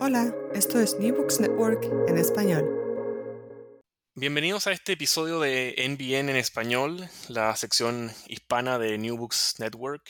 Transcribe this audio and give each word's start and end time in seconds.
Hola, 0.00 0.32
esto 0.54 0.78
es 0.78 0.96
New 1.00 1.12
Books 1.16 1.40
Network 1.40 1.82
en 2.06 2.18
español. 2.18 2.64
Bienvenidos 4.14 4.68
a 4.68 4.72
este 4.72 4.92
episodio 4.92 5.40
de 5.40 5.74
NBN 5.76 6.28
en 6.28 6.36
español, 6.36 7.08
la 7.28 7.56
sección 7.56 8.12
hispana 8.28 8.78
de 8.78 8.96
New 8.96 9.16
Books 9.16 9.56
Network. 9.58 10.08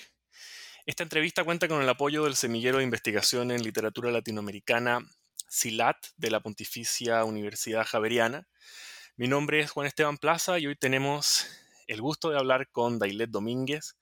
Esta 0.84 1.04
entrevista 1.04 1.42
cuenta 1.42 1.68
con 1.68 1.80
el 1.80 1.88
apoyo 1.88 2.24
del 2.24 2.36
Semillero 2.36 2.78
de 2.78 2.84
Investigación 2.84 3.50
en 3.50 3.62
Literatura 3.62 4.10
Latinoamericana, 4.10 5.00
SILAT, 5.48 5.96
de 6.18 6.30
la 6.32 6.41
Pontificia 6.41 7.24
Universidad 7.24 7.86
Javeriana. 7.86 8.46
Mi 9.16 9.27
nombre 9.27 9.60
es 9.60 9.70
Juan 9.70 9.86
Esteban 9.86 10.18
Plaza 10.18 10.58
y 10.58 10.66
hoy 10.66 10.77
tenemos 10.77 11.46
el 11.86 12.02
gusto 12.02 12.28
de 12.28 12.36
hablar 12.36 12.68
con 12.70 12.98
Dailet 12.98 13.30
Domínguez, 13.30 13.97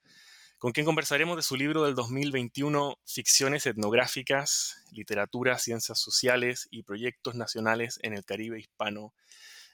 con 0.59 0.73
quien 0.73 0.87
conversaremos 0.87 1.37
de 1.37 1.43
su 1.43 1.55
libro 1.55 1.85
del 1.85 1.95
2021, 1.95 2.99
Ficciones 3.05 3.67
etnográficas, 3.67 4.83
literatura, 4.91 5.59
ciencias 5.59 5.99
sociales 5.99 6.67
y 6.71 6.83
proyectos 6.83 7.35
nacionales 7.35 7.99
en 8.03 8.15
el 8.15 8.25
Caribe 8.25 8.59
hispano 8.59 9.13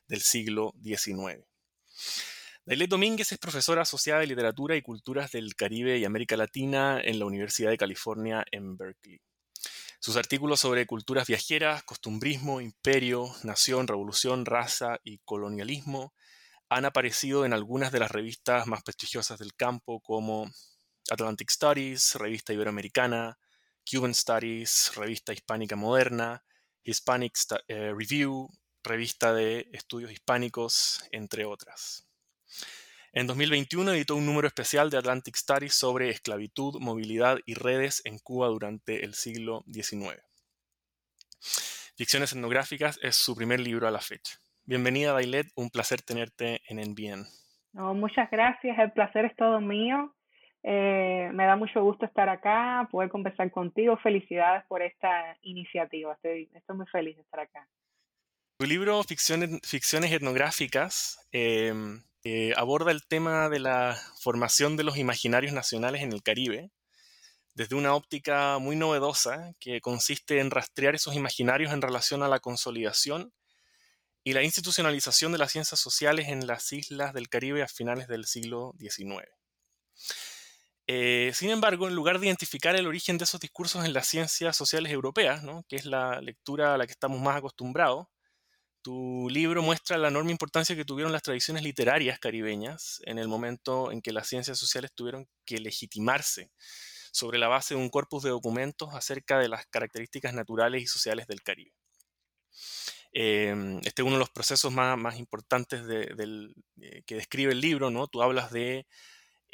del 0.08 0.20
siglo 0.22 0.74
XIX. 0.82 1.44
Dailet 2.64 2.90
Domínguez 2.90 3.30
es 3.30 3.38
profesora 3.38 3.82
asociada 3.82 4.20
de 4.20 4.26
Literatura 4.26 4.76
y 4.76 4.82
Culturas 4.82 5.30
del 5.30 5.54
Caribe 5.54 5.98
y 5.98 6.04
América 6.04 6.36
Latina 6.36 7.00
en 7.02 7.18
la 7.20 7.26
Universidad 7.26 7.70
de 7.70 7.78
California 7.78 8.44
en 8.50 8.76
Berkeley. 8.76 9.20
Sus 10.00 10.16
artículos 10.16 10.58
sobre 10.58 10.86
culturas 10.86 11.28
viajeras, 11.28 11.84
costumbrismo, 11.84 12.60
imperio, 12.60 13.32
nación, 13.44 13.86
revolución, 13.86 14.46
raza 14.46 14.98
y 15.04 15.18
colonialismo 15.18 16.12
han 16.68 16.84
aparecido 16.86 17.44
en 17.44 17.52
algunas 17.52 17.92
de 17.92 18.00
las 18.00 18.10
revistas 18.10 18.66
más 18.66 18.82
prestigiosas 18.82 19.38
del 19.38 19.54
campo 19.54 20.00
como 20.00 20.50
Atlantic 21.10 21.50
Studies, 21.50 22.14
Revista 22.16 22.52
Iberoamericana, 22.52 23.38
Cuban 23.90 24.14
Studies, 24.14 24.92
Revista 24.96 25.32
Hispánica 25.32 25.76
Moderna, 25.76 26.42
Hispanic 26.84 27.34
eh, 27.68 27.92
Review, 27.96 28.48
Revista 28.82 29.32
de 29.32 29.68
Estudios 29.72 30.10
Hispánicos, 30.10 31.08
entre 31.10 31.44
otras. 31.44 32.08
En 33.12 33.26
2021 33.26 33.92
editó 33.92 34.16
un 34.16 34.24
número 34.24 34.46
especial 34.46 34.88
de 34.88 34.96
Atlantic 34.96 35.36
Studies 35.36 35.74
sobre 35.74 36.08
esclavitud, 36.08 36.80
movilidad 36.80 37.38
y 37.44 37.54
redes 37.54 38.00
en 38.04 38.18
Cuba 38.18 38.48
durante 38.48 39.04
el 39.04 39.14
siglo 39.14 39.64
XIX. 39.70 40.22
Ficciones 41.96 42.32
etnográficas 42.32 42.98
es 43.02 43.16
su 43.16 43.36
primer 43.36 43.60
libro 43.60 43.86
a 43.86 43.90
la 43.90 44.00
fecha. 44.00 44.38
Bienvenida, 44.64 45.12
Dailet, 45.12 45.48
un 45.56 45.70
placer 45.70 46.00
tenerte 46.02 46.62
en 46.68 46.78
NBN. 46.78 47.26
No, 47.74 47.94
muchas 47.94 48.30
gracias, 48.30 48.78
el 48.78 48.92
placer 48.92 49.26
es 49.26 49.36
todo 49.36 49.60
mío. 49.60 50.14
Eh, 50.62 51.30
me 51.32 51.44
da 51.44 51.56
mucho 51.56 51.82
gusto 51.82 52.06
estar 52.06 52.28
acá, 52.28 52.88
poder 52.90 53.10
conversar 53.10 53.50
contigo. 53.50 53.96
Felicidades 53.98 54.64
por 54.66 54.82
esta 54.82 55.36
iniciativa. 55.42 56.12
Estoy, 56.14 56.48
estoy 56.54 56.76
muy 56.76 56.86
feliz 56.86 57.16
de 57.16 57.22
estar 57.22 57.40
acá. 57.40 57.68
Tu 58.58 58.66
libro 58.66 59.02
Ficciones, 59.02 59.60
Ficciones 59.64 60.12
Etnográficas 60.12 61.26
eh, 61.32 61.72
eh, 62.24 62.52
aborda 62.56 62.92
el 62.92 63.04
tema 63.06 63.48
de 63.48 63.58
la 63.58 63.96
formación 64.20 64.76
de 64.76 64.84
los 64.84 64.96
imaginarios 64.96 65.52
nacionales 65.52 66.02
en 66.02 66.12
el 66.12 66.22
Caribe 66.22 66.70
desde 67.54 67.76
una 67.76 67.94
óptica 67.94 68.58
muy 68.58 68.76
novedosa 68.76 69.54
que 69.58 69.80
consiste 69.80 70.40
en 70.40 70.50
rastrear 70.50 70.94
esos 70.94 71.14
imaginarios 71.14 71.72
en 71.72 71.82
relación 71.82 72.22
a 72.22 72.28
la 72.28 72.40
consolidación 72.40 73.32
y 74.24 74.32
la 74.32 74.42
institucionalización 74.42 75.32
de 75.32 75.38
las 75.38 75.52
ciencias 75.52 75.80
sociales 75.80 76.28
en 76.28 76.46
las 76.46 76.72
islas 76.72 77.12
del 77.12 77.28
Caribe 77.28 77.62
a 77.62 77.68
finales 77.68 78.06
del 78.06 78.24
siglo 78.24 78.74
XIX. 78.78 79.28
Eh, 80.86 81.30
sin 81.34 81.50
embargo, 81.50 81.86
en 81.88 81.94
lugar 81.94 82.18
de 82.18 82.26
identificar 82.26 82.74
el 82.74 82.86
origen 82.86 83.18
de 83.18 83.24
esos 83.24 83.40
discursos 83.40 83.84
en 83.84 83.92
las 83.92 84.08
ciencias 84.08 84.56
sociales 84.56 84.92
europeas, 84.92 85.42
que 85.68 85.76
es 85.76 85.86
la 85.86 86.20
lectura 86.20 86.74
a 86.74 86.78
la 86.78 86.86
que 86.86 86.92
estamos 86.92 87.20
más 87.20 87.36
acostumbrados, 87.36 88.06
tu 88.82 89.28
libro 89.30 89.62
muestra 89.62 89.96
la 89.96 90.08
enorme 90.08 90.32
importancia 90.32 90.74
que 90.74 90.84
tuvieron 90.84 91.12
las 91.12 91.22
tradiciones 91.22 91.62
literarias 91.62 92.18
caribeñas 92.18 93.00
en 93.04 93.18
el 93.18 93.28
momento 93.28 93.92
en 93.92 94.02
que 94.02 94.12
las 94.12 94.26
ciencias 94.26 94.58
sociales 94.58 94.92
tuvieron 94.92 95.28
que 95.44 95.58
legitimarse 95.58 96.50
sobre 97.12 97.38
la 97.38 97.46
base 97.46 97.74
de 97.74 97.80
un 97.80 97.90
corpus 97.90 98.24
de 98.24 98.30
documentos 98.30 98.90
acerca 98.94 99.38
de 99.38 99.48
las 99.48 99.66
características 99.66 100.34
naturales 100.34 100.82
y 100.82 100.86
sociales 100.88 101.28
del 101.28 101.42
Caribe. 101.42 101.72
Em, 103.12 103.78
este 103.84 104.02
es 104.02 104.06
uno 104.06 104.14
de 104.14 104.20
los 104.20 104.30
procesos 104.30 104.72
más, 104.72 105.18
importantes 105.18 105.82
eh, 105.88 107.02
que 107.06 107.14
describe 107.14 107.52
el 107.52 107.60
libro, 107.60 107.90
¿no? 107.90 108.08
Tú 108.08 108.22
hablas 108.22 108.50
de 108.50 108.86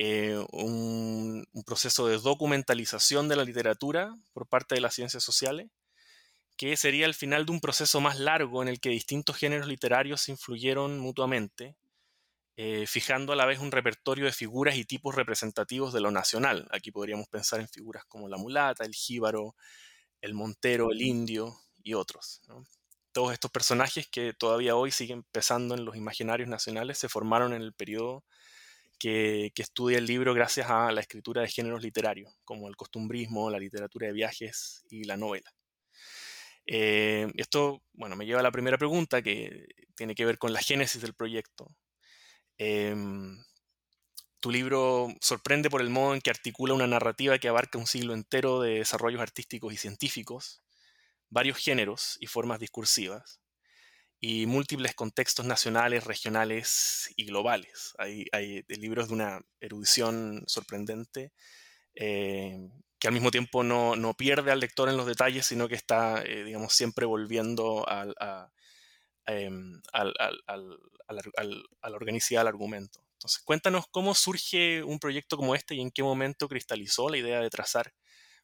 eh, 0.01 0.41
un, 0.53 1.45
proceso 1.67 2.07
de 2.07 2.19
documentalización 2.19 3.29
de 3.29 3.35
la 3.35 3.45
literatura 3.45 4.17
por 4.33 4.47
parte 4.47 4.77
de 4.77 4.81
las 4.81 4.95
ciencias 4.95 5.25
sociales, 5.25 5.69
que 6.57 6.77
sería 6.77 7.05
el 7.05 7.15
final 7.15 7.47
de 7.47 7.53
un 7.53 7.61
proceso 7.61 8.01
más 8.01 8.19
largo 8.19 8.63
en 8.63 8.69
el 8.69 8.81
que 8.81 8.91
distintos 8.91 9.37
géneros 9.37 9.67
literarios 9.67 10.29
influyeron 10.29 11.01
mutuamente, 11.01 11.77
eh, 12.57 12.87
fijando 12.87 13.33
a 13.33 13.37
la 13.37 13.45
vez 13.45 13.59
un 13.59 13.73
repertorio 13.73 14.25
de 14.25 14.33
figuras 14.33 14.77
y 14.77 14.85
tipos 14.85 15.17
representativos 15.17 15.93
de 15.93 16.01
lo 16.01 16.13
nacional. 16.13 16.69
Aquí 16.71 16.93
podríamos 16.93 17.29
pensar 17.29 17.59
en 17.61 17.69
figuras 17.69 18.05
como 18.07 18.29
la 18.29 18.37
mulata, 18.37 18.85
el 18.85 18.95
jíbaro, 18.95 19.57
el 20.21 20.33
montero, 20.33 20.93
el 20.93 21.03
indio 21.03 21.57
y 21.83 21.95
otros. 21.95 22.41
Todos 23.13 23.33
estos 23.33 23.51
personajes 23.51 24.09
que 24.09 24.33
todavía 24.33 24.77
hoy 24.77 24.93
siguen 24.93 25.25
pesando 25.25 25.75
en 25.75 25.85
los 25.85 25.97
imaginarios 25.97 26.49
nacionales 26.49 26.99
se 26.99 27.09
formaron 27.09 27.53
en 27.53 27.63
el 27.63 27.73
periodo 27.73 28.25
que, 28.99 29.53
que, 29.55 29.63
estudia 29.63 29.99
el 29.99 30.07
libro 30.07 30.35
gracias 30.35 30.69
a 30.71 30.91
la 30.93 31.01
escritura 31.01 31.43
de 31.43 31.49
géneros 31.49 31.83
literarios, 31.83 32.35
como 32.45 32.69
el 32.69 32.77
costumbrismo, 32.77 33.51
la 33.51 33.59
literatura 33.59 34.09
de 34.09 34.13
viajes 34.13 34.85
y 34.91 35.05
la 35.05 35.17
novela. 35.17 35.51
Eh, 36.67 37.27
esto, 37.37 37.83
bueno, 37.95 38.15
me 38.15 38.27
lleva 38.27 38.41
a 38.41 38.43
la 38.43 38.53
primera 38.53 38.77
pregunta 38.77 39.23
que 39.23 39.67
tiene 39.95 40.15
que 40.15 40.27
ver 40.27 40.39
con 40.39 40.53
la 40.53 40.61
génesis 40.61 41.01
del 41.01 41.15
proyecto. 41.15 41.75
Eh, 42.59 42.95
tu 44.41 44.51
libro 44.51 45.09
sorprende 45.21 45.71
por 45.71 45.81
el 45.81 45.91
modo 45.91 46.15
en 46.15 46.21
que 46.21 46.31
articula 46.31 46.75
una 46.75 46.87
narrativa 46.87 47.39
que 47.39 47.49
abarca 47.49 47.79
un 47.79 47.87
siglo 47.87 48.15
entero 48.15 48.61
de 48.61 48.79
desarrollos 48.79 49.21
artísticos 49.21 49.73
y 49.73 49.77
científicos, 49.77 50.63
varios 51.29 51.59
géneros 51.59 52.17
y 52.21 52.27
formas 52.27 52.61
discursivas, 52.61 53.41
y 54.21 54.47
múltiples 54.47 54.95
contextos 54.95 55.47
nacionales, 55.47 56.05
regionales 56.05 57.13
y 57.17 57.27
globales. 57.27 57.95
Hay, 57.99 58.27
libros 58.69 59.09
de 59.09 59.15
una 59.15 59.41
erudición 59.61 60.43
sorprendente 60.47 61.33
eh, 61.95 62.59
que 62.99 63.09
al 63.09 63.15
mismo 63.15 63.31
tiempo 63.31 63.63
no, 63.63 63.95
no, 63.95 64.15
pierde 64.15 64.51
al 64.51 64.61
lector 64.61 64.89
en 64.89 64.97
los 64.97 65.07
detalles, 65.07 65.47
sino 65.47 65.69
que 65.69 65.77
está, 65.77 66.23
eh, 66.25 66.43
digamos, 66.45 66.73
siempre 66.73 67.07
volviendo 67.07 67.89
al, 67.89 68.15
a, 68.19 68.51
eh, 69.27 69.51
al, 69.93 70.15
al, 70.47 70.79
a 71.07 71.91
la 71.91 71.97
organicidad 71.97 72.41
del 72.41 72.49
argumento. 72.49 73.05
Entonces, 73.13 73.43
cuéntanos 73.45 73.87
cómo 73.91 74.15
surge 74.15 74.83
un 74.83 74.99
proyecto 74.99 75.37
como 75.37 75.55
este 75.55 75.77
y 75.77 75.81
en 75.81 75.91
qué 75.91 76.03
momento 76.03 76.49
cristalizó 76.49 77.09
la 77.09 77.19
idea 77.19 77.41
de 77.41 77.51
trazar 77.51 77.95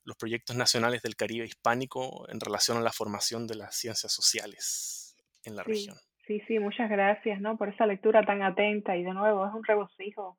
los 0.05 0.17
proyectos 0.17 0.55
nacionales 0.55 1.03
del 1.03 1.17
Caribe 1.17 1.47
hispánico 1.47 2.29
en 2.29 2.41
relación 2.41 2.77
a 2.77 2.83
la 2.83 2.93
formación 2.93 3.47
de 3.47 3.55
las 3.57 3.77
ciencias 3.77 4.13
sociales 4.13 5.04
en 5.45 5.57
la 5.57 5.65
sí, 5.65 5.71
región. 5.71 5.97
Sí, 6.27 6.41
sí, 6.47 6.59
muchas 6.59 6.89
gracias 6.89 7.41
¿no? 7.41 7.57
por 7.57 7.69
esa 7.69 7.87
lectura 7.87 8.25
tan 8.25 8.43
atenta 8.43 8.97
y 8.97 9.05
de 9.05 9.13
nuevo 9.13 9.47
es 9.47 9.53
un 9.53 9.65
regocijo 9.65 10.39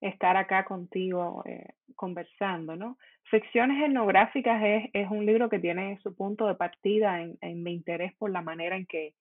estar 0.00 0.36
acá 0.36 0.64
contigo 0.64 1.42
eh, 1.46 1.74
conversando, 1.94 2.74
¿no? 2.74 2.96
Ficciones 3.24 3.82
etnográficas 3.84 4.62
es, 4.64 4.90
es, 4.94 5.10
un 5.10 5.26
libro 5.26 5.48
que 5.48 5.58
tiene 5.58 5.98
su 6.02 6.16
punto 6.16 6.46
de 6.46 6.54
partida 6.54 7.20
en, 7.20 7.36
en, 7.42 7.62
mi 7.62 7.74
interés 7.74 8.14
por 8.14 8.30
la 8.30 8.40
manera 8.40 8.76
en 8.76 8.86
que 8.86 9.14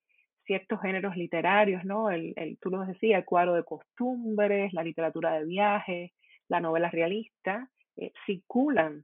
ciertos 0.45 0.81
géneros 0.81 1.17
literarios, 1.17 1.83
¿no? 1.83 2.09
El, 2.09 2.33
el, 2.37 2.57
tú 2.59 2.69
lo 2.69 2.85
decías, 2.85 3.19
el 3.19 3.25
cuadro 3.25 3.53
de 3.53 3.63
costumbres, 3.63 4.73
la 4.73 4.83
literatura 4.83 5.33
de 5.33 5.45
viajes, 5.45 6.11
la 6.47 6.61
novela 6.61 6.89
realista, 6.89 7.69
eh, 7.97 8.13
circulan 8.25 9.03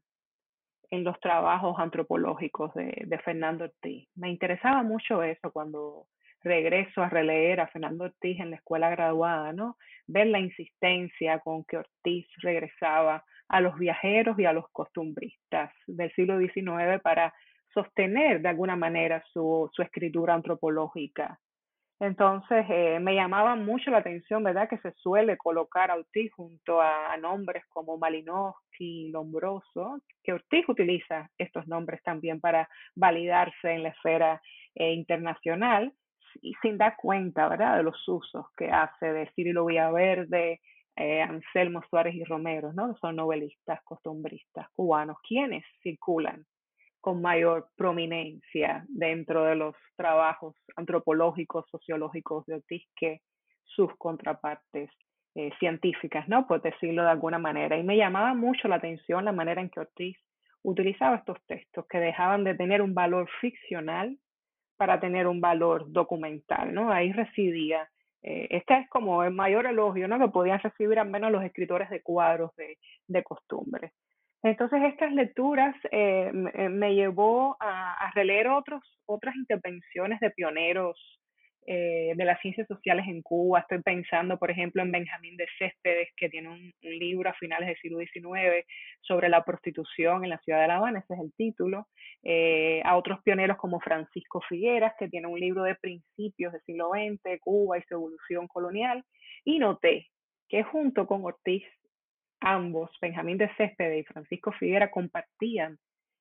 en 0.89 1.03
los 1.03 1.19
trabajos 1.19 1.75
antropológicos 1.77 2.73
de, 2.73 3.03
de 3.05 3.19
Fernando 3.19 3.65
Ortiz. 3.65 4.07
Me 4.15 4.29
interesaba 4.29 4.81
mucho 4.81 5.21
eso 5.23 5.51
cuando 5.51 6.07
regreso 6.45 7.01
a 7.01 7.09
releer 7.09 7.59
a 7.59 7.67
Fernando 7.67 8.05
Ortiz 8.05 8.39
en 8.39 8.51
la 8.51 8.57
escuela 8.57 8.89
graduada, 8.89 9.51
¿no? 9.51 9.77
Ver 10.07 10.27
la 10.27 10.39
insistencia 10.39 11.39
con 11.39 11.65
que 11.65 11.77
Ortiz 11.77 12.27
regresaba 12.37 13.25
a 13.49 13.61
los 13.61 13.77
viajeros 13.77 14.39
y 14.39 14.45
a 14.45 14.53
los 14.53 14.65
costumbristas 14.71 15.71
del 15.87 16.13
siglo 16.13 16.39
XIX 16.39 17.01
para 17.03 17.33
sostener 17.73 18.41
de 18.41 18.49
alguna 18.49 18.75
manera 18.75 19.23
su, 19.33 19.69
su 19.73 19.81
escritura 19.81 20.35
antropológica. 20.35 21.39
Entonces, 21.99 22.65
eh, 22.69 22.99
me 22.99 23.15
llamaba 23.15 23.55
mucho 23.55 23.89
la 23.89 23.99
atención, 23.99 24.43
¿verdad?, 24.43 24.69
que 24.69 24.77
se 24.79 24.91
suele 24.93 25.37
colocar 25.37 25.89
a 25.89 25.95
Ortiz 25.95 26.31
junto 26.33 26.81
a, 26.81 27.15
nombres 27.17 27.63
como 27.69 27.97
Malinowski, 27.97 29.09
Lombroso, 29.11 30.01
que 30.21 30.33
Ortiz 30.33 30.67
utiliza 30.67 31.29
estos 31.37 31.65
nombres 31.67 32.03
también 32.03 32.41
para 32.41 32.69
validarse 32.95 33.71
en 33.71 33.83
la 33.83 33.89
esfera 33.89 34.41
eh, 34.75 34.91
internacional 34.91 35.93
y 36.41 36.53
sin 36.61 36.77
dar 36.77 36.95
cuenta, 36.97 37.47
¿verdad?, 37.47 37.77
de 37.77 37.83
los 37.83 38.07
usos 38.07 38.45
que 38.57 38.69
hace 38.69 39.11
de 39.11 39.31
Cirilo 39.35 39.65
Villaverde, 39.65 40.61
eh, 40.95 41.21
Anselmo 41.21 41.81
Suárez 41.89 42.15
y 42.15 42.23
Romero, 42.23 42.73
¿no?, 42.73 42.95
son 42.97 43.15
novelistas, 43.15 43.81
costumbristas 43.83 44.67
cubanos, 44.75 45.17
quienes 45.27 45.63
circulan 45.81 46.45
con 47.01 47.21
mayor 47.21 47.67
prominencia 47.75 48.83
dentro 48.87 49.43
de 49.43 49.55
los 49.55 49.75
trabajos 49.95 50.55
antropológicos, 50.75 51.65
sociológicos 51.69 52.45
de 52.47 52.55
Ortiz 52.55 52.83
que 52.95 53.21
sus 53.63 53.95
contrapartes 53.97 54.89
eh, 55.35 55.51
científicas, 55.59 56.27
¿no? 56.27 56.47
Por 56.47 56.63
decirlo 56.63 57.03
de 57.03 57.09
alguna 57.09 57.37
manera. 57.37 57.77
Y 57.77 57.83
me 57.83 57.97
llamaba 57.97 58.33
mucho 58.33 58.67
la 58.67 58.77
atención 58.77 59.23
la 59.23 59.33
manera 59.33 59.61
en 59.61 59.69
que 59.69 59.81
Ortiz 59.81 60.17
utilizaba 60.63 61.17
estos 61.17 61.37
textos 61.45 61.85
que 61.87 61.99
dejaban 61.99 62.43
de 62.43 62.55
tener 62.55 62.81
un 62.81 62.95
valor 62.95 63.29
ficcional 63.39 64.17
para 64.77 64.99
tener 64.99 65.27
un 65.27 65.41
valor 65.41 65.91
documental, 65.91 66.73
¿no? 66.73 66.91
Ahí 66.91 67.11
residía. 67.11 67.89
Eh, 68.23 68.47
este 68.49 68.77
es 68.79 68.89
como 68.89 69.23
el 69.23 69.33
mayor 69.33 69.65
elogio, 69.65 70.07
¿no? 70.07 70.19
Que 70.19 70.27
podían 70.29 70.59
recibir 70.59 70.99
al 70.99 71.09
menos 71.09 71.31
los 71.31 71.43
escritores 71.43 71.89
de 71.89 72.01
cuadros 72.01 72.55
de, 72.55 72.77
de 73.07 73.23
costumbre. 73.23 73.91
Entonces 74.45 74.79
estas 74.83 75.11
lecturas 75.11 75.75
eh, 75.91 76.31
eh, 76.53 76.69
me, 76.69 76.93
llevó 76.93 77.57
a, 77.59 78.11
releer 78.13 78.47
otros, 78.47 78.83
otras 79.07 79.35
intervenciones 79.35 80.19
de 80.19 80.29
pioneros 80.29 80.99
eh, 81.65 82.13
de 82.15 82.25
las 82.25 82.39
ciencias 82.41 82.67
sociales 82.67 83.05
en 83.07 83.21
Cuba. 83.21 83.59
Estoy 83.59 83.81
pensando, 83.81 84.37
por 84.37 84.51
ejemplo, 84.51 84.81
en 84.81 84.91
Benjamín 84.91 85.35
de 85.37 85.47
Céspedes, 85.57 86.09
que 86.15 86.29
tiene 86.29 86.49
un, 86.49 86.73
libro 86.81 87.29
a 87.29 87.33
finales 87.33 87.67
del 87.67 87.77
siglo 87.77 87.99
XIX 87.99 88.65
sobre 89.01 89.29
la 89.29 89.43
prostitución 89.43 90.23
en 90.23 90.29
la 90.29 90.39
ciudad 90.39 90.61
de 90.61 90.67
La 90.67 90.77
Habana, 90.77 90.99
ese 90.99 91.13
es 91.13 91.19
el 91.19 91.33
título. 91.35 91.87
a 92.83 92.95
otros 92.95 93.19
pioneros 93.23 93.57
como 93.57 93.79
Francisco 93.79 94.41
Figueras, 94.47 94.93
que 94.97 95.09
tiene 95.09 95.27
un 95.27 95.39
libro 95.39 95.63
de 95.63 95.75
principios 95.75 96.53
del 96.53 96.61
siglo 96.61 96.89
XX, 96.89 97.39
Cuba 97.41 97.77
y 97.77 97.83
su 97.83 97.95
evolución 97.95 98.47
colonial. 98.47 99.03
Y 99.43 99.59
noté 99.59 100.07
que 100.47 100.63
junto 100.63 101.07
con 101.07 101.25
Ortiz 101.25 101.63
ambos, 102.39 102.91
Benjamín 103.01 103.37
de 103.37 103.49
Céspedes 103.55 104.01
y 104.01 104.13
Francisco 104.13 104.51
Figuera, 104.51 104.91
compartían 104.91 105.77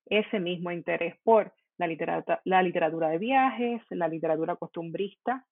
ese 0.07 0.41
mismo 0.41 0.71
interés 0.71 1.15
por 1.23 1.53
la 1.79 1.87
literatura, 1.87 2.41
la 2.45 2.63
literatura 2.63 3.09
de 3.09 3.19
viajes, 3.19 3.83
la 3.91 4.09
literatura 4.09 4.57
costumbrista, 4.57 5.45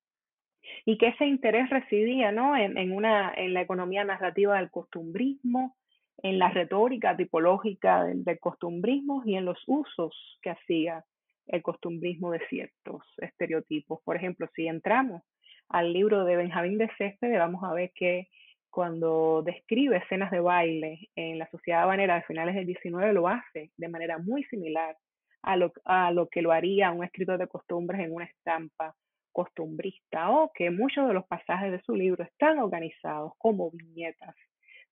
y 0.84 0.98
que 0.98 1.08
ese 1.08 1.26
interés 1.26 1.68
residía 1.70 2.32
¿no? 2.32 2.56
en, 2.56 2.92
una, 2.92 3.32
en 3.36 3.54
la 3.54 3.62
economía 3.62 4.04
narrativa 4.04 4.56
del 4.56 4.70
costumbrismo, 4.70 5.76
en 6.22 6.38
la 6.38 6.50
retórica 6.50 7.16
tipológica 7.16 8.04
del, 8.04 8.22
del, 8.22 8.38
costumbrismo 8.38 9.22
y 9.24 9.34
en 9.34 9.44
los 9.44 9.58
usos 9.66 10.38
que 10.40 10.50
hacía 10.50 11.04
el 11.46 11.62
costumbrismo 11.62 12.30
de 12.30 12.40
ciertos 12.48 13.02
estereotipos. 13.18 14.00
Por 14.04 14.16
ejemplo, 14.16 14.48
si 14.54 14.68
entramos 14.68 15.22
al 15.68 15.92
libro 15.92 16.24
de 16.24 16.36
Benjamín 16.36 16.78
de 16.78 16.90
Céspedes, 16.96 17.38
vamos 17.38 17.64
a 17.64 17.72
ver 17.72 17.90
que 17.94 18.28
cuando 18.70 19.42
describe 19.44 19.98
escenas 19.98 20.30
de 20.30 20.40
baile 20.40 21.10
en 21.16 21.38
la 21.38 21.48
sociedad 21.50 21.82
habanera 21.82 22.14
de 22.14 22.22
finales 22.22 22.54
del 22.54 22.66
19, 22.66 23.12
lo 23.12 23.28
hace 23.28 23.70
de 23.76 23.88
manera 23.88 24.18
muy 24.18 24.44
similar 24.44 24.96
a 25.42 25.56
lo, 25.56 25.72
a 25.84 26.10
lo 26.12 26.28
que 26.28 26.42
lo 26.42 26.52
haría 26.52 26.92
un 26.92 27.04
escritor 27.04 27.38
de 27.38 27.48
costumbres 27.48 28.00
en 28.00 28.14
una 28.14 28.24
estampa 28.24 28.94
costumbrista 29.32 30.30
o 30.30 30.52
que 30.54 30.70
muchos 30.70 31.08
de 31.08 31.14
los 31.14 31.24
pasajes 31.26 31.72
de 31.72 31.82
su 31.82 31.94
libro 31.94 32.22
están 32.22 32.58
organizados 32.58 33.32
como 33.38 33.70
viñetas 33.70 34.36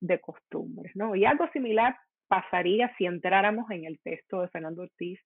de 0.01 0.19
costumbres, 0.19 0.93
¿no? 0.97 1.15
Y 1.15 1.25
algo 1.27 1.47
similar 1.53 1.97
pasaría 2.27 2.93
si 2.97 3.05
entráramos 3.05 3.71
en 3.71 3.85
el 3.85 4.01
texto 4.01 4.41
de 4.41 4.49
Fernando 4.49 4.83
Ortiz 4.83 5.21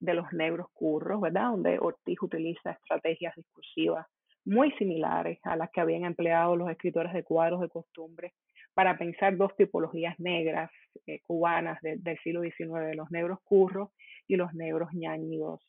de 0.00 0.14
los 0.14 0.32
negros 0.32 0.66
curros, 0.72 1.20
¿verdad? 1.20 1.50
Donde 1.50 1.78
Ortiz 1.78 2.20
utiliza 2.20 2.72
estrategias 2.72 3.34
discursivas 3.36 4.06
muy 4.44 4.70
similares 4.72 5.38
a 5.42 5.56
las 5.56 5.70
que 5.70 5.80
habían 5.80 6.04
empleado 6.04 6.56
los 6.56 6.70
escritores 6.70 7.12
de 7.12 7.24
cuadros 7.24 7.60
de 7.60 7.68
costumbre 7.68 8.32
para 8.74 8.96
pensar 8.96 9.36
dos 9.36 9.56
tipologías 9.56 10.18
negras 10.20 10.70
eh, 11.06 11.20
cubanas 11.26 11.78
del 11.82 12.18
siglo 12.22 12.42
XIX, 12.42 12.94
los 12.94 13.10
negros 13.10 13.38
curros 13.44 13.90
y 14.28 14.36
los 14.36 14.52
negros 14.54 14.92
ñañidos. 14.92 15.60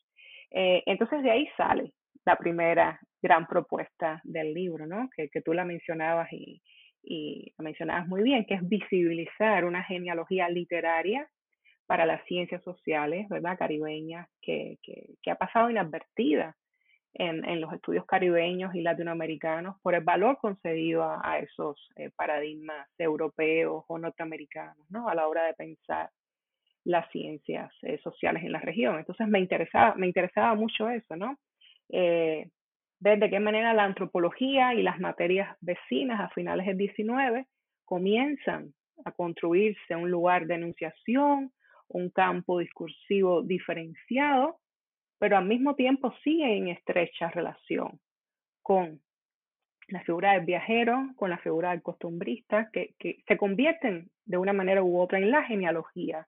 Eh, 0.50 0.82
entonces 0.86 1.22
de 1.22 1.30
ahí 1.30 1.48
sale 1.56 1.92
la 2.24 2.36
primera 2.36 3.00
gran 3.22 3.46
propuesta 3.46 4.20
del 4.24 4.54
libro, 4.54 4.86
¿no? 4.86 5.08
que, 5.14 5.28
que 5.28 5.40
tú 5.40 5.52
la 5.52 5.64
mencionabas 5.64 6.32
y, 6.32 6.62
y 7.02 7.52
la 7.56 7.64
mencionabas 7.64 8.06
muy 8.08 8.22
bien, 8.22 8.44
que 8.44 8.54
es 8.54 8.68
visibilizar 8.68 9.64
una 9.64 9.82
genealogía 9.84 10.48
literaria 10.48 11.28
para 11.86 12.04
las 12.04 12.22
ciencias 12.26 12.62
sociales, 12.62 13.26
¿verdad? 13.30 13.58
Caribeñas, 13.58 14.28
que, 14.42 14.78
que, 14.82 15.14
que 15.22 15.30
ha 15.30 15.36
pasado 15.36 15.70
inadvertida 15.70 16.54
en, 17.14 17.60
los 17.60 17.72
estudios 17.72 18.04
caribeños 18.06 18.74
y 18.74 18.82
latinoamericanos 18.82 19.76
por 19.82 19.94
el 19.94 20.04
valor 20.04 20.38
concedido 20.38 21.02
a, 21.02 21.38
esos 21.38 21.88
eh, 21.96 22.10
paradigmas 22.14 22.86
europeos 22.98 23.84
o 23.88 23.98
norteamericanos, 23.98 24.86
¿no? 24.90 25.08
A 25.08 25.14
la 25.14 25.26
hora 25.26 25.44
de 25.46 25.54
pensar 25.54 26.10
las 26.84 27.10
ciencias 27.10 27.72
eh, 27.82 27.98
sociales 28.02 28.44
en 28.44 28.52
la 28.52 28.60
región. 28.60 28.98
Entonces 28.98 29.28
me 29.28 29.40
interesaba, 29.40 29.94
me 29.96 30.06
interesaba 30.06 30.54
mucho 30.54 30.88
eso, 30.88 31.16
¿no? 31.16 31.38
Eh, 31.90 32.48
ver 33.00 33.18
de 33.18 33.30
qué 33.30 33.40
manera 33.40 33.74
la 33.74 33.84
antropología 33.84 34.74
y 34.74 34.82
las 34.82 34.98
materias 34.98 35.56
vecinas 35.60 36.20
a 36.20 36.28
finales 36.30 36.66
del 36.66 36.78
19 36.78 37.46
comienzan 37.84 38.74
a 39.04 39.12
construirse 39.12 39.94
un 39.94 40.10
lugar 40.10 40.46
de 40.46 40.54
enunciación, 40.54 41.52
un 41.88 42.10
campo 42.10 42.58
discursivo 42.58 43.42
diferenciado 43.42 44.58
pero 45.18 45.36
al 45.36 45.46
mismo 45.46 45.74
tiempo 45.74 46.14
sigue 46.22 46.56
en 46.56 46.68
estrecha 46.68 47.28
relación 47.30 48.00
con 48.62 49.00
la 49.88 50.02
figura 50.04 50.32
del 50.34 50.44
viajero, 50.44 51.10
con 51.16 51.30
la 51.30 51.38
figura 51.38 51.70
del 51.70 51.82
costumbrista, 51.82 52.70
que, 52.72 52.94
se 53.26 53.36
convierten 53.36 54.10
de 54.26 54.36
una 54.36 54.52
manera 54.52 54.82
u 54.82 55.00
otra 55.00 55.18
en 55.18 55.30
la 55.30 55.42
genealogía 55.44 56.26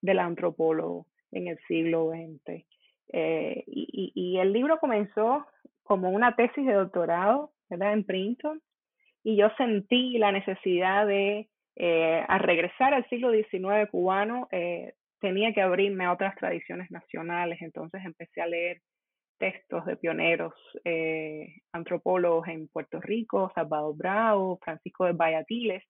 del 0.00 0.18
antropólogo 0.18 1.06
en 1.32 1.48
el 1.48 1.58
siglo 1.66 2.10
XX. 2.10 2.64
Eh, 3.12 3.64
y, 3.66 4.38
el 4.38 4.52
libro 4.52 4.78
comenzó 4.78 5.46
como 5.82 6.10
una 6.10 6.36
tesis 6.36 6.66
de 6.66 6.74
doctorado 6.74 7.52
¿verdad? 7.70 7.94
en 7.94 8.04
Princeton 8.04 8.60
y 9.24 9.36
yo 9.36 9.48
sentí 9.56 10.18
la 10.18 10.32
necesidad 10.32 11.06
de, 11.06 11.48
eh, 11.76 12.24
al 12.28 12.40
regresar 12.40 12.94
al 12.94 13.08
siglo 13.08 13.32
XIX 13.32 13.90
cubano, 13.90 14.48
eh, 14.52 14.94
tenía 15.20 15.52
que 15.52 15.62
abrirme 15.62 16.04
a 16.04 16.12
otras 16.12 16.36
tradiciones 16.36 16.90
nacionales, 16.90 17.60
entonces 17.60 18.02
empecé 18.04 18.40
a 18.40 18.46
leer 18.46 18.80
textos 19.38 19.84
de 19.86 19.96
pioneros 19.96 20.54
eh, 20.84 21.60
antropólogos 21.72 22.48
en 22.48 22.68
Puerto 22.68 23.00
Rico, 23.00 23.52
Salvador 23.54 23.96
Bravo, 23.96 24.58
Francisco 24.62 25.04
de 25.04 25.12
Bayatiles, 25.12 25.84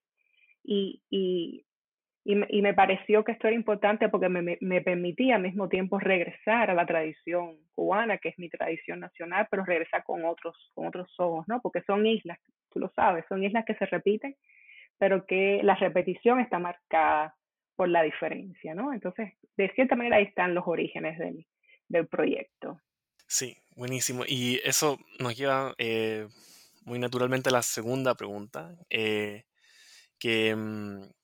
y, 0.62 1.03
y, 1.09 1.65
y, 2.30 2.61
me, 2.61 2.75
pareció 2.75 3.25
que 3.25 3.32
esto 3.32 3.47
era 3.49 3.56
importante 3.56 4.11
porque 4.11 4.28
me, 4.28 4.58
me, 4.61 4.80
permitía 4.82 5.37
al 5.37 5.42
mismo 5.42 5.70
tiempo 5.70 5.99
regresar 5.99 6.70
a 6.70 6.75
la 6.75 6.85
tradición 6.85 7.56
cubana, 7.75 8.18
que 8.18 8.28
es 8.28 8.38
mi 8.38 8.50
tradición 8.50 9.00
nacional, 9.00 9.49
pero 9.50 9.64
regresar 9.64 10.04
con 10.04 10.26
otros, 10.26 10.54
con 10.75 10.87
otros 10.87 11.08
ojos, 11.18 11.49
¿no? 11.49 11.62
Porque 11.62 11.80
son 11.87 12.06
islas, 12.06 12.38
tú 12.70 12.80
lo 12.80 12.92
sabes, 12.94 13.25
son 13.30 13.42
islas 13.44 13.64
que 13.64 13.76
se 13.76 13.87
repiten, 13.87 14.37
pero 14.99 15.25
que 15.25 15.62
la 15.62 15.75
repetición 15.76 16.38
está 16.40 16.58
marcada 16.58 17.35
por 17.76 17.88
la 17.88 18.02
diferencia, 18.02 18.75
¿no? 18.75 18.92
Entonces, 18.92 19.32
de 19.56 19.70
cierta 19.70 19.97
manera 19.97 20.16
ahí 20.16 20.25
están 20.25 20.54
los 20.54 20.64
orígenes 20.66 21.18
del, 21.18 21.47
del 21.88 22.08
proyecto. 22.08 22.78
Sí, 23.26 23.56
buenísimo. 23.75 24.25
Y 24.26 24.61
eso 24.64 24.99
nos 25.18 25.35
lleva 25.35 25.75
eh, 25.78 26.28
muy 26.85 26.99
naturalmente 26.99 27.49
a 27.49 27.52
la 27.52 27.62
segunda 27.62 28.14
pregunta, 28.16 28.76
eh, 28.90 29.44
que, 30.18 30.54
mm, 30.54 31.18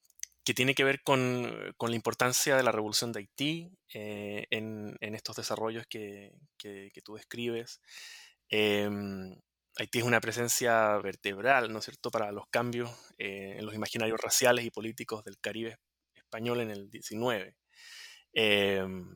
que, 0.45 0.55
tiene 0.55 0.75
que 0.75 0.85
ver 0.85 1.03
con, 1.03 1.75
con, 1.77 1.91
la 1.91 1.97
importancia 1.97 2.57
de 2.57 2.63
la 2.63 2.73
revolución 2.73 3.13
de 3.13 3.21
Haití 3.21 3.71
eh, 3.93 4.47
en, 4.51 4.97
en, 5.01 5.15
estos 5.15 5.37
desarrollos 5.37 5.87
que, 5.87 6.33
que, 6.59 6.91
tú 7.03 7.15
describes. 7.15 7.81
Em, 8.49 9.35
Haití 9.77 9.99
es 9.99 10.05
una 10.05 10.21
presencia 10.21 10.97
vertebral, 10.99 11.73
¿no 11.73 11.79
es 11.81 11.85
cierto?, 11.85 12.11
para 12.11 12.31
los 12.33 12.47
cambios 12.49 12.91
en 13.19 13.65
los 13.67 13.75
imaginarios 13.75 14.21
raciales 14.21 14.65
y 14.65 14.71
políticos 14.71 15.25
del 15.25 15.39
Caribe 15.39 15.79
español 16.15 16.61
en 16.61 16.71
el 16.71 16.91
19. 16.91 17.57
Em, 18.33 19.15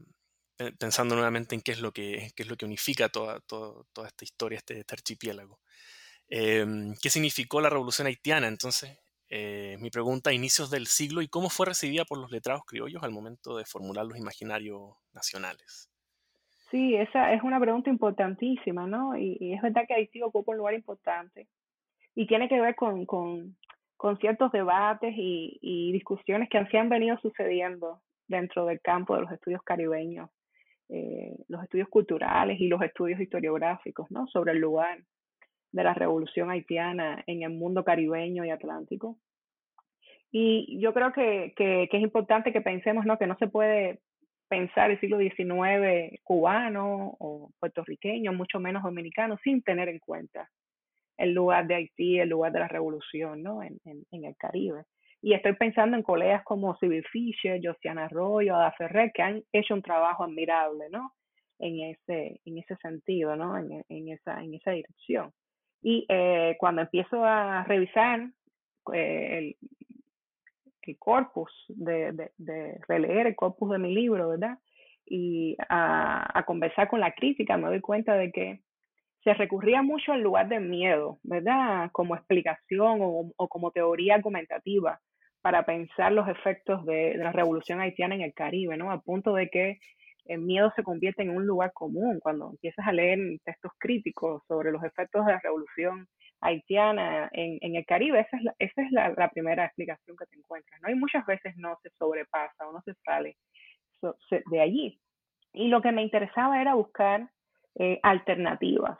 pensando 0.79 1.15
nuevamente 1.15 1.55
en 1.55 1.61
qué 1.63 1.73
es 1.73 1.81
lo 1.81 1.93
que, 1.93 2.33
es 2.37 2.47
lo 2.47 2.57
que 2.57 2.65
unifica 2.65 3.09
toda, 3.09 3.41
toda, 3.41 3.85
esta 4.07 4.25
historia, 4.25 4.59
este, 4.59 4.81
este 4.81 4.95
archipiélago. 4.95 5.61
Em, 6.29 6.95
¿Qué 7.01 7.11
significó 7.11 7.61
la 7.61 7.71
revolución 7.71 8.07
haitiana? 8.07 8.49
Entonces, 8.49 8.99
eh, 9.31 9.77
mi 9.81 9.91
pregunta, 9.91 10.33
inicios 10.33 10.71
del 10.71 10.87
siglo 10.87 11.21
y 11.21 11.29
cómo 11.29 11.51
fue 11.51 11.67
recibida 11.67 12.05
por 12.05 12.19
los 12.19 12.31
letrados 12.31 12.65
criollos 12.65 13.03
al 13.03 13.11
momento 13.11 13.57
de 13.57 13.65
formular 13.65 14.07
los 14.07 14.17
imaginarios 14.17 14.95
nacionales. 15.13 15.91
Sí, 16.71 16.95
esa 16.97 17.33
es 17.33 17.43
una 17.43 17.61
pregunta 17.61 17.91
importantísima, 17.91 18.87
¿no? 18.87 19.17
Y, 19.17 19.55
es 19.55 19.63
verdad 19.63 19.85
que 19.87 19.95
Haití 19.95 20.23
ocupa 20.23 20.53
un 20.53 20.59
lugar 20.59 20.75
importante 20.75 21.49
y 22.15 22.27
tiene 22.27 22.49
que 22.49 22.61
ver 22.61 22.75
con, 22.75 23.07
con, 23.07 23.57
con 23.97 24.19
ciertos 24.19 24.53
debates 24.53 25.15
y, 25.17 25.59
y, 25.63 25.93
discusiones 25.93 26.49
que 26.49 26.59
han, 26.59 26.69
han 26.75 26.89
venido 26.89 27.19
sucediendo 27.21 28.03
dentro 28.27 28.67
del 28.67 28.81
campo 28.81 29.15
de 29.15 29.23
los 29.23 29.33
estudios 29.33 29.63
caribeños, 29.63 30.31
eh, 30.91 31.37
los 31.49 31.63
estudios 31.63 31.89
culturales 31.89 32.61
y 32.61 32.69
los 32.69 32.83
estudios 32.83 33.21
historiográficos, 33.21 34.11
¿no? 34.11 34.27
Sobre 34.27 34.53
el 34.53 34.59
lugar 34.59 34.99
de 35.73 35.85
la 35.85 35.95
revolución 35.95 36.51
haitiana 36.51 37.23
en 37.27 37.43
el 37.43 37.51
mundo 37.51 37.85
caribeño 37.85 38.45
y 38.45 38.51
atlántico. 38.51 39.19
Y 40.31 40.79
yo 40.81 40.93
creo 40.93 41.13
que, 41.13 41.55
que, 41.57 41.89
es 41.91 42.03
importante 42.03 42.53
que 42.53 42.61
pensemos, 42.61 43.07
¿no? 43.07 43.19
Que 43.19 43.27
no 43.27 43.37
se 43.39 43.49
puede 43.49 44.01
pensar 44.49 44.91
el 44.91 45.01
siglo 45.01 45.19
XIX 45.19 46.21
cubano 46.23 47.17
o 47.19 47.51
puertorriqueño, 47.59 48.33
mucho 48.33 48.61
menos 48.61 48.83
dominicano, 48.83 49.39
sin 49.43 49.63
tener 49.63 49.89
en 49.89 49.99
cuenta 49.99 50.49
el 51.17 51.33
lugar 51.33 51.67
de 51.67 51.75
Haití, 51.75 52.19
el 52.19 52.29
lugar 52.29 52.53
de 52.53 52.61
la 52.61 52.69
revolución, 52.69 53.43
¿no? 53.43 53.63
En, 53.63 53.79
en, 53.85 54.25
el 54.25 54.37
Caribe. 54.37 54.85
Y 55.21 55.35
estoy 55.35 55.55
pensando 55.55 55.97
en 55.97 56.03
colegas 56.03 56.45
como 56.45 56.77
Civil 56.77 57.05
Fisher, 57.11 57.61
Josiana 57.63 58.05
Arroyo, 58.05 58.55
Ada 58.55 58.73
Ferrer, 58.73 59.11
que 59.13 59.23
han 59.23 59.43
hecho 59.53 59.75
un 59.75 59.83
trabajo 59.83 60.25
admirable, 60.25 60.89
¿no? 60.91 61.13
En 61.59 61.81
ese, 61.81 62.41
en 62.45 62.59
ese 62.59 62.77
sentido, 62.77 63.35
¿no? 63.35 63.59
En, 63.59 63.85
en 63.89 64.09
esa, 64.11 64.41
en 64.43 64.55
esa 64.55 64.71
dirección. 64.71 65.33
Y 65.83 66.07
eh, 66.09 66.57
cuando 66.59 66.83
empiezo 66.83 67.25
a 67.25 67.65
revisar 67.65 68.29
eh, 68.95 69.55
el, 70.83 70.99
corpus, 70.99 71.53
de, 71.69 72.31
de, 72.39 72.81
releer 72.89 73.27
el 73.27 73.37
corpus 73.37 73.71
de 73.71 73.79
mi 73.79 73.95
libro, 73.95 74.31
¿verdad? 74.31 74.59
Y 75.05 75.57
a, 75.69 76.39
a, 76.39 76.45
conversar 76.45 76.89
con 76.89 77.01
la 77.01 77.13
crítica, 77.13 77.57
me 77.57 77.69
doy 77.69 77.81
cuenta 77.81 78.15
de 78.15 78.33
que 78.33 78.61
se 79.23 79.35
recurría 79.35 79.83
mucho 79.83 80.13
al 80.13 80.23
lugar 80.23 80.49
del 80.49 80.69
miedo, 80.69 81.19
¿verdad? 81.23 81.91
Como 81.93 82.15
explicación 82.15 83.01
o, 83.03 83.33
o 83.37 83.49
como 83.49 83.71
teoría 83.71 84.15
argumentativa 84.15 85.01
para 85.43 85.65
pensar 85.65 86.13
los 86.13 86.29
efectos 86.29 86.85
de, 86.85 87.15
la 87.17 87.33
revolución 87.33 87.81
haitiana 87.81 88.15
en 88.15 88.23
el 88.23 88.35
Caribe, 88.35 88.77
¿no? 88.77 88.91
Al 88.91 89.03
punto 89.03 89.35
de 89.35 89.49
que 89.49 89.81
el 90.29 90.41
miedo 90.43 90.71
se 90.77 90.83
convierte 90.83 91.23
en 91.23 91.31
un 91.31 91.47
lugar 91.47 91.73
común 91.73 92.21
cuando 92.21 92.51
empiezas 92.51 92.87
a 92.87 92.93
leer 92.93 93.19
textos 93.45 93.73
críticos 93.79 94.43
sobre 94.47 94.71
los 94.71 94.85
efectos 94.85 95.25
de 95.27 95.33
la 95.33 95.41
revolución 95.41 96.07
haitiana 96.41 97.29
en, 97.33 97.75
el 97.75 97.85
Caribe, 97.87 98.21
esa 98.21 98.37
es, 98.59 98.93
la, 98.93 99.31
primera 99.31 99.65
explicación 99.65 100.17
que 100.17 100.27
te 100.27 100.37
encuentras, 100.37 100.81
¿no? 100.83 100.91
Y 100.91 100.95
muchas 100.95 101.27
veces 101.27 101.57
no 101.57 101.77
se 101.83 101.91
sobrepasa 101.99 102.69
o 102.69 102.73
no 102.73 102.81
se 102.83 102.95
sale 103.05 103.37
so, 104.01 104.17
de 104.51 104.61
allí. 104.61 105.01
Y 105.53 105.69
lo 105.69 105.81
que 105.81 105.93
me 105.93 106.03
interesaba 106.03 106.61
era 106.61 106.75
buscar 106.75 107.29
eh, 107.77 107.99
alternativas 108.03 108.99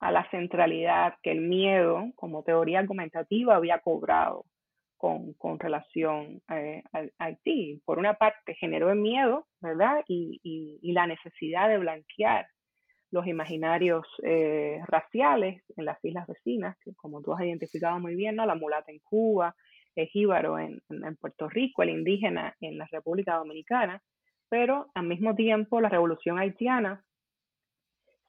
a 0.00 0.12
la 0.12 0.28
centralidad 0.30 1.14
que 1.22 1.32
el 1.32 1.40
miedo 1.40 2.04
como 2.14 2.42
teoría 2.42 2.78
argumentativa 2.78 3.56
había 3.56 3.80
cobrado 3.80 4.44
con, 5.02 5.32
con 5.32 5.58
relación 5.58 6.40
eh, 6.48 6.80
a, 6.92 7.02
Haití. 7.18 7.82
Por 7.84 7.98
una 7.98 8.14
parte, 8.14 8.54
generó 8.54 8.88
el 8.92 9.00
miedo, 9.00 9.48
¿verdad? 9.60 10.04
Y 10.06 10.78
la 10.92 11.08
necesidad 11.08 11.68
de 11.68 11.78
blanquear 11.78 12.46
los 13.10 13.26
imaginarios 13.26 14.06
eh, 14.22 14.78
raciales 14.86 15.60
en 15.76 15.86
las 15.86 15.98
islas 16.04 16.28
vecinas, 16.28 16.76
que 16.84 16.94
como 16.94 17.20
tú 17.20 17.34
has 17.34 17.42
identificado 17.42 17.98
muy 17.98 18.14
bien, 18.14 18.36
¿no? 18.36 18.46
la 18.46 18.54
mulata 18.54 18.92
en 18.92 19.00
Cuba, 19.00 19.56
el 19.96 20.06
jíbaro 20.06 20.60
en, 20.60 20.80
en, 20.88 21.16
Puerto 21.16 21.48
Rico, 21.48 21.82
el 21.82 21.90
indígena 21.90 22.54
en 22.60 22.78
la 22.78 22.86
República 22.92 23.34
Dominicana, 23.34 24.00
pero 24.48 24.92
al 24.94 25.08
mismo 25.08 25.34
tiempo 25.34 25.80
la 25.80 25.88
revolución 25.88 26.38
haitiana 26.38 27.04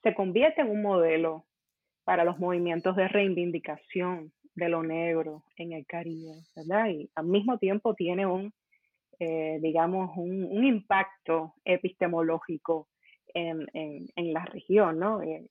se 0.02 0.16
convierte 0.16 0.62
en 0.62 0.72
un 0.72 0.82
modelo 0.82 1.46
para 2.04 2.24
los 2.24 2.40
movimientos 2.40 2.96
de 2.96 3.08
reivindicación 3.08 4.34
de 4.56 4.70
lo 4.70 4.84
negro 4.84 5.44
en 5.58 5.74
el 5.74 5.86
Caribe, 5.86 6.34
¿verdad? 6.56 6.90
Y 6.90 7.10
al 7.16 7.26
mismo 7.26 7.58
tiempo 7.58 7.96
tiene 7.96 8.26
un, 8.26 8.54
eh, 9.20 9.60
digamos, 9.62 10.12
un, 10.16 10.46
un 10.46 10.64
impacto 10.64 11.54
epistemológico 11.66 12.88
en, 13.34 13.68
en, 13.74 14.08
en 14.16 14.34
la 14.34 14.46
región, 14.46 15.00
¿no? 15.00 15.22
Eh, 15.22 15.48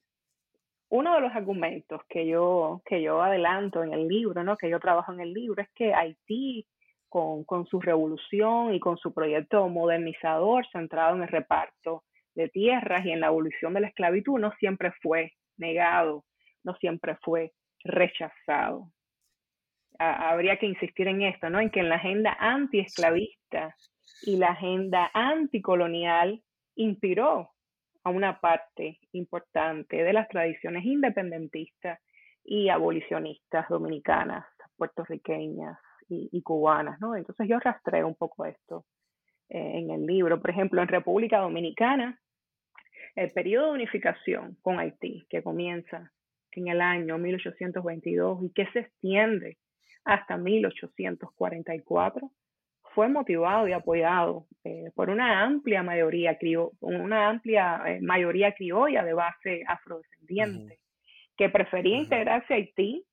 uno 0.92 1.14
de 1.14 1.22
los 1.22 1.32
argumentos 1.34 2.02
que 2.06 2.26
yo, 2.26 2.82
que 2.84 3.00
yo 3.00 3.22
adelanto 3.22 3.82
en 3.82 3.94
el 3.94 4.06
libro, 4.08 4.44
¿no? 4.44 4.58
que 4.58 4.68
yo 4.68 4.78
trabajo 4.78 5.10
en 5.10 5.20
el 5.20 5.32
libro, 5.32 5.62
es 5.62 5.70
que 5.74 5.94
Haití, 5.94 6.66
con, 7.08 7.44
con 7.44 7.66
su 7.66 7.80
revolución 7.80 8.74
y 8.74 8.80
con 8.80 8.98
su 8.98 9.14
proyecto 9.14 9.66
modernizador 9.70 10.66
centrado 10.70 11.16
en 11.16 11.22
el 11.22 11.28
reparto 11.28 12.04
de 12.34 12.50
tierras 12.50 13.06
y 13.06 13.10
en 13.10 13.20
la 13.20 13.28
abolición 13.28 13.72
de 13.72 13.80
la 13.80 13.88
esclavitud, 13.88 14.38
no 14.38 14.52
siempre 14.58 14.92
fue 15.00 15.32
negado, 15.56 16.24
no 16.62 16.74
siempre 16.76 17.16
fue 17.22 17.52
rechazado. 17.84 18.90
habría 19.98 20.56
que 20.58 20.66
insistir 20.66 21.06
en 21.08 21.22
esto, 21.22 21.50
¿no? 21.50 21.60
En 21.60 21.70
que 21.70 21.80
en 21.80 21.88
la 21.88 21.96
agenda 21.96 22.36
antiesclavista 22.38 23.74
y 24.22 24.36
la 24.36 24.48
agenda 24.48 25.10
anticolonial 25.14 26.42
inspiró 26.76 27.50
a 28.04 28.10
una 28.10 28.40
parte 28.40 28.98
importante 29.12 30.02
de 30.02 30.12
las 30.12 30.28
tradiciones 30.28 30.84
independentistas 30.84 32.00
y 32.44 32.68
abolicionistas 32.68 33.68
dominicanas, 33.68 34.44
puertorriqueñas 34.76 35.78
y, 36.08 36.42
cubanas, 36.42 37.00
¿no? 37.00 37.16
Entonces 37.16 37.48
yo 37.48 37.58
rastreo 37.58 38.06
un 38.06 38.16
poco 38.16 38.44
esto 38.44 38.84
eh, 39.48 39.78
en 39.78 39.90
el 39.90 40.04
libro. 40.04 40.40
Por 40.40 40.50
ejemplo, 40.50 40.82
en 40.82 40.88
República 40.88 41.38
Dominicana, 41.38 42.20
el 43.14 43.30
periodo 43.30 43.68
de 43.68 43.72
unificación 43.72 44.58
con 44.60 44.78
Haití, 44.78 45.26
que 45.30 45.42
comienza 45.42 46.12
en 46.60 46.68
el 46.68 46.80
año 46.80 47.18
1822 47.18 48.44
y 48.44 48.52
que 48.52 48.66
se 48.72 48.80
extiende 48.80 49.58
hasta 50.04 50.36
1844, 50.36 52.30
fue 52.94 53.08
motivado 53.08 53.68
y 53.68 53.72
apoyado 53.72 54.46
eh, 54.64 54.90
por 54.94 55.10
una 55.10 55.42
amplia 55.42 55.82
mayoría, 55.82 56.36
crio, 56.38 56.72
una 56.80 57.28
amplia 57.28 57.82
eh, 57.86 58.00
mayoría 58.02 58.52
criolla 58.52 59.02
de 59.02 59.14
base 59.14 59.64
afrodescendiente, 59.66 60.74
uh 60.74 60.76
-huh. 60.76 61.36
que 61.36 61.48
prefería 61.48 61.96
uh 61.96 62.00
-huh. 62.00 62.04
integrarse 62.04 62.52
a 62.52 62.56
Haití 62.56 63.04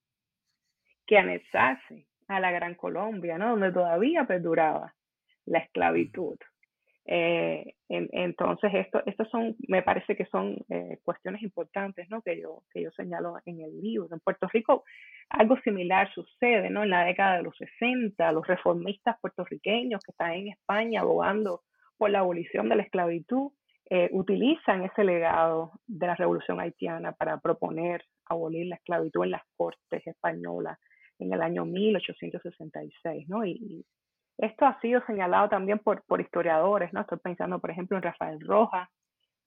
que 1.06 1.18
anexarse 1.18 2.06
a 2.28 2.38
la 2.38 2.52
Gran 2.52 2.76
Colombia, 2.76 3.36
¿no? 3.36 3.50
donde 3.50 3.72
todavía 3.72 4.24
perduraba 4.24 4.94
la 5.46 5.58
esclavitud. 5.58 6.38
Eh, 7.12 7.74
en, 7.88 8.08
entonces, 8.12 8.70
esto, 8.72 9.02
estos 9.04 9.28
son, 9.30 9.56
me 9.66 9.82
parece 9.82 10.14
que 10.14 10.26
son 10.26 10.56
eh, 10.68 11.00
cuestiones 11.02 11.42
importantes, 11.42 12.08
¿no? 12.08 12.22
Que 12.22 12.40
yo, 12.40 12.62
que 12.72 12.82
yo 12.82 12.92
señalo 12.92 13.34
en 13.46 13.60
el 13.60 13.80
libro. 13.80 14.08
En 14.12 14.20
Puerto 14.20 14.46
Rico 14.52 14.84
algo 15.28 15.56
similar 15.62 16.08
sucede, 16.14 16.70
¿no? 16.70 16.84
En 16.84 16.90
la 16.90 17.04
década 17.04 17.38
de 17.38 17.42
los 17.42 17.56
60, 17.56 18.30
los 18.30 18.46
reformistas 18.46 19.18
puertorriqueños 19.20 20.00
que 20.04 20.12
están 20.12 20.34
en 20.34 20.48
España 20.48 21.00
abogando 21.00 21.62
por 21.98 22.10
la 22.10 22.20
abolición 22.20 22.68
de 22.68 22.76
la 22.76 22.82
esclavitud, 22.84 23.50
eh, 23.90 24.08
utilizan 24.12 24.84
ese 24.84 25.02
legado 25.02 25.72
de 25.88 26.06
la 26.06 26.14
revolución 26.14 26.60
haitiana 26.60 27.10
para 27.10 27.40
proponer 27.40 28.04
abolir 28.26 28.68
la 28.68 28.76
esclavitud 28.76 29.24
en 29.24 29.32
las 29.32 29.42
cortes 29.56 30.06
españolas 30.06 30.78
en 31.18 31.32
el 31.32 31.42
año 31.42 31.64
1866, 31.64 33.28
¿no? 33.28 33.44
Y, 33.44 33.84
esto 34.40 34.66
ha 34.66 34.80
sido 34.80 35.02
señalado 35.06 35.48
también 35.48 35.78
por, 35.78 36.02
por 36.04 36.20
historiadores, 36.20 36.92
¿no? 36.92 37.00
Estoy 37.02 37.18
pensando, 37.18 37.58
por 37.58 37.70
ejemplo, 37.70 37.96
en 37.96 38.02
Rafael 38.02 38.40
Rojas, 38.40 38.88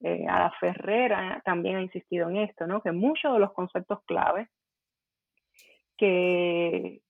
eh, 0.02 0.26
Ada 0.28 0.52
Ferrera 0.60 1.42
también 1.46 1.78
ha 1.78 1.82
insistido 1.82 2.30
en 2.30 2.38
esto, 2.38 2.68
¿no? 2.68 2.82
Que 2.82 2.92
muchos 2.92 3.34
de 3.34 3.40
los 3.40 3.54
conceptos 3.54 4.04
claves 4.06 4.50
que, 5.98 7.02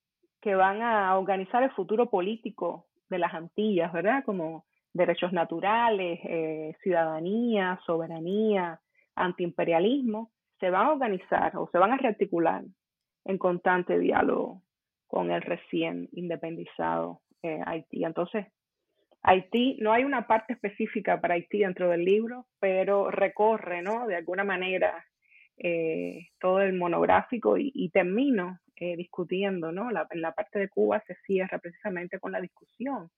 van 0.55 0.81
a 0.81 1.17
organizar 1.17 1.63
el 1.63 1.71
futuro 1.71 2.09
político 2.09 2.85
de 3.09 3.17
las 3.17 3.33
Antillas, 3.33 3.91
¿verdad? 3.91 4.23
Como 4.23 4.65
derechos 4.93 5.33
naturales, 5.33 6.19
eh, 6.23 6.75
ciudadanía, 6.83 7.79
soberanía, 7.85 8.79
antiimperialismo, 9.15 10.31
se 10.59 10.69
van 10.69 10.87
a 10.87 10.91
organizar 10.91 11.57
o 11.57 11.67
se 11.71 11.77
van 11.79 11.91
a 11.91 11.97
rearticular 11.97 12.63
en 13.25 13.37
constante 13.37 13.97
diálogo 13.97 14.61
con 15.07 15.31
el 15.31 15.41
recién 15.41 16.09
independizado 16.11 17.21
eh, 17.43 17.62
Haití. 17.65 18.03
Entonces, 18.03 18.47
Haití, 19.21 19.77
no 19.81 19.93
hay 19.93 20.03
una 20.03 20.27
parte 20.27 20.53
específica 20.53 21.21
para 21.21 21.35
Haití 21.35 21.59
dentro 21.59 21.89
del 21.89 22.03
libro, 22.03 22.47
pero 22.59 23.12
recorre, 23.12 23.81
¿no? 23.81 24.07
De 24.07 24.15
alguna 24.15 24.43
manera 24.43 25.05
eh, 25.57 26.29
todo 26.39 26.62
el 26.62 26.73
monográfico 26.73 27.57
y, 27.57 27.71
y 27.73 27.89
termino 27.89 28.59
eh, 28.75 28.97
discutiendo, 28.97 29.71
¿no? 29.71 29.91
La, 29.91 30.07
en 30.09 30.21
la 30.21 30.31
parte 30.33 30.59
de 30.59 30.69
Cuba 30.69 31.01
se 31.05 31.15
cierra 31.25 31.59
precisamente 31.59 32.19
con 32.19 32.31
la 32.31 32.41
discusión 32.41 33.09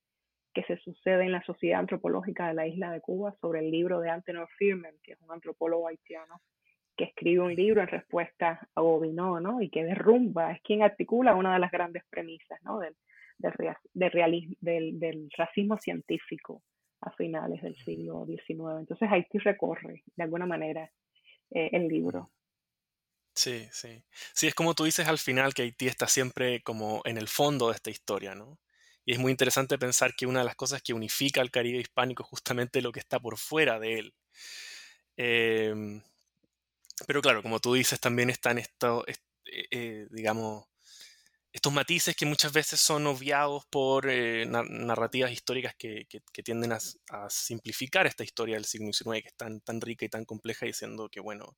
que 0.54 0.64
se 0.64 0.78
sucede 0.78 1.24
en 1.24 1.32
la 1.32 1.44
Sociedad 1.44 1.80
Antropológica 1.80 2.48
de 2.48 2.54
la 2.54 2.68
isla 2.68 2.92
de 2.92 3.02
Cuba 3.02 3.36
sobre 3.42 3.60
el 3.60 3.72
libro 3.72 4.00
de 4.00 4.10
Antenor 4.10 4.48
Firman, 4.58 4.96
que 5.04 5.14
es 5.14 5.22
un 5.22 5.32
antropólogo 5.32 5.88
haitiano 5.88 6.42
que 6.96 7.06
escribe 7.06 7.42
un 7.42 7.56
libro 7.56 7.82
en 7.82 7.88
respuesta 7.88 8.68
a 8.74 8.82
Bobinó, 8.82 9.40
¿no? 9.40 9.62
Y 9.62 9.70
que 9.70 9.84
derrumba, 9.84 10.52
es 10.52 10.62
quien 10.62 10.82
articula 10.82 11.36
una 11.36 11.54
de 11.54 11.60
las 11.60 11.72
grandes 11.72 12.04
premisas, 12.10 12.62
¿no? 12.64 12.80
Del, 13.38 14.12
realismo, 14.12 14.56
del 14.60 15.30
racismo 15.38 15.78
científico 15.78 16.64
a 17.02 17.12
finales 17.12 17.62
del 17.62 17.76
siglo 17.76 18.26
XIX. 18.26 18.80
Entonces 18.80 19.10
Haití 19.12 19.38
recorre 19.40 20.04
de 20.16 20.24
alguna 20.24 20.46
manera 20.46 20.92
eh, 21.52 21.70
el 21.72 21.88
libro. 21.88 22.32
Sí, 23.34 23.68
sí. 23.72 24.04
Sí, 24.34 24.48
es 24.48 24.56
como 24.56 24.74
tú 24.74 24.86
dices 24.86 25.08
al 25.08 25.18
final 25.18 25.54
que 25.54 25.64
Haití 25.64 25.88
está 25.88 26.08
siempre 26.08 26.62
como 26.64 27.02
en 27.06 27.18
el 27.18 27.28
fondo 27.28 27.68
de 27.68 27.76
esta 27.76 27.90
historia, 27.90 28.34
¿no? 28.34 28.60
Y 29.06 29.14
es 29.14 29.20
muy 29.20 29.32
interesante 29.32 29.78
pensar 29.78 30.16
que 30.16 30.26
una 30.26 30.40
de 30.40 30.46
las 30.46 30.56
cosas 30.56 30.82
que 30.82 30.94
unifica 30.94 31.42
al 31.42 31.52
Caribe 31.52 31.80
hispánico 31.80 32.24
es 32.24 32.30
justamente 32.30 32.82
lo 32.82 32.92
que 32.92 33.00
está 33.00 33.20
por 33.20 33.38
fuera 33.38 33.80
de 33.80 34.00
él. 34.00 34.14
Em, 35.18 36.02
pero 37.08 37.22
claro, 37.22 37.44
como 37.44 37.60
tú 37.60 37.74
dices, 37.74 38.00
también 38.00 38.30
están 38.30 38.58
estos, 38.58 39.04
eh, 39.08 39.68
eh, 39.72 40.08
digamos, 40.12 40.66
estos 41.56 41.72
matices 41.72 42.18
que 42.18 42.26
muchas 42.26 42.52
veces 42.52 42.82
son 42.82 43.08
obviados 43.08 43.64
por 43.68 44.10
eh, 44.10 44.46
narrativas 44.46 45.32
históricas 45.32 45.74
que, 45.78 46.06
tienden 46.44 46.74
a, 46.74 47.30
simplificar 47.30 48.06
esta 48.06 48.26
historia 48.26 48.56
del 48.56 48.66
siglo 48.66 48.92
XIX, 48.92 49.22
que 49.22 49.30
es 49.30 49.36
tan, 49.64 49.80
rica 49.80 50.04
y 50.04 50.10
tan 50.10 50.26
compleja, 50.26 50.66
diciendo 50.66 51.08
que, 51.08 51.22
bueno, 51.22 51.56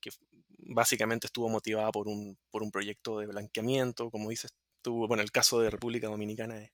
que 0.00 0.10
básicamente 0.58 1.28
estuvo 1.28 1.48
motivada 1.48 1.92
por 1.92 2.08
un, 2.08 2.36
por 2.50 2.64
un 2.64 2.72
proyecto 2.72 3.20
de 3.20 3.26
blanqueamiento, 3.26 4.10
como 4.10 4.30
dices 4.30 4.52
tú, 4.82 5.06
bueno, 5.06 5.22
el 5.22 5.30
caso 5.30 5.60
de 5.60 5.70
República 5.70 6.08
Dominicana 6.08 6.64
es, 6.64 6.72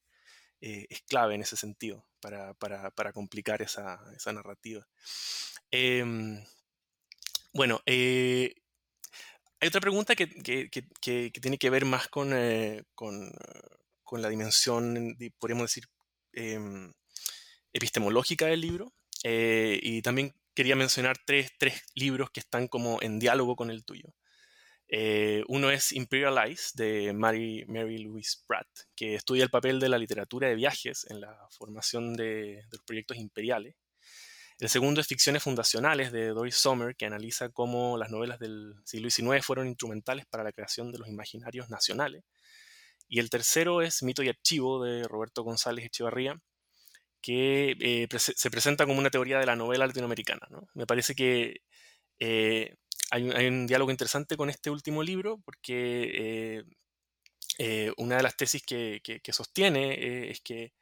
eh, 0.62 0.86
clave 1.06 1.34
en 1.34 1.42
ese 1.42 1.58
sentido 1.58 2.08
para, 2.22 3.12
complicar 3.12 3.60
esa, 3.60 4.00
narrativa. 4.32 4.88
Em, 5.70 6.42
bueno, 7.52 7.82
eh, 7.84 8.54
hay 9.60 9.68
otra 9.68 9.80
pregunta 9.80 10.14
que, 10.14 10.26
tiene 11.00 11.58
que 11.58 11.70
ver 11.70 11.84
más 11.84 12.08
con, 12.08 12.32
eh, 12.34 12.82
con, 12.94 13.32
la 14.12 14.28
dimensión, 14.28 15.16
podríamos 15.38 15.64
decir, 15.64 15.84
em, 16.32 16.92
epistemológica 17.72 18.46
del 18.46 18.60
libro. 18.60 18.92
y 19.24 20.02
también 20.02 20.32
quería 20.56 20.74
mencionar 20.74 21.18
tres, 21.24 21.52
libros 21.94 22.30
que 22.30 22.40
están 22.40 22.66
como 22.66 23.00
en 23.02 23.18
diálogo 23.18 23.54
con 23.54 23.70
el 23.70 23.84
tuyo. 23.84 24.14
Eh, 24.88 25.42
uno 25.48 25.70
es 25.70 25.92
Imperialize 25.92 26.70
de 26.74 27.12
Mary, 27.12 27.64
Mary 27.68 27.98
Louise 27.98 28.38
Pratt, 28.46 28.68
que 28.96 29.16
estudia 29.16 29.44
el 29.44 29.50
papel 29.50 29.78
de 29.80 29.88
la 29.88 29.98
literatura 29.98 30.48
de 30.48 30.54
viajes 30.54 31.06
en 31.10 31.20
la 31.20 31.36
formación 31.50 32.14
de, 32.14 32.62
los 32.70 32.80
proyectos 32.84 33.18
imperiales. 33.18 33.76
El 34.58 34.70
segundo 34.70 35.02
es 35.02 35.06
Ficciones 35.06 35.42
Fundacionales 35.42 36.12
de 36.12 36.28
Doris 36.28 36.56
Sommer, 36.56 36.96
que 36.96 37.04
analiza 37.04 37.50
cómo 37.50 37.98
las 37.98 38.10
novelas 38.10 38.38
del 38.38 38.74
siglo 38.84 39.10
XIX 39.10 39.44
fueron 39.44 39.66
instrumentales 39.66 40.24
para 40.26 40.44
la 40.44 40.52
creación 40.52 40.92
de 40.92 40.98
los 40.98 41.08
imaginarios 41.08 41.68
nacionales. 41.68 42.24
Y 43.08 43.20
el 43.20 43.28
tercero 43.28 43.82
es 43.82 44.02
Mito 44.02 44.22
y 44.22 44.28
Archivo 44.28 44.82
de 44.82 45.04
Roberto 45.04 45.42
González 45.42 45.84
Echevarría, 45.84 46.40
que 47.20 47.76
eh, 47.80 48.08
se 48.18 48.50
presenta 48.50 48.86
como 48.86 48.98
una 48.98 49.10
teoría 49.10 49.38
de 49.38 49.46
la 49.46 49.56
novela 49.56 49.86
latinoamericana. 49.86 50.48
Me 50.74 50.86
parece 50.86 51.14
que 51.14 51.60
eh, 52.18 52.76
hay, 53.10 53.48
un, 53.48 53.66
diálogo 53.66 53.90
interesante 53.90 54.36
con 54.36 54.48
este 54.48 54.70
último 54.70 55.02
libro 55.02 55.38
porque 55.44 56.64
eh, 57.58 57.92
una 57.98 58.16
de 58.16 58.22
las 58.22 58.36
tesis 58.36 58.62
que, 58.62 59.20
sostiene 59.32 60.30
es 60.30 60.40
que 60.40 60.72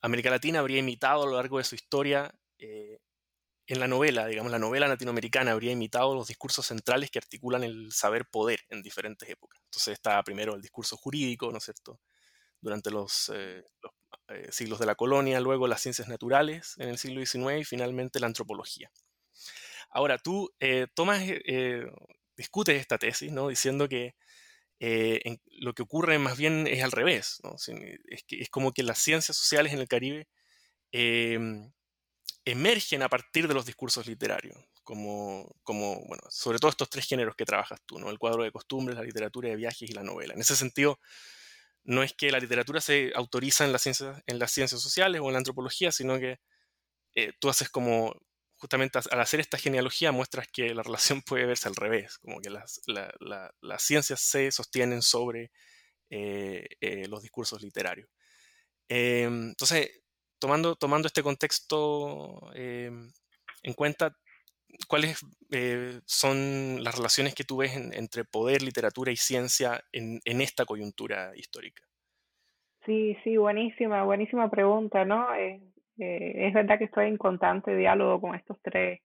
América 0.00 0.30
Latina 0.30 0.58
habría 0.58 0.78
imitado 0.78 1.22
a 1.22 1.26
lo 1.26 1.36
largo 1.36 1.58
de 1.58 1.64
su 1.64 1.74
historia 1.76 2.34
en 2.58 3.80
la 3.80 3.88
novela, 3.88 4.26
digamos, 4.26 4.52
la 4.52 4.58
novela 4.58 4.88
latinoamericana 4.88 5.52
habría 5.52 5.72
imitado 5.72 6.14
los 6.14 6.28
discursos 6.28 6.66
centrales 6.66 7.10
que 7.10 7.18
articulan 7.18 7.64
el 7.64 7.92
saber 7.92 8.26
poder 8.26 8.60
en 8.68 8.82
diferentes 8.82 9.28
épocas. 9.28 9.60
Entonces 9.64 9.94
está 9.94 10.22
primero 10.22 10.54
el 10.54 10.62
discurso 10.62 10.96
jurídico, 10.96 11.50
¿no 11.50 11.58
es 11.58 11.64
cierto? 11.64 12.00
Durante 12.60 12.90
los, 12.90 13.28
los 13.28 13.92
eh, 14.28 14.48
siglos 14.50 14.80
de 14.80 14.86
la 14.86 14.96
colonia, 14.96 15.38
luego 15.38 15.68
las 15.68 15.80
ciencias 15.80 16.08
naturales 16.08 16.74
en 16.78 16.88
el 16.88 16.98
siglo 16.98 17.24
XIX 17.24 17.60
y 17.60 17.64
finalmente 17.64 18.18
la 18.18 18.26
antropología. 18.26 18.90
Ahora, 19.88 20.18
tú 20.18 20.52
eh, 20.58 20.88
tomas, 20.94 21.22
eh, 21.24 21.86
discutes 22.36 22.80
esta 22.80 22.98
tesis, 22.98 23.30
¿no? 23.30 23.48
diciendo 23.48 23.88
que 23.88 24.16
lo 24.80 25.74
que 25.74 25.82
ocurre 25.82 26.18
más 26.18 26.36
bien 26.36 26.66
es 26.66 26.82
al 26.82 26.90
revés. 26.92 27.40
Es, 28.08 28.24
que, 28.24 28.42
es 28.42 28.50
como 28.50 28.72
que 28.72 28.82
las 28.82 28.98
ciencias 28.98 29.36
sociales 29.36 29.72
en 29.72 29.78
el 29.78 29.88
Caribe 29.88 30.28
em, 30.90 31.72
emergen 32.46 33.02
a 33.02 33.08
partir 33.08 33.48
de 33.48 33.54
los 33.54 33.66
discursos 33.66 34.06
literarios, 34.06 34.56
como, 34.84 35.52
como, 35.64 35.96
bueno, 36.06 36.22
sobre 36.30 36.58
todo 36.58 36.70
estos 36.70 36.88
tres 36.88 37.06
géneros 37.06 37.34
que 37.34 37.44
trabajas 37.44 37.80
tú, 37.84 37.98
¿no? 37.98 38.08
el 38.08 38.20
cuadro 38.20 38.44
de 38.44 38.52
costumbres, 38.52 38.96
la 38.96 39.02
literatura 39.02 39.48
de 39.50 39.56
viajes 39.56 39.90
y 39.90 39.92
la 39.92 40.04
novela. 40.04 40.32
En 40.32 40.40
ese 40.40 40.54
sentido, 40.54 41.00
no 41.82 42.04
es 42.04 42.12
que 42.12 42.30
la 42.30 42.38
literatura 42.38 42.80
se 42.80 43.12
autoriza 43.16 43.64
en 43.64 43.72
las 43.72 43.82
ciencias, 43.82 44.22
en 44.26 44.38
las 44.38 44.52
ciencias 44.52 44.80
sociales 44.80 45.20
o 45.20 45.26
en 45.26 45.32
la 45.32 45.38
antropología, 45.38 45.90
sino 45.90 46.20
que 46.20 46.38
eh, 47.16 47.32
tú 47.40 47.48
haces 47.48 47.68
como, 47.68 48.14
justamente 48.54 49.00
al 49.10 49.20
hacer 49.20 49.40
esta 49.40 49.58
genealogía 49.58 50.12
muestras 50.12 50.46
que 50.46 50.72
la 50.72 50.84
relación 50.84 51.22
puede 51.22 51.46
verse 51.46 51.66
al 51.66 51.74
revés, 51.74 52.18
como 52.18 52.40
que 52.40 52.50
las, 52.50 52.80
ciencias 53.78 54.20
se 54.20 54.52
sostienen 54.52 55.02
sobre 55.02 55.50
eh, 56.10 56.64
eh, 56.80 57.08
los 57.08 57.22
discursos 57.22 57.60
literarios. 57.60 58.08
Em, 58.88 59.48
entonces, 59.48 59.90
tomando, 60.38 60.76
tomando 60.76 61.06
este 61.06 61.22
contexto 61.22 62.50
em, 62.54 63.08
en 63.62 63.72
cuenta, 63.74 64.12
¿cuáles 64.88 65.20
son 66.04 66.82
las 66.82 66.96
relaciones 66.96 67.34
que 67.34 67.44
tú 67.44 67.58
ves 67.58 67.76
entre 67.76 68.24
poder, 68.24 68.62
literatura 68.62 69.12
y 69.12 69.16
ciencia 69.16 69.80
en, 69.92 70.20
esta 70.40 70.64
coyuntura 70.64 71.32
histórica? 71.34 71.82
Sí, 72.84 73.16
sí, 73.24 73.36
buenísima, 73.36 74.04
buenísima 74.04 74.48
pregunta, 74.48 75.04
¿no? 75.04 75.34
Eh, 75.34 75.60
eh, 75.98 76.46
es 76.46 76.54
verdad 76.54 76.78
que 76.78 76.84
estoy 76.84 77.08
en 77.08 77.16
constante 77.16 77.74
diálogo 77.74 78.20
con 78.20 78.34
estos 78.34 78.58
tres 78.62 79.00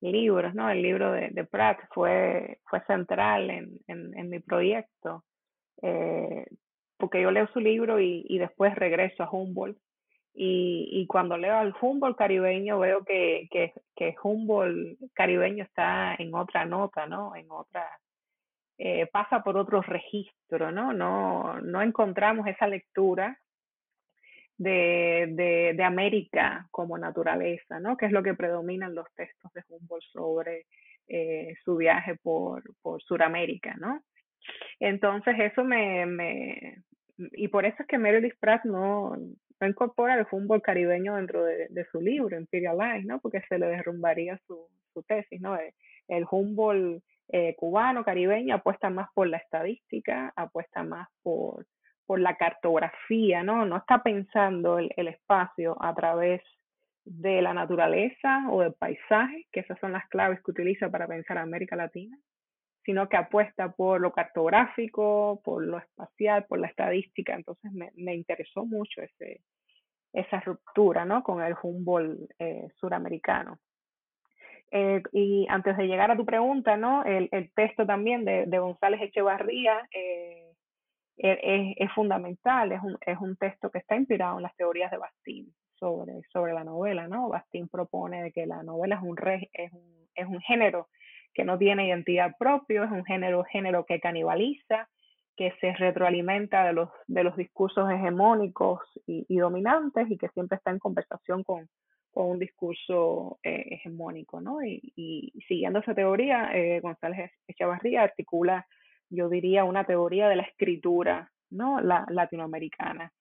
libros, 0.00 0.54
¿no? 0.54 0.68
El 0.68 0.82
libro 0.82 1.12
de, 1.12 1.44
Pratt 1.44 1.78
fue, 1.94 2.58
fue 2.68 2.84
central 2.86 3.50
en, 3.50 3.78
en, 3.86 4.28
mi 4.28 4.40
proyecto, 4.40 5.24
eh, 5.80 6.44
porque 6.98 7.22
yo 7.22 7.30
leo 7.30 7.48
su 7.52 7.60
libro 7.60 8.00
y, 8.00 8.26
y 8.28 8.38
después 8.38 8.74
regreso 8.74 9.22
a 9.22 9.30
Humboldt 9.30 9.78
y, 10.34 11.06
cuando 11.08 11.36
leo 11.36 11.56
al 11.56 11.74
Humboldt 11.78 12.16
caribeño 12.16 12.78
veo 12.78 13.04
que, 13.04 13.48
que, 13.50 13.72
que, 13.94 14.14
Humboldt 14.22 14.98
caribeño 15.12 15.64
está 15.64 16.14
en 16.14 16.34
otra 16.34 16.64
nota, 16.64 17.06
¿no? 17.06 17.36
En 17.36 17.50
otra, 17.50 17.86
eh, 18.78 19.06
pasa 19.12 19.42
por 19.42 19.56
otro 19.56 19.82
registro, 19.82 20.72
¿no? 20.72 20.92
No, 20.92 21.60
no 21.60 21.82
encontramos 21.82 22.46
esa 22.46 22.66
lectura 22.66 23.38
de, 24.56 25.28
de, 25.30 25.74
de, 25.76 25.84
América 25.84 26.66
como 26.70 26.96
naturaleza, 26.96 27.78
¿no? 27.78 27.96
Que 27.96 28.06
es 28.06 28.12
lo 28.12 28.22
que 28.22 28.34
predomina 28.34 28.86
en 28.86 28.94
los 28.94 29.12
textos 29.14 29.52
de 29.52 29.62
Humboldt 29.68 30.04
sobre 30.12 30.66
eh, 31.08 31.54
su 31.64 31.76
viaje 31.76 32.16
por, 32.22 32.62
por 32.80 33.02
Sudamérica, 33.02 33.74
¿no? 33.78 34.02
Entonces 34.80 35.34
eso 35.38 35.62
me, 35.62 36.06
me, 36.06 36.82
y 37.32 37.48
por 37.48 37.66
eso 37.66 37.76
es 37.80 37.86
que 37.86 37.98
Meredith 37.98 38.38
Pratt 38.40 38.64
no, 38.64 39.16
no 39.62 39.68
incorpora 39.68 40.18
el 40.18 40.26
fútbol 40.26 40.60
caribeño 40.60 41.14
dentro 41.14 41.44
de, 41.44 41.86
su 41.92 42.00
libro, 42.00 42.36
Imperial 42.36 42.76
Life, 42.76 43.06
¿no? 43.06 43.20
Porque 43.20 43.42
se 43.48 43.60
le 43.60 43.66
derrumbaría 43.66 44.36
su, 44.44 44.68
tesis, 45.06 45.40
¿no? 45.40 45.56
El, 46.08 46.26
Humboldt 46.28 47.00
eh, 47.28 47.54
cubano, 47.54 48.04
caribeño, 48.04 48.56
apuesta 48.56 48.90
más 48.90 49.08
por 49.14 49.28
la 49.28 49.36
estadística, 49.36 50.32
apuesta 50.34 50.82
más 50.82 51.08
por, 51.22 51.64
la 52.08 52.36
cartografía, 52.36 53.42
¿no? 53.42 53.64
No 53.64 53.76
está 53.76 54.02
pensando 54.02 54.78
el, 54.78 54.90
el 54.96 55.08
espacio 55.08 55.76
a 55.80 55.94
través 55.94 56.42
de 57.04 57.40
la 57.40 57.54
naturaleza 57.54 58.48
o 58.50 58.60
del 58.62 58.74
paisaje, 58.74 59.46
que 59.52 59.60
esas 59.60 59.78
son 59.78 59.92
las 59.92 60.06
claves 60.08 60.42
que 60.42 60.50
utiliza 60.50 60.90
para 60.90 61.06
pensar 61.06 61.38
América 61.38 61.76
Latina, 61.76 62.18
sino 62.84 63.08
que 63.08 63.16
apuesta 63.16 63.70
por 63.72 64.00
lo 64.00 64.12
cartográfico, 64.12 65.40
por 65.42 65.64
lo 65.64 65.78
espacial, 65.78 66.44
por 66.46 66.58
la 66.58 66.66
estadística. 66.66 67.34
Entonces 67.34 67.72
me 67.72 68.14
interesó 68.14 68.66
mucho 68.66 69.00
ese, 69.00 69.40
esa 70.12 70.40
ruptura 70.40 71.04
¿no? 71.04 71.22
con 71.22 71.42
el 71.42 71.54
Humboldt 71.60 72.30
eh, 72.38 72.68
suramericano. 72.76 73.58
Eh, 74.70 75.02
y 75.12 75.46
antes 75.50 75.76
de 75.76 75.86
llegar 75.86 76.10
a 76.10 76.16
tu 76.16 76.24
pregunta, 76.24 76.76
¿no? 76.76 77.04
el, 77.04 77.28
texto 77.54 77.84
también 77.86 78.24
de, 78.24 78.58
González 78.58 79.02
Echevarría 79.02 79.86
eh, 79.94 80.50
es, 81.18 81.74
es, 81.76 81.92
fundamental, 81.92 82.72
es 82.72 82.82
un, 82.82 82.96
es 83.04 83.18
un 83.18 83.36
texto 83.36 83.70
que 83.70 83.78
está 83.78 83.96
inspirado 83.96 84.38
en 84.38 84.42
las 84.42 84.56
teorías 84.56 84.90
de 84.90 84.96
Bastín 84.96 85.54
sobre, 85.74 86.22
sobre 86.32 86.54
la 86.54 86.64
novela. 86.64 87.06
¿no? 87.06 87.28
Bastín 87.28 87.68
propone 87.68 88.32
que 88.32 88.46
la 88.46 88.62
novela 88.62 88.96
es 88.96 89.02
un, 89.02 89.16
re, 89.16 89.50
es 89.52 89.72
un, 89.72 90.08
es 90.14 90.26
un 90.26 90.40
género 90.40 90.88
que 91.34 91.44
no 91.44 91.58
tiene 91.58 91.86
identidad 91.86 92.36
propia, 92.38 92.84
es 92.84 92.90
un 92.90 93.04
género, 93.04 93.44
género 93.44 93.84
que 93.84 94.00
canibaliza, 94.00 94.88
que 95.36 95.52
se 95.60 95.72
retroalimenta 95.74 96.64
de 96.64 96.72
los, 96.72 96.90
de 97.06 97.24
los 97.24 97.36
discursos 97.36 97.90
hegemónicos 97.90 98.80
y, 99.06 99.36
dominantes 99.36 100.10
y 100.10 100.18
que 100.18 100.28
siempre 100.28 100.56
está 100.56 100.70
en 100.70 100.78
conversación 100.78 101.42
con, 101.42 101.68
con 102.10 102.30
un 102.30 102.38
discurso 102.38 103.38
eh, 103.42 103.64
hegemónico, 103.70 104.40
¿no? 104.40 104.62
Y, 104.62 105.32
siguiendo 105.48 105.78
esa 105.78 105.94
teoría, 105.94 106.50
eh, 106.54 106.80
González 106.80 107.32
Echavarría 107.46 108.02
articula, 108.02 108.66
yo 109.08 109.28
diría, 109.28 109.64
una 109.64 109.84
teoría 109.84 110.28
de 110.28 110.36
la 110.36 110.42
escritura, 110.42 111.30
¿no? 111.50 111.80
La, 111.80 112.04
latinoamericana. 112.08 113.12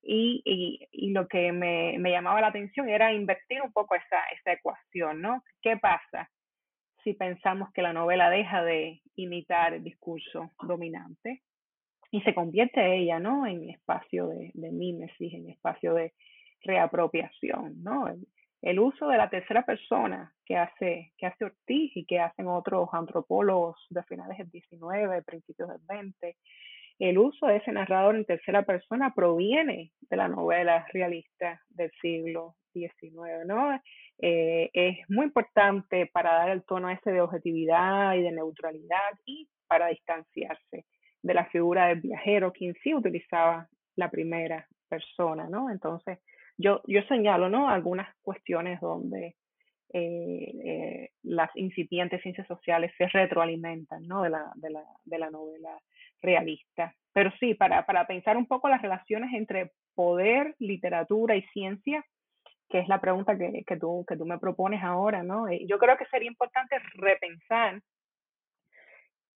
Y, 0.00 0.40
y, 0.44 0.88
y 0.92 1.10
lo 1.10 1.26
que 1.28 1.52
me, 1.52 1.98
me, 1.98 2.12
llamaba 2.12 2.40
la 2.40 2.46
atención 2.46 2.88
era 2.88 3.12
invertir 3.12 3.60
un 3.60 3.72
poco 3.72 3.94
esa, 3.94 4.22
esa 4.38 4.52
ecuación, 4.52 5.20
¿no? 5.20 5.42
¿Qué 5.60 5.76
pasa 5.76 6.30
si 7.04 7.12
pensamos 7.12 7.70
que 7.72 7.82
la 7.82 7.92
novela 7.92 8.30
deja 8.30 8.62
de 8.64 9.02
imitar 9.16 9.74
el 9.74 9.84
discurso 9.84 10.52
dominante 10.62 11.42
y 12.10 12.20
se 12.22 12.34
convierte 12.34 12.96
ella, 12.96 13.18
¿no? 13.18 13.46
En 13.46 13.68
espacio 13.68 14.28
de, 14.28 14.50
de 14.54 14.70
mímesis, 14.70 15.32
en 15.34 15.50
espacio 15.50 15.94
de 15.94 16.12
reapropiación, 16.62 17.82
¿no? 17.82 18.08
El, 18.08 18.26
el, 18.62 18.80
uso 18.80 19.08
de 19.08 19.18
la 19.18 19.28
tercera 19.28 19.64
persona 19.64 20.32
que 20.44 20.56
hace, 20.56 21.12
que 21.16 21.26
hace 21.26 21.44
Ortiz 21.44 21.96
y 21.96 22.04
que 22.06 22.18
hacen 22.20 22.48
otros 22.48 22.88
antropólogos 22.92 23.76
de 23.90 24.02
finales 24.04 24.38
del 24.38 24.50
19, 24.50 25.22
principios 25.22 25.68
del 25.68 25.80
20, 25.86 26.36
el 26.98 27.18
uso 27.18 27.46
de 27.46 27.58
ese 27.58 27.70
narrador 27.70 28.16
en 28.16 28.24
tercera 28.24 28.62
persona 28.62 29.14
proviene 29.14 29.92
de 30.00 30.16
la 30.16 30.26
novela 30.26 30.84
realista 30.92 31.60
del 31.68 31.92
siglo 32.00 32.56
XIX, 32.72 33.46
¿no? 33.46 33.80
Eh, 34.20 34.70
es 34.72 34.98
muy 35.08 35.26
importante 35.26 36.06
para 36.06 36.32
dar 36.32 36.50
el 36.50 36.64
tono 36.64 36.90
ese 36.90 37.12
de 37.12 37.20
objetividad 37.20 38.14
y 38.14 38.22
de 38.22 38.32
neutralidad 38.32 39.12
y 39.24 39.48
para 39.68 39.88
distanciarse 39.88 40.86
de 41.22 41.34
la 41.34 41.46
figura 41.46 41.88
del 41.88 42.00
viajero, 42.00 42.52
quien 42.52 42.74
sí 42.82 42.94
utilizaba 42.94 43.68
la 43.96 44.10
primera 44.10 44.66
persona, 44.88 45.48
¿no? 45.48 45.70
Entonces, 45.70 46.18
yo, 46.56 46.82
yo 46.86 47.02
señalo, 47.02 47.48
¿no? 47.48 47.68
Algunas 47.68 48.08
cuestiones 48.22 48.80
donde 48.80 49.36
eh, 49.92 50.52
eh, 50.64 51.10
las 51.22 51.50
incipientes 51.54 52.22
ciencias 52.22 52.46
sociales 52.46 52.92
se 52.98 53.06
retroalimentan, 53.08 54.06
¿no? 54.06 54.22
De 54.22 54.30
la, 54.30 54.52
de 54.56 54.70
la, 54.70 54.84
de 55.04 55.18
la 55.18 55.30
novela 55.30 55.78
realista. 56.20 56.94
Pero 57.12 57.30
sí, 57.40 57.54
para, 57.54 57.86
para 57.86 58.06
pensar 58.06 58.36
un 58.36 58.46
poco 58.46 58.68
las 58.68 58.82
relaciones 58.82 59.32
entre 59.34 59.72
poder, 59.94 60.54
literatura 60.58 61.36
y 61.36 61.42
ciencia, 61.48 62.04
que 62.68 62.80
es 62.80 62.88
la 62.88 63.00
pregunta 63.00 63.36
que, 63.38 63.64
que, 63.66 63.76
tú, 63.76 64.04
que 64.06 64.16
tú 64.16 64.26
me 64.26 64.38
propones 64.38 64.82
ahora, 64.82 65.22
¿no? 65.22 65.48
Eh, 65.48 65.64
yo 65.66 65.78
creo 65.78 65.96
que 65.96 66.06
sería 66.06 66.28
importante 66.28 66.76
repensar 66.94 67.80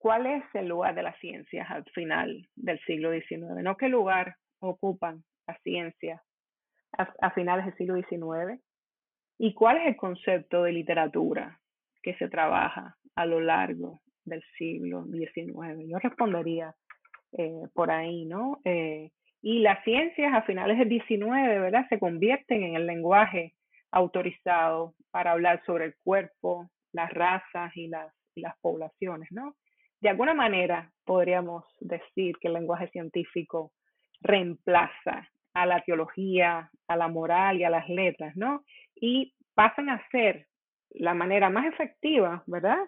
cuál 0.02 0.26
es 0.26 0.42
el 0.54 0.66
lugar 0.66 0.96
de 0.96 1.04
las 1.04 1.16
ciencias 1.20 1.70
al 1.70 1.84
final 1.94 2.48
del 2.56 2.80
siglo 2.80 3.12
XIX, 3.12 3.62
¿no? 3.62 3.76
¿Qué 3.76 3.88
lugar 3.88 4.34
ocupan 4.58 5.22
las 5.46 5.62
ciencias 5.62 6.20
a, 6.98 7.30
finales 7.30 7.66
del 7.66 7.76
siglo 7.76 7.94
XIX? 7.94 8.60
¿Y 9.38 9.54
cuál 9.54 9.76
es 9.76 9.86
el 9.86 9.96
concepto 9.96 10.64
de 10.64 10.72
literatura 10.72 11.60
que 12.02 12.14
se 12.16 12.28
trabaja 12.28 12.96
a 13.14 13.26
lo 13.26 13.38
largo 13.38 14.00
del 14.24 14.42
siglo 14.58 15.04
XIX? 15.04 15.88
Yo 15.88 16.00
respondería 16.00 16.74
eh, 17.38 17.62
por 17.72 17.92
ahí, 17.92 18.24
¿no? 18.24 18.60
Eh, 18.64 19.12
y 19.40 19.60
las 19.60 19.84
ciencias 19.84 20.34
a 20.34 20.42
finales 20.42 20.78
del 20.78 20.88
XIX, 20.88 21.60
¿verdad? 21.60 21.86
Se 21.88 22.00
convierten 22.00 22.64
en 22.64 22.74
el 22.74 22.88
lenguaje 22.88 23.54
autorizado 23.92 24.94
para 25.12 25.30
hablar 25.30 25.62
sobre 25.64 25.84
el 25.84 25.94
cuerpo, 26.02 26.68
las 26.92 27.12
razas 27.12 27.70
y 27.76 27.86
las, 27.86 28.12
y 28.34 28.40
las 28.40 28.58
poblaciones, 28.58 29.30
¿no? 29.30 29.54
De 30.02 30.08
alguna 30.08 30.34
manera 30.34 30.90
podríamos 31.04 31.64
decir 31.78 32.36
que 32.40 32.48
el 32.48 32.54
lenguaje 32.54 32.88
científico 32.88 33.70
reemplaza 34.20 35.28
a 35.54 35.64
la 35.64 35.80
teología, 35.82 36.68
a 36.88 36.96
la 36.96 37.06
moral 37.06 37.60
y 37.60 37.64
a 37.64 37.70
las 37.70 37.88
letras, 37.88 38.36
¿no? 38.36 38.64
Y 38.96 39.32
pasan 39.54 39.90
a 39.90 40.04
ser 40.10 40.48
la 40.90 41.14
manera 41.14 41.50
más 41.50 41.66
efectiva, 41.66 42.42
¿verdad? 42.46 42.80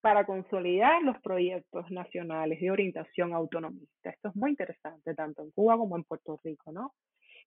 para 0.00 0.26
consolidar 0.26 1.00
los 1.04 1.16
proyectos 1.20 1.88
nacionales 1.92 2.60
de 2.60 2.72
orientación 2.72 3.32
autonomista. 3.34 4.10
Esto 4.10 4.30
es 4.30 4.34
muy 4.34 4.50
interesante, 4.50 5.14
tanto 5.14 5.42
en 5.42 5.52
Cuba 5.52 5.76
como 5.76 5.96
en 5.96 6.02
Puerto 6.02 6.40
Rico, 6.42 6.72
¿no? 6.72 6.92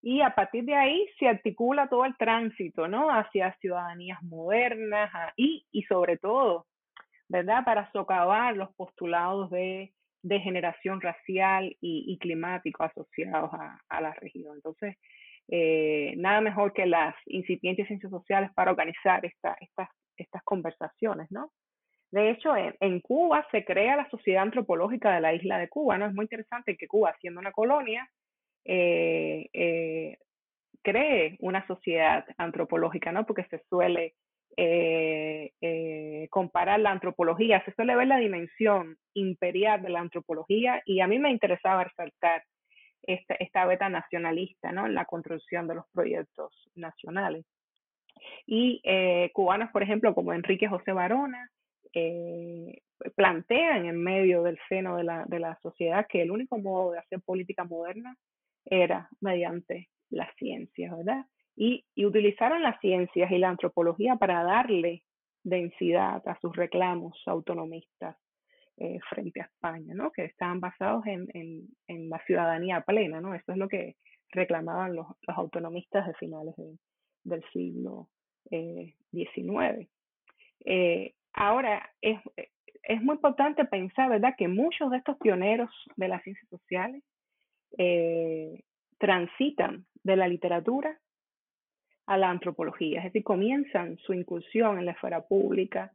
Y 0.01 0.21
a 0.21 0.33
partir 0.33 0.63
de 0.63 0.73
ahí 0.73 1.05
se 1.19 1.27
articula 1.27 1.89
todo 1.89 2.05
el 2.05 2.15
tránsito, 2.15 2.87
¿no? 2.87 3.09
Hacia 3.09 3.57
ciudadanías 3.59 4.23
modernas 4.23 5.11
y, 5.35 5.65
y 5.69 5.83
sobre 5.83 6.17
todo, 6.17 6.65
¿verdad? 7.29 7.63
Para 7.65 7.91
socavar 7.91 8.55
los 8.55 8.73
postulados 8.75 9.49
de, 9.49 9.93
de 10.21 10.39
generación 10.39 11.01
racial 11.01 11.75
y, 11.81 12.05
y 12.07 12.17
climático 12.17 12.83
asociados 12.83 13.51
a, 13.53 13.79
a, 13.89 14.01
la 14.01 14.13
región. 14.13 14.55
Entonces, 14.55 14.97
eh, 15.47 16.13
nada 16.17 16.41
mejor 16.41 16.73
que 16.73 16.85
las 16.85 17.15
incipientes 17.25 17.87
ciencias 17.87 18.11
sociales 18.11 18.49
para 18.55 18.71
organizar 18.71 19.25
esta, 19.25 19.55
estas, 19.59 19.89
estas 20.17 20.43
conversaciones, 20.43 21.31
¿no? 21.31 21.51
De 22.11 22.29
hecho, 22.29 22.55
en, 22.55 22.75
en, 22.79 23.01
Cuba 23.01 23.45
se 23.51 23.65
crea 23.65 23.97
la 23.97 24.09
Sociedad 24.09 24.43
Antropológica 24.43 25.13
de 25.13 25.21
la 25.21 25.33
isla 25.33 25.57
de 25.57 25.67
Cuba, 25.67 25.97
¿no? 25.97 26.05
Es 26.05 26.13
muy 26.13 26.23
interesante 26.23 26.77
que 26.77 26.87
Cuba, 26.87 27.15
siendo 27.19 27.39
una 27.39 27.51
colonia, 27.51 28.09
eh, 28.63 29.49
eh, 29.53 30.17
cree 30.81 31.35
una 31.39 31.65
sociedad 31.67 32.25
antropológica, 32.37 33.11
¿no? 33.11 33.25
Porque 33.25 33.45
se 33.45 33.61
suele 33.69 34.15
eh, 34.57 35.51
eh, 35.61 36.27
comparar 36.29 36.79
la 36.79 36.91
antropología, 36.91 37.63
se 37.65 37.73
suele 37.73 37.95
ver 37.95 38.07
la 38.07 38.17
dimensión 38.17 38.97
imperial 39.13 39.81
de 39.81 39.89
la 39.89 39.99
antropología 39.99 40.81
y 40.85 41.01
a 41.01 41.07
mí 41.07 41.19
me 41.19 41.31
interesaba 41.31 41.83
resaltar 41.83 42.43
esta, 43.03 43.35
esta 43.35 43.65
beta 43.65 43.89
nacionalista, 43.89 44.71
¿no? 44.71 44.85
En 44.85 44.95
la 44.95 45.05
construcción 45.05 45.67
de 45.67 45.75
los 45.75 45.85
proyectos 45.91 46.69
nacionales. 46.75 47.45
Y 48.45 48.81
eh, 48.83 49.29
cubanos, 49.33 49.71
por 49.71 49.83
ejemplo, 49.83 50.15
como 50.15 50.33
Enrique 50.33 50.67
José 50.67 50.91
Barona, 50.91 51.49
eh, 51.93 52.81
plantean 53.15 53.85
en 53.85 54.01
medio 54.01 54.43
del 54.43 54.57
seno 54.69 54.97
de 54.97 55.03
la, 55.03 55.25
de 55.27 55.39
la 55.39 55.57
sociedad 55.61 56.07
que 56.09 56.21
el 56.21 56.31
único 56.31 56.57
modo 56.57 56.91
de 56.91 56.99
hacer 56.99 57.21
política 57.21 57.63
moderna 57.63 58.15
era 58.65 59.09
mediante 59.21 59.89
las 60.09 60.33
ciencias, 60.35 60.95
¿verdad? 60.95 61.25
Y, 61.55 61.85
utilizaron 61.97 62.63
las 62.63 62.79
ciencias 62.79 63.31
y 63.31 63.37
la 63.37 63.49
antropología 63.49 64.15
para 64.17 64.43
darle 64.43 65.03
densidad 65.43 66.21
a 66.27 66.39
sus 66.39 66.55
reclamos 66.55 67.21
autonomistas 67.27 68.17
eh, 68.77 68.99
frente 69.09 69.41
a 69.41 69.45
España, 69.45 69.93
¿no? 69.93 70.11
Que 70.11 70.25
estaban 70.25 70.59
basados 70.59 71.05
en, 71.05 71.27
en, 71.87 72.09
la 72.09 72.19
ciudadanía 72.25 72.81
plena, 72.81 73.21
¿no? 73.21 73.33
Eso 73.33 73.53
es 73.53 73.57
lo 73.57 73.69
que 73.69 73.95
reclamaban 74.31 74.95
los, 74.95 75.07
los 75.25 75.37
autonomistas 75.37 76.07
de 76.07 76.13
finales 76.15 76.55
de, 76.57 76.77
del 77.23 77.43
siglo 77.53 78.09
XIX. 78.49 79.79
Eh, 79.79 79.87
eh, 80.65 81.13
Ahora, 81.35 81.89
es, 82.01 82.19
es 82.83 83.01
muy 83.01 83.15
importante 83.15 83.65
pensar, 83.65 84.09
¿verdad?, 84.09 84.35
que 84.37 84.47
muchos 84.47 84.89
de 84.89 84.97
estos 84.97 85.17
pioneros 85.17 85.69
de 85.97 86.07
las 86.07 86.23
ciencias 86.23 86.47
sociales 86.49 87.03
eh, 87.77 88.63
transitan 88.97 89.85
de 90.03 90.15
la 90.15 90.29
literatura 90.29 90.97
a 92.07 92.17
la 92.17 92.29
antropología, 92.29 92.99
es 92.99 93.05
decir, 93.05 93.23
comienzan 93.23 93.97
su 93.97 94.13
incursión 94.13 94.77
en 94.77 94.85
la 94.85 94.91
esfera 94.91 95.21
pública 95.21 95.91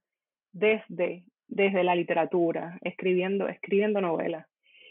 desde, 0.52 1.24
desde 1.46 1.84
la 1.84 1.94
literatura, 1.94 2.78
escribiendo, 2.82 3.48
escribiendo 3.48 4.00
novelas. 4.00 4.46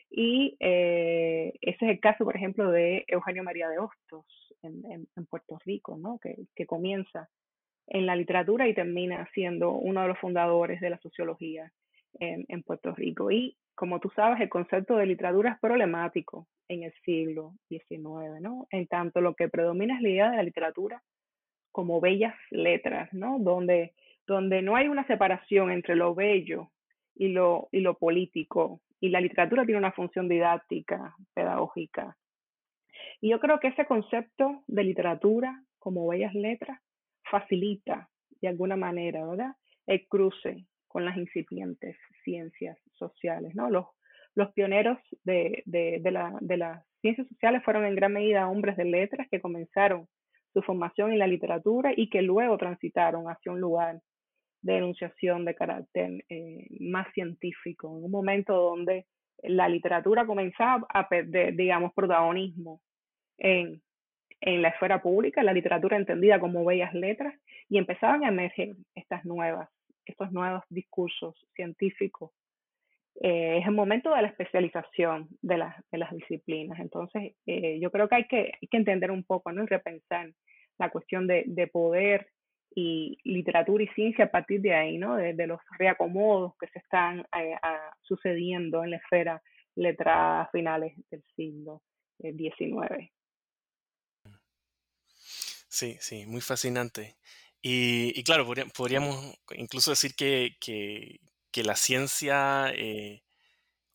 Y 0.09 0.55
eh, 0.59 1.53
ese 1.61 1.85
es 1.85 1.91
el 1.91 1.99
caso, 1.99 2.23
por 2.25 2.35
ejemplo, 2.35 2.71
de 2.71 3.05
Eugenio 3.07 3.43
María 3.43 3.69
de 3.69 3.79
Hostos 3.79 4.25
en, 4.63 5.07
en, 5.15 5.25
Puerto 5.27 5.59
Rico, 5.65 5.97
¿no? 5.97 6.19
que, 6.19 6.35
que 6.55 6.65
comienza 6.65 7.29
en 7.87 8.05
la 8.05 8.15
literatura 8.15 8.67
y 8.67 8.73
termina 8.73 9.27
siendo 9.33 9.71
uno 9.71 10.01
de 10.01 10.07
los 10.07 10.19
fundadores 10.19 10.79
de 10.81 10.89
la 10.89 10.99
sociología 10.99 11.71
en, 12.19 12.63
Puerto 12.63 12.93
Rico. 12.93 13.31
Y 13.31 13.57
como 13.75 13.99
tú 13.99 14.09
sabes, 14.15 14.41
el 14.41 14.49
concepto 14.49 14.95
de 14.95 15.05
literatura 15.05 15.51
es 15.51 15.59
problemático 15.59 16.47
en 16.67 16.83
el 16.83 16.93
siglo 17.05 17.53
XIX, 17.69 18.41
¿no? 18.41 18.67
En 18.71 18.87
tanto 18.87 19.21
lo 19.21 19.35
que 19.35 19.49
predomina 19.49 19.95
es 19.95 20.01
la 20.01 20.09
idea 20.09 20.29
de 20.31 20.37
la 20.37 20.43
literatura 20.43 21.03
como 21.71 22.01
bellas 22.01 22.35
letras, 22.51 23.11
¿no? 23.13 23.39
Donde, 23.39 23.93
donde 24.27 24.61
no 24.61 24.75
hay 24.75 24.87
una 24.87 25.05
separación 25.07 25.71
entre 25.71 25.95
lo 25.95 26.15
bello 26.15 26.71
y 27.15 27.29
lo, 27.29 27.69
y 27.71 27.81
lo 27.81 27.97
político. 27.97 28.81
Y 28.99 29.09
la 29.09 29.21
literatura 29.21 29.65
tiene 29.65 29.79
una 29.79 29.93
función 29.93 30.27
didáctica, 30.27 31.15
pedagógica. 31.33 32.17
Y 33.21 33.29
yo 33.29 33.39
creo 33.39 33.59
que 33.59 33.69
ese 33.69 33.85
concepto 33.85 34.63
de 34.67 34.83
literatura 34.83 35.63
como 35.77 36.07
bellas 36.07 36.33
letras 36.33 36.79
facilita 37.23 38.09
de 38.41 38.47
alguna 38.47 38.75
manera, 38.75 39.25
¿verdad? 39.25 39.55
El 39.85 40.07
cruce 40.07 40.65
con 40.89 41.05
las 41.05 41.15
incipientes 41.15 41.95
ciencias 42.25 42.77
sociales, 42.95 43.55
¿no? 43.55 43.69
Los, 43.69 43.85
los 44.35 44.51
pioneros 44.51 44.97
de, 45.23 45.63
de, 45.65 45.99
de, 46.01 46.11
la, 46.11 46.37
de 46.41 46.57
las 46.57 46.85
ciencias 46.99 47.27
sociales 47.29 47.63
fueron 47.63 47.85
en 47.85 47.95
gran 47.95 48.11
medida 48.11 48.49
hombres 48.49 48.75
de 48.75 48.83
letras 48.83 49.27
que 49.31 49.39
comenzaron 49.39 50.07
su 50.51 50.61
formación 50.61 51.13
en 51.13 51.19
la 51.19 51.27
literatura 51.27 51.93
y 51.95 52.09
que 52.09 52.21
luego 52.21 52.57
transitaron 52.57 53.29
hacia 53.29 53.51
un 53.53 53.61
lugar 53.61 54.01
de 54.61 54.77
enunciación 54.77 55.45
de 55.45 55.55
carácter 55.55 56.25
eh, 56.27 56.67
más 56.81 57.07
científico, 57.13 57.87
en 57.97 58.03
un 58.03 58.11
momento 58.11 58.53
donde 58.53 59.05
la 59.43 59.69
literatura 59.69 60.25
comenzaba 60.25 60.85
a 60.89 61.07
perder, 61.07 61.55
digamos, 61.55 61.93
protagonismo 61.93 62.81
en 63.37 63.81
en 64.41 64.61
la 64.61 64.69
esfera 64.69 65.01
pública, 65.01 65.43
la 65.43 65.53
literatura 65.53 65.97
entendida 65.97 66.39
como 66.39 66.63
bellas 66.63 66.93
letras, 66.93 67.33
y 67.67 67.77
empezaban 67.77 68.23
a 68.23 68.29
emerger 68.29 68.75
estas 68.95 69.25
nuevas, 69.25 69.69
estos 70.09 70.31
nuevos 70.31 70.63
discursos 70.69 71.35
científicos 71.55 72.31
eh, 73.21 73.59
es 73.59 73.67
el 73.67 73.73
momento 73.73 74.13
de 74.13 74.21
la 74.21 74.29
especialización 74.29 75.27
de, 75.41 75.63
de 75.91 75.97
las 75.97 76.11
disciplinas. 76.11 76.79
Entonces, 76.79 77.33
eh, 77.45 77.79
yo 77.81 77.91
creo 77.91 78.07
que 78.07 78.15
hay, 78.15 78.27
que 78.27 78.57
entender 78.71 79.11
un 79.11 79.23
poco, 79.23 79.51
¿no? 79.51 79.63
Y 79.63 79.67
repensar 79.67 80.31
la 80.77 80.89
cuestión 80.89 81.27
de, 81.27 81.43
de 81.47 81.67
poder 81.67 82.27
y 82.73 83.17
literatura 83.23 83.83
y 83.83 83.87
ciencia 83.89 84.25
a 84.25 84.31
partir 84.31 84.61
de 84.61 84.73
ahí, 84.73 84.97
¿no? 84.97 85.15
De, 85.15 85.47
los 85.47 85.59
reacomodos 85.77 86.53
que 86.59 86.67
se 86.67 86.79
están 86.79 87.25
eh, 87.37 87.55
sucediendo 88.01 88.83
en 88.83 88.91
la 88.91 88.97
esfera 88.97 89.41
letrada 89.75 90.43
a 90.43 90.49
finales 90.51 90.93
del 91.09 91.23
siglo 91.35 91.81
XIX. 92.19 93.11
Sí, 95.67 95.97
sí, 95.99 96.25
muy 96.25 96.41
fascinante. 96.41 97.15
Y, 97.61 98.23
claro, 98.23 98.47
podríamos 98.73 99.35
incluso 99.51 99.91
decir 99.91 100.15
que, 100.15 100.57
que 100.59 101.63
la 101.63 101.75
ciencia 101.75 102.71
eh, 102.73 103.23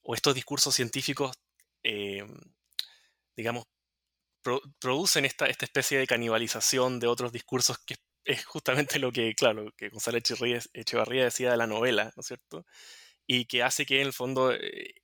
o 0.03 0.15
estos 0.15 0.35
discursos 0.35 0.75
científicos, 0.75 1.33
eh, 1.83 2.25
digamos, 3.37 3.65
producen 4.79 5.25
esta, 5.25 5.47
esta 5.47 5.65
especie 5.65 5.99
de 5.99 6.07
canibalización 6.07 7.01
de 7.01 7.07
otros 7.07 7.33
discursos 7.33 7.79
que 7.79 7.97
es 8.25 8.45
justamente 8.45 8.99
lo 8.99 9.13
que, 9.13 9.35
claro, 9.35 9.73
que 9.77 9.89
Gonzalo 9.91 10.19
Echevarría 10.19 11.25
decía 11.25 11.51
de 11.51 11.57
la 11.57 11.67
novela, 11.67 12.13
¿no 12.17 12.21
es 12.21 12.27
cierto? 12.27 12.67
Y 13.27 13.47
que 13.47 13.63
hace 13.63 13.87
que 13.87 14.01
en 14.01 14.09
el 14.09 14.13
fondo 14.13 14.53
eh, 14.53 14.95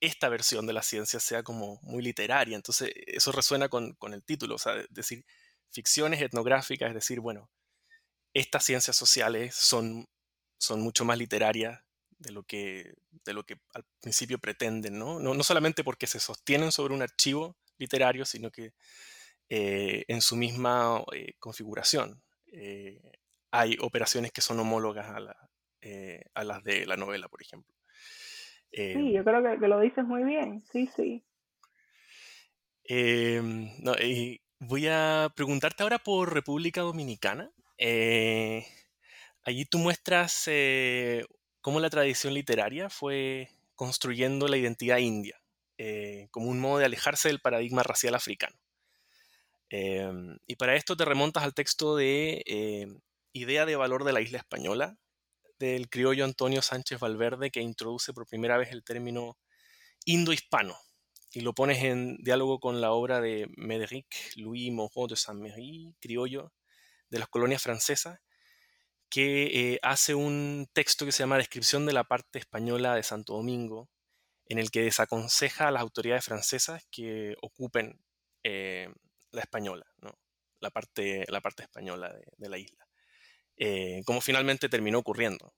esta 0.00 0.28
versión 0.28 0.66
de 0.66 0.72
la 0.72 0.82
ciencia 0.82 1.20
sea 1.20 1.42
como 1.42 1.80
muy 1.82 2.02
literaria. 2.02 2.56
Entonces, 2.56 2.90
eso 3.06 3.32
resuena 3.32 3.68
con, 3.68 3.94
con 3.94 4.14
el 4.14 4.24
título, 4.24 4.56
o 4.56 4.58
sea, 4.58 4.74
decir, 4.90 5.24
ficciones 5.70 6.22
etnográficas, 6.22 6.88
es 6.90 6.94
decir, 6.94 7.20
bueno, 7.20 7.50
estas 8.38 8.64
ciencias 8.64 8.96
sociales 8.96 9.54
son, 9.54 10.06
son 10.58 10.80
mucho 10.82 11.04
más 11.04 11.16
literarias 11.16 11.80
de 12.18 12.32
lo 12.32 12.42
que, 12.42 12.94
de 13.24 13.32
lo 13.32 13.44
que 13.44 13.56
al 13.74 13.84
principio 14.00 14.38
pretenden, 14.38 14.98
¿no? 14.98 15.18
No, 15.18 15.42
solamente 15.42 15.84
porque 15.84 16.06
se 16.06 16.20
sostienen 16.20 16.72
sobre 16.72 16.94
un 16.94 17.02
archivo 17.02 17.56
literario, 17.78 18.24
sino 18.24 18.50
que 18.50 18.72
eh, 19.48 20.04
en 20.08 20.20
su 20.20 20.36
misma 20.36 21.02
eh, 21.12 21.34
configuración 21.38 22.22
eh, 22.52 23.00
hay 23.50 23.76
operaciones 23.80 24.32
que 24.32 24.40
son 24.40 24.58
homólogas 24.60 25.06
a, 25.06 25.18
a, 26.34 26.44
las 26.44 26.64
de 26.64 26.86
la 26.86 26.96
novela, 26.96 27.28
por 27.28 27.42
ejemplo. 27.42 27.74
sí, 28.70 29.12
yo 29.12 29.24
creo 29.24 29.58
que, 29.58 29.68
lo 29.68 29.80
dices 29.80 30.04
muy 30.04 30.24
bien, 30.24 30.62
sí, 30.72 30.90
sí. 30.94 31.24
Em, 32.84 33.70
voy 34.60 34.88
a 34.88 35.32
preguntarte 35.34 35.82
ahora 35.82 35.98
por 35.98 36.32
República 36.32 36.82
Dominicana. 36.82 37.50
Allí 37.78 39.64
tú 39.66 39.78
muestras 39.78 40.48
cómo 41.60 41.80
la 41.80 41.90
tradición 41.90 42.34
literaria 42.34 42.90
fue 42.90 43.48
construyendo 43.74 44.48
la 44.48 44.56
identidad 44.56 44.98
india 44.98 45.40
eh, 45.78 46.28
como 46.30 46.48
un 46.48 46.58
modo 46.60 46.78
de 46.78 46.86
alejarse 46.86 47.28
del 47.28 47.40
paradigma 47.40 47.82
racial 47.82 48.14
africano. 48.14 48.56
Em, 49.68 50.38
y 50.46 50.56
para 50.56 50.76
esto 50.76 50.96
te 50.96 51.04
remontas 51.04 51.42
al 51.42 51.54
texto 51.54 51.96
de 51.96 52.42
Idea 53.32 53.66
de 53.66 53.76
Valor 53.76 54.04
de 54.04 54.12
la 54.12 54.20
Isla 54.22 54.38
Española, 54.38 54.96
del 55.58 55.88
criollo 55.88 56.24
Antonio 56.24 56.62
Sánchez 56.62 56.98
Valverde, 56.98 57.50
que 57.50 57.60
introduce 57.60 58.12
por 58.12 58.26
primera 58.26 58.56
vez 58.56 58.72
el 58.72 58.84
término 58.84 59.36
indo-hispano 60.04 60.76
y 61.32 61.40
lo 61.40 61.52
pones 61.52 61.82
en 61.82 62.16
diálogo 62.22 62.60
con 62.60 62.80
la 62.80 62.92
obra 62.92 63.20
de 63.20 63.46
Médéric 63.56 64.06
Louis 64.36 64.72
Moreau 64.72 65.06
de 65.06 65.16
Saint-Méry, 65.16 65.94
criollo 66.00 66.52
de 67.10 67.18
las 67.18 67.28
colonias 67.28 67.62
francesas, 67.62 68.20
que 69.08 69.72
eh, 69.72 69.78
hace 69.82 70.14
un 70.14 70.68
texto 70.72 71.04
que 71.06 71.12
se 71.12 71.20
llama 71.20 71.38
Descripción 71.38 71.86
de 71.86 71.92
la 71.92 72.04
parte 72.04 72.38
española 72.38 72.94
de 72.94 73.02
Santo 73.02 73.34
Domingo, 73.34 73.88
en 74.46 74.58
el 74.58 74.70
que 74.70 74.82
desaconseja 74.82 75.68
a 75.68 75.70
las 75.70 75.82
autoridades 75.82 76.24
francesas 76.24 76.86
que 76.90 77.34
ocupen 77.42 78.00
eh, 78.42 78.88
la 79.30 79.40
española, 79.40 79.86
la, 80.60 80.70
parte, 80.70 81.24
la 81.28 81.40
parte 81.40 81.64
española 81.64 82.14
de, 82.36 82.48
la 82.48 82.58
isla, 82.58 82.86
eh, 83.56 84.02
como 84.04 84.20
finalmente 84.20 84.68
terminó 84.68 84.98
ocurriendo. 84.98 85.52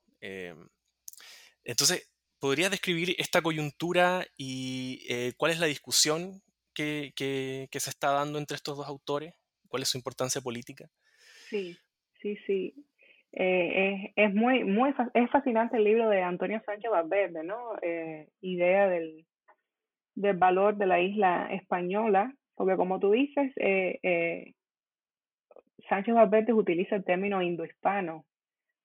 entonces, 1.64 2.08
¿podrías 2.38 2.70
describir 2.70 3.14
esta 3.18 3.42
coyuntura 3.42 4.26
y 4.36 5.34
cuál 5.36 5.52
es 5.52 5.58
la 5.58 5.66
discusión 5.66 6.42
que, 6.72 7.12
que 7.16 7.80
se 7.80 7.90
está 7.90 8.10
dando 8.10 8.38
entre 8.38 8.56
estos 8.56 8.76
dos 8.76 8.86
autores? 8.86 9.34
¿Cuál 9.68 9.82
es 9.82 9.90
su 9.90 9.98
importancia 9.98 10.40
política? 10.40 10.90
Sí, 11.48 11.76
sí, 12.20 12.36
sí. 12.46 12.74
Eh, 13.32 14.12
es, 14.16 14.28
es, 14.30 14.34
muy, 14.34 14.64
muy, 14.64 14.94
es 15.14 15.30
fascinante 15.30 15.76
el 15.76 15.84
libro 15.84 16.08
de 16.08 16.22
Antonio 16.22 16.62
Sánchez 16.64 16.90
Valverde, 16.90 17.44
¿no? 17.44 17.74
Eh, 17.82 18.28
idea 18.40 18.88
del, 18.88 19.26
del 20.14 20.36
valor 20.36 20.76
de 20.76 20.86
la 20.86 21.00
isla 21.00 21.48
española, 21.52 22.34
porque 22.54 22.76
como 22.76 22.98
tú 22.98 23.12
dices, 23.12 23.52
eh, 23.56 23.98
eh, 24.02 24.54
Sánchez 25.88 26.14
Valverde 26.14 26.52
utiliza 26.52 26.96
el 26.96 27.04
término 27.04 27.42
indohispano 27.42 28.24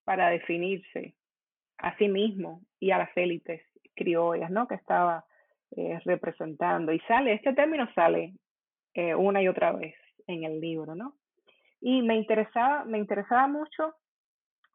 para 0.03 0.29
definirse 0.29 1.15
a 1.77 1.97
sí 1.97 2.07
mismo 2.07 2.61
y 2.79 2.91
a 2.91 2.97
las 2.97 3.15
élites 3.17 3.61
criollas, 3.95 4.51
¿no? 4.51 4.67
Que 4.67 4.75
estaba 4.75 5.25
eh, 5.75 5.99
representando. 6.05 6.93
Y 6.93 6.99
sale, 7.01 7.33
este 7.33 7.53
término 7.53 7.91
sale 7.93 8.33
eh, 8.93 9.15
una 9.15 9.41
y 9.41 9.47
otra 9.47 9.71
vez 9.71 9.95
en 10.27 10.43
el 10.43 10.59
libro, 10.59 10.95
¿no? 10.95 11.15
Y 11.85 12.01
me 12.01 12.15
interesaba, 12.15 12.85
me 12.85 12.97
interesaba 12.97 13.45
mucho 13.47 13.93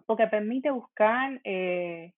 porque 0.05 0.27
permite 0.27 0.71
buscar 0.71 1.41
eh, 1.43 2.13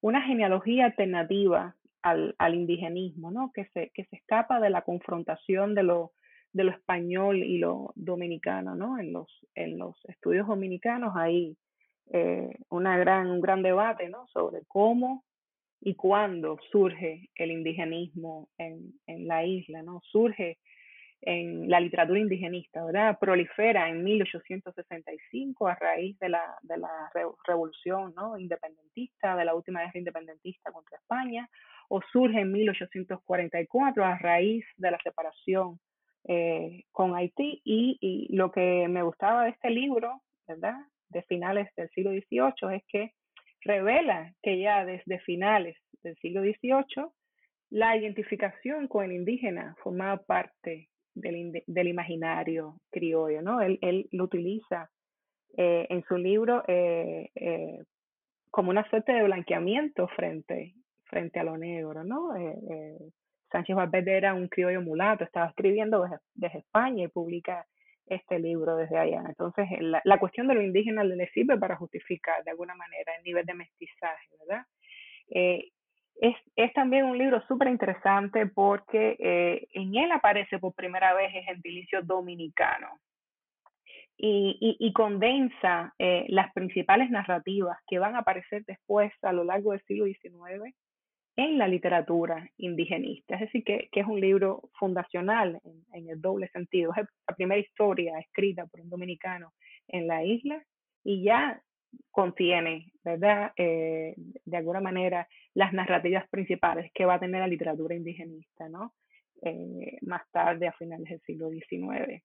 una 0.00 0.22
genealogía 0.22 0.86
alternativa 0.86 1.76
al, 2.00 2.34
al, 2.38 2.54
indigenismo, 2.54 3.30
¿no? 3.30 3.52
que, 3.52 3.66
se, 3.66 3.90
que 3.92 4.06
se 4.06 4.16
escapa 4.16 4.58
de 4.58 4.70
la 4.70 4.80
confrontación 4.80 5.74
de 5.74 5.82
lo, 5.82 6.12
de 6.54 6.64
lo 6.64 6.70
español 6.70 7.42
y 7.42 7.58
lo 7.58 7.92
dominicano. 7.96 8.74
¿no? 8.74 8.98
En, 8.98 9.12
los, 9.12 9.28
en 9.54 9.78
los 9.78 10.02
estudios 10.06 10.46
dominicanos 10.46 11.12
hay 11.16 11.58
eh, 12.10 12.48
una 12.70 12.96
gran, 12.96 13.30
un 13.30 13.42
gran 13.42 13.62
debate 13.62 14.08
¿no? 14.08 14.26
sobre 14.28 14.62
cómo 14.68 15.22
y 15.82 15.96
cuándo 15.96 16.56
surge 16.72 17.28
el 17.34 17.50
indigenismo 17.50 18.48
en, 18.56 18.94
en 19.06 19.28
la 19.28 19.44
isla. 19.44 19.82
¿no? 19.82 20.00
Surge 20.10 20.56
en 21.22 21.68
la 21.68 21.80
literatura 21.80 22.18
indigenista, 22.18 22.84
¿verdad? 22.84 23.18
Prolifera 23.18 23.88
en 23.88 24.02
1865 24.02 25.68
a 25.68 25.74
raíz 25.74 26.18
de 26.18 26.30
la, 26.30 26.56
de 26.62 26.78
la 26.78 27.10
revolución 27.46 28.14
¿no? 28.16 28.38
independentista, 28.38 29.36
de 29.36 29.44
la 29.44 29.54
última 29.54 29.80
guerra 29.80 29.98
independentista 29.98 30.72
contra 30.72 30.96
España, 30.96 31.48
o 31.88 32.00
surge 32.12 32.40
en 32.40 32.52
1844 32.52 34.04
a 34.04 34.18
raíz 34.18 34.64
de 34.76 34.90
la 34.90 34.98
separación 35.02 35.78
eh, 36.24 36.84
con 36.92 37.14
Haití. 37.14 37.60
Y, 37.64 37.98
y, 38.00 38.34
lo 38.34 38.50
que 38.50 38.86
me 38.88 39.02
gustaba 39.02 39.44
de 39.44 39.50
este 39.50 39.70
libro, 39.70 40.22
¿verdad? 40.46 40.76
De 41.08 41.22
finales 41.22 41.68
del 41.76 41.90
siglo 41.90 42.12
XVIII 42.12 42.76
es 42.76 42.82
que 42.88 43.12
revela 43.62 44.32
que 44.42 44.58
ya 44.58 44.86
desde 44.86 45.18
finales 45.20 45.76
del 46.02 46.16
siglo 46.16 46.40
XVIII 46.40 47.10
la 47.70 47.96
identificación 47.96 48.88
con 48.88 49.04
el 49.04 49.12
indígena 49.12 49.76
formaba 49.82 50.16
parte 50.22 50.88
del, 51.20 51.62
del 51.66 51.88
imaginario 51.88 52.76
criollo, 52.90 53.42
¿no? 53.42 53.60
Él, 53.60 53.78
él 53.82 54.08
lo 54.12 54.24
utiliza 54.24 54.90
eh, 55.56 55.86
en 55.90 56.04
su 56.04 56.16
libro 56.16 56.62
eh, 56.68 57.28
eh, 57.34 57.78
como 58.50 58.70
una 58.70 58.88
suerte 58.88 59.12
de 59.12 59.24
blanqueamiento 59.24 60.06
frente, 60.08 60.74
frente 61.04 61.40
a 61.40 61.44
lo 61.44 61.56
negro, 61.56 62.04
¿no? 62.04 62.30
Sánchez 63.50 63.74
Valverde 63.74 64.16
era 64.16 64.34
un 64.34 64.48
criollo 64.48 64.80
mulato, 64.80 65.24
estaba 65.24 65.48
escribiendo 65.48 66.06
desde, 66.34 66.58
España 66.58 67.04
y 67.04 67.08
publica 67.08 67.66
este 68.06 68.38
libro 68.38 68.76
desde 68.76 68.96
allá. 68.96 69.22
Entonces, 69.26 69.66
la, 69.80 70.00
la, 70.04 70.18
cuestión 70.18 70.46
de 70.46 70.54
lo 70.54 70.62
indígena 70.62 71.02
le 71.02 71.28
sirve 71.28 71.58
para 71.58 71.76
justificar 71.76 72.42
de 72.44 72.50
alguna 72.52 72.74
manera 72.74 73.12
el 73.16 73.24
nivel 73.24 73.44
de 73.44 73.54
mestizaje, 73.54 74.28
¿verdad? 74.40 74.64
Es, 76.20 76.36
también 76.74 77.06
un 77.06 77.16
libro 77.16 77.42
súper 77.48 77.68
interesante 77.68 78.44
porque 78.46 79.16
eh, 79.18 79.68
en 79.72 79.96
él 79.96 80.12
aparece 80.12 80.58
por 80.58 80.74
primera 80.74 81.14
vez 81.14 81.34
el 81.34 81.44
gentilicio 81.44 82.02
dominicano 82.02 83.00
y, 84.18 84.92
condensa 84.92 85.94
eh, 85.98 86.26
las 86.28 86.52
principales 86.52 87.08
narrativas 87.10 87.78
que 87.86 87.98
van 87.98 88.16
a 88.16 88.18
aparecer 88.18 88.64
después 88.66 89.10
a 89.22 89.32
lo 89.32 89.44
largo 89.44 89.72
del 89.72 89.82
siglo 89.84 90.04
XIX 90.04 90.74
en 91.36 91.56
la 91.56 91.66
literatura 91.66 92.50
indigenista. 92.58 93.36
Es 93.36 93.40
decir, 93.40 93.64
que, 93.64 93.88
es 93.90 94.06
un 94.06 94.20
libro 94.20 94.68
fundacional 94.78 95.58
en, 95.94 96.10
el 96.10 96.20
doble 96.20 96.48
sentido. 96.48 96.92
Es 96.94 97.06
la 97.28 97.34
primera 97.34 97.60
historia 97.60 98.18
escrita 98.18 98.66
por 98.66 98.82
un 98.82 98.90
dominicano 98.90 99.54
en 99.88 100.06
la 100.06 100.22
isla 100.22 100.62
y 101.02 101.22
ya 101.22 101.62
contiene, 102.10 102.92
¿verdad? 103.04 103.52
Eh, 103.56 104.14
de 104.16 104.56
alguna 104.56 104.80
manera, 104.80 105.28
las 105.54 105.72
narrativas 105.72 106.28
principales 106.28 106.90
que 106.94 107.04
va 107.04 107.14
a 107.14 107.20
tener 107.20 107.40
la 107.40 107.46
literatura 107.46 107.94
indigenista, 107.94 108.68
¿no? 108.68 108.94
Eh, 109.42 109.98
más 110.02 110.28
tarde, 110.30 110.68
a 110.68 110.72
finales 110.72 111.08
del 111.08 111.22
siglo 111.22 111.48
XIX. 111.50 112.22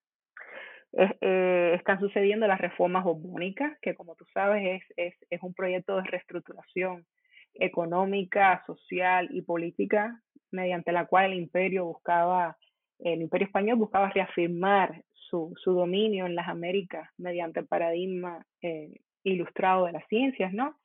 eh, 0.92 1.74
están 1.76 2.00
sucediendo 2.00 2.46
las 2.46 2.60
reformas 2.60 3.04
borbónicas, 3.04 3.78
que 3.80 3.94
como 3.94 4.14
tú 4.16 4.24
sabes 4.32 4.82
es, 4.82 4.84
es, 4.96 5.14
es 5.30 5.42
un 5.42 5.54
proyecto 5.54 5.96
de 5.96 6.02
reestructuración 6.02 7.06
económica, 7.54 8.62
social 8.66 9.28
y 9.30 9.42
política 9.42 10.20
mediante 10.50 10.92
la 10.92 11.06
cual 11.06 11.32
el 11.32 11.38
imperio 11.38 11.86
buscaba, 11.86 12.56
el 12.98 13.22
imperio 13.22 13.46
español 13.46 13.76
buscaba 13.76 14.10
reafirmar 14.10 15.02
su, 15.12 15.54
su 15.62 15.72
dominio 15.72 16.26
en 16.26 16.34
las 16.34 16.48
Américas 16.48 17.08
mediante 17.16 17.60
el 17.60 17.66
paradigma 17.66 18.44
eh, 18.62 19.00
ilustrado 19.22 19.86
de 19.86 19.92
las 19.92 20.06
ciencias, 20.08 20.52
¿no? 20.52 20.76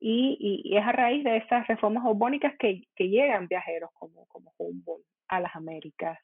Y, 0.00 0.62
y, 0.64 0.76
es 0.76 0.82
a 0.82 0.92
raíz 0.92 1.22
de 1.24 1.36
esas 1.36 1.66
reformas 1.66 2.04
borbónicas 2.04 2.56
que, 2.58 2.84
que 2.96 3.08
llegan 3.10 3.48
viajeros 3.48 3.90
como, 3.92 4.26
como 4.28 4.52
Humboldt 4.56 5.04
a 5.28 5.40
las 5.40 5.54
Américas 5.54 6.18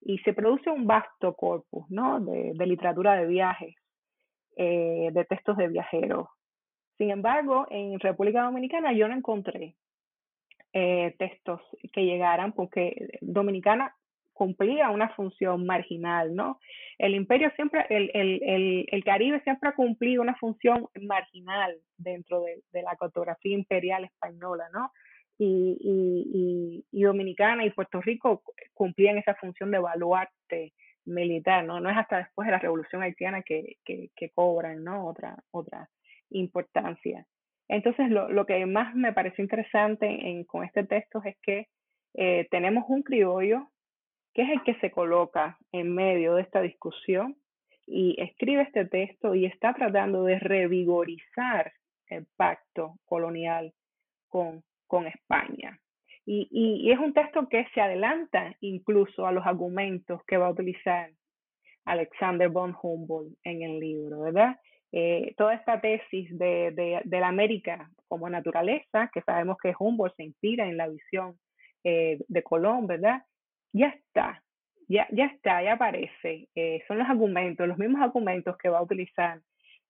y 0.00 0.18
se 0.18 0.32
produce 0.32 0.70
un 0.70 0.86
vasto 0.86 1.34
corpus 1.34 1.88
¿no? 1.88 2.20
de, 2.20 2.52
de 2.54 2.66
literatura 2.66 3.14
de 3.14 3.26
viajes, 3.26 3.74
eh, 4.56 5.10
de 5.12 5.24
textos 5.24 5.56
de 5.56 5.68
viajeros. 5.68 6.26
Sin 6.98 7.10
embargo, 7.10 7.66
en 7.70 7.98
República 8.00 8.42
Dominicana 8.42 8.92
yo 8.92 9.08
no 9.08 9.14
encontré 9.14 9.76
eh, 10.72 11.14
textos 11.18 11.60
que 11.92 12.04
llegaran 12.04 12.52
porque 12.52 13.18
Dominicana 13.20 13.94
cumplía 14.32 14.90
una 14.90 15.10
función 15.10 15.66
marginal, 15.66 16.34
¿no? 16.34 16.58
El 16.98 17.14
imperio 17.14 17.50
siempre, 17.54 17.86
el, 17.90 18.10
el, 18.14 18.86
el, 18.90 19.04
Caribe 19.04 19.40
siempre 19.42 19.68
ha 19.68 19.74
cumplido 19.74 20.22
una 20.22 20.34
función 20.36 20.88
marginal 21.00 21.76
dentro 21.96 22.40
de, 22.40 22.62
de 22.72 22.82
la 22.82 22.96
cartografía 22.96 23.54
imperial 23.54 24.04
española, 24.04 24.64
¿no? 24.72 24.90
Y, 25.38 25.76
y, 25.80 26.84
y, 26.90 27.02
Dominicana 27.02 27.64
y 27.64 27.70
Puerto 27.70 28.00
Rico 28.00 28.42
cumplían 28.74 29.18
esa 29.18 29.34
función 29.34 29.70
de 29.70 29.78
baluarte 29.78 30.72
militar, 31.04 31.64
¿no? 31.64 31.80
No 31.80 31.90
es 31.90 31.96
hasta 31.96 32.18
después 32.18 32.46
de 32.46 32.52
la 32.52 32.58
Revolución 32.58 33.02
Haitiana 33.02 33.42
que, 33.42 33.76
que, 33.84 34.10
que 34.14 34.30
cobran, 34.30 34.84
¿no? 34.84 35.06
Otra, 35.06 35.36
otra 35.50 35.88
importancia. 36.30 37.26
Entonces, 37.68 38.10
lo, 38.10 38.28
lo 38.28 38.46
que 38.46 38.64
más 38.66 38.94
me 38.94 39.12
pareció 39.12 39.42
interesante 39.42 40.06
en, 40.06 40.44
con 40.44 40.64
este 40.64 40.84
texto 40.84 41.22
es 41.24 41.36
que 41.42 41.68
eh, 42.14 42.46
tenemos 42.50 42.84
un 42.88 43.02
criollo 43.02 43.68
que 44.34 44.42
es 44.42 44.50
el 44.50 44.62
que 44.62 44.74
se 44.80 44.90
coloca 44.90 45.58
en 45.72 45.94
medio 45.94 46.34
de 46.34 46.42
esta 46.42 46.62
discusión 46.62 47.36
y 47.86 48.16
escribe 48.20 48.62
este 48.62 48.86
texto 48.86 49.34
y 49.34 49.44
está 49.44 49.74
tratando 49.74 50.24
de 50.24 50.38
revigorizar 50.38 51.72
el 52.06 52.26
pacto 52.36 52.96
colonial 53.04 53.72
con, 54.28 54.62
con 54.86 55.06
España. 55.06 55.78
Y, 56.24 56.48
y, 56.50 56.88
y, 56.88 56.92
es 56.92 56.98
un 56.98 57.12
texto 57.12 57.48
que 57.48 57.66
se 57.74 57.80
adelanta 57.80 58.54
incluso 58.60 59.26
a 59.26 59.32
los 59.32 59.44
argumentos 59.44 60.22
que 60.26 60.36
va 60.36 60.46
a 60.46 60.52
utilizar 60.52 61.10
Alexander 61.84 62.48
von 62.48 62.76
Humboldt 62.80 63.36
en 63.42 63.62
el 63.62 63.80
libro, 63.80 64.20
¿verdad? 64.20 64.56
Eh, 64.92 65.34
toda 65.38 65.54
esta 65.54 65.80
tesis 65.80 66.36
de, 66.38 67.02
la 67.06 67.28
América 67.28 67.90
como 68.08 68.28
naturaleza, 68.28 69.10
que 69.12 69.22
sabemos 69.22 69.56
que 69.62 69.74
Humboldt 69.78 70.16
se 70.16 70.24
inspira 70.24 70.66
en 70.66 70.76
la 70.76 70.88
visión 70.88 71.38
eh, 71.84 72.18
de 72.28 72.42
Colón, 72.42 72.86
¿verdad? 72.86 73.22
Ya 73.72 73.88
está, 73.88 74.42
ya, 74.88 75.06
ya 75.10 75.24
está, 75.26 75.62
ya 75.62 75.74
aparece. 75.74 76.48
Eh, 76.54 76.82
son 76.86 76.98
los 76.98 77.08
argumentos, 77.08 77.66
los 77.66 77.78
mismos 77.78 78.02
argumentos 78.02 78.56
que 78.58 78.68
va 78.68 78.78
a 78.78 78.82
utilizar 78.82 79.40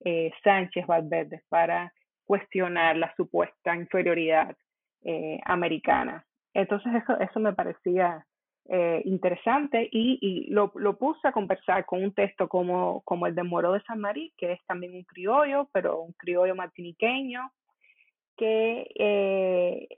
eh, 0.04 0.30
Sánchez 0.44 0.86
Valverde 0.86 1.42
para 1.48 1.92
cuestionar 2.24 2.96
la 2.96 3.14
supuesta 3.16 3.74
inferioridad 3.74 4.56
eh, 5.04 5.40
americana. 5.44 6.24
Entonces 6.54 6.92
eso, 6.94 7.18
eso 7.18 7.40
me 7.40 7.52
parecía 7.52 8.24
eh, 8.68 9.03
interesante 9.05 9.88
y, 9.90 10.18
y 10.20 10.51
lo, 10.51 10.72
lo, 10.77 10.96
puse 10.96 11.27
a 11.27 11.33
conversar 11.33 11.85
con 11.85 12.03
un 12.03 12.14
texto 12.14 12.48
como, 12.48 13.03
como 13.03 13.27
el 13.27 13.35
de 13.35 13.42
Moro 13.42 13.72
de 13.72 13.83
San 13.83 14.01
Marí, 14.01 14.33
que 14.37 14.53
es 14.53 14.61
también 14.66 14.94
un 14.94 15.03
criollo, 15.03 15.68
pero 15.72 16.01
un 16.01 16.12
criollo 16.12 16.55
martiniqueño, 16.55 17.51
que, 18.37 18.88
eh, 18.94 19.88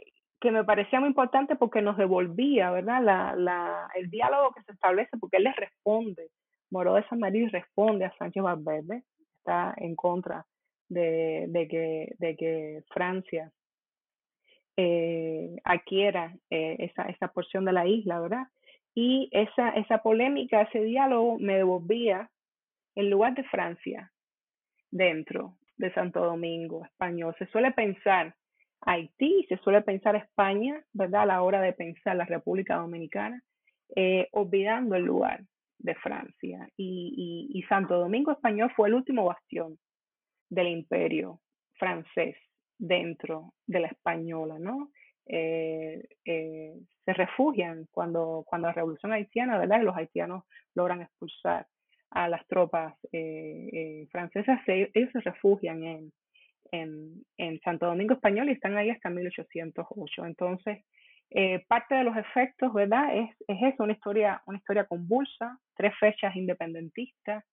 que 0.41 0.51
me 0.51 0.65
parecía 0.65 0.99
muy 0.99 1.09
importante 1.09 1.57
porque 1.57 1.83
nos 1.83 1.97
devolvía, 1.97 2.71
¿verdad? 2.71 3.03
La, 3.03 3.35
la, 3.37 3.89
el 3.95 4.11
diálogo 4.11 4.53
que 4.53 4.63
se 4.63 4.73
establece, 4.73 5.17
porque 5.19 5.37
él 5.37 5.45
le 5.45 5.53
responde, 5.53 6.31
Moro 6.71 6.95
de 6.95 7.07
San 7.09 7.19
Marí 7.19 7.47
responde 7.49 8.07
a 8.07 8.17
Sánchez 8.17 8.43
Valverde, 8.43 9.03
está 9.37 9.75
en 9.77 9.95
contra 9.95 10.47
de, 10.89 11.47
de, 11.49 11.69
que, 11.69 12.15
de 12.19 12.37
que 12.37 12.83
Francia 12.89 13.53
eh, 14.77 15.57
adquiera 15.65 16.35
eh, 16.51 16.77
esa, 16.79 17.05
esa 17.05 17.29
porción 17.29 17.65
de 17.65 17.73
la 17.73 17.87
isla, 17.87 18.21
¿verdad? 18.21 18.47
Y 18.95 19.29
esa, 19.33 19.71
esa 19.71 19.99
polémica, 19.99 20.63
ese 20.63 20.81
diálogo 20.81 21.39
me 21.39 21.57
devolvía 21.57 22.31
el 22.95 23.11
lugar 23.11 23.35
de 23.35 23.45
Francia 23.45 24.13
dentro 24.91 25.57
de 25.77 25.93
Santo 25.93 26.25
Domingo 26.25 26.85
español. 26.85 27.35
Se 27.39 27.47
suele 27.47 27.73
pensar 27.73 28.35
Haití, 28.87 29.47
se 29.49 29.57
suele 29.59 29.83
pensar 29.83 30.15
España, 30.15 30.83
¿verdad? 30.93 31.23
A 31.23 31.27
la 31.27 31.43
hora 31.43 31.61
de 31.61 31.73
pensar 31.73 32.17
la 32.17 32.27
República 32.27 32.77
Dominicana, 32.77 33.43
eh, 33.97 34.29
olvidando 34.33 34.95
el 34.95 35.05
lugar 35.05 35.43
de 35.79 35.95
Francia. 35.97 36.69
Y, 36.77 37.65
Santo 37.69 37.99
Domingo 37.99 38.33
español 38.33 38.71
fue 38.77 38.89
el 38.89 38.95
último 38.95 39.25
bastión 39.25 39.79
del 40.51 40.69
imperio 40.69 41.41
francés 41.79 42.37
dentro 42.79 43.55
de 43.67 43.81
la 43.81 43.89
española, 43.89 44.59
¿no? 44.59 44.91
Eh, 45.27 46.07
eh, 46.27 46.75
se 47.05 47.13
refugian 47.13 47.87
cuando, 47.91 48.45
cuando 48.47 48.69
la 48.69 48.75
revolución 48.75 49.13
haitiana, 49.13 49.59
¿verdad? 49.59 49.83
Los 49.83 49.97
haitianos 49.97 50.45
logran 50.75 51.03
expulsar 51.03 51.67
a 52.11 52.29
las 52.29 52.47
tropas 52.47 52.95
eh, 53.13 53.69
eh 53.73 54.07
francesas, 54.11 54.61
ellos 54.67 55.11
se 55.13 55.21
refugian 55.21 55.83
en, 55.83 56.13
en, 56.71 57.61
Santo 57.61 57.87
Domingo 57.87 58.15
Español 58.15 58.49
y 58.49 58.53
están 58.53 58.77
ahí 58.77 58.91
hasta 58.91 59.11
1808. 59.11 60.27
Entonces, 60.27 60.85
eh, 61.31 61.65
parte 61.69 61.95
de 61.95 62.05
los 62.05 62.17
efectos, 62.17 62.73
¿verdad? 62.73 63.17
Es, 63.17 63.31
es 63.49 63.75
eso, 63.75 63.85
una 63.85 63.95
historia, 63.95 64.43
una 64.47 64.59
historia 64.59 64.85
convulsa, 64.85 65.59
tres 65.77 65.95
fechas 65.99 66.37
independentistas 66.37 67.45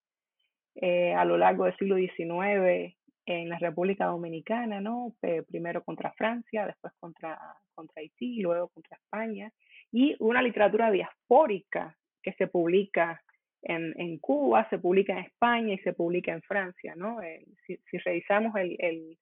a 1.15 1.25
lo 1.25 1.37
largo 1.37 1.65
del 1.65 1.75
siglo 1.77 1.97
XIX 1.97 2.95
en 3.25 3.49
la 3.49 3.57
República 3.59 4.05
Dominicana, 4.05 4.81
¿no? 4.81 5.13
primero 5.47 5.83
contra 5.83 6.11
Francia, 6.13 6.65
después 6.65 6.93
contra, 6.99 7.39
contra 7.75 8.01
Haití, 8.01 8.41
luego 8.41 8.69
contra 8.69 8.97
España, 8.97 9.51
y 9.91 10.15
una 10.19 10.41
literatura 10.41 10.89
diaspórica 10.89 11.95
que 12.21 12.33
se 12.33 12.47
publica 12.47 13.21
en, 13.61 13.93
en 13.99 14.17
Cuba, 14.17 14.67
se 14.69 14.79
publica 14.79 15.13
en 15.13 15.25
España 15.25 15.73
y 15.73 15.77
se 15.79 15.93
publica 15.93 16.31
en 16.31 16.41
Francia, 16.41 16.93
¿no? 16.95 17.21
Eh, 17.21 17.45
si, 17.65 17.77
revisamos 17.99 18.55
el, 18.55 18.75
el, 18.79 19.17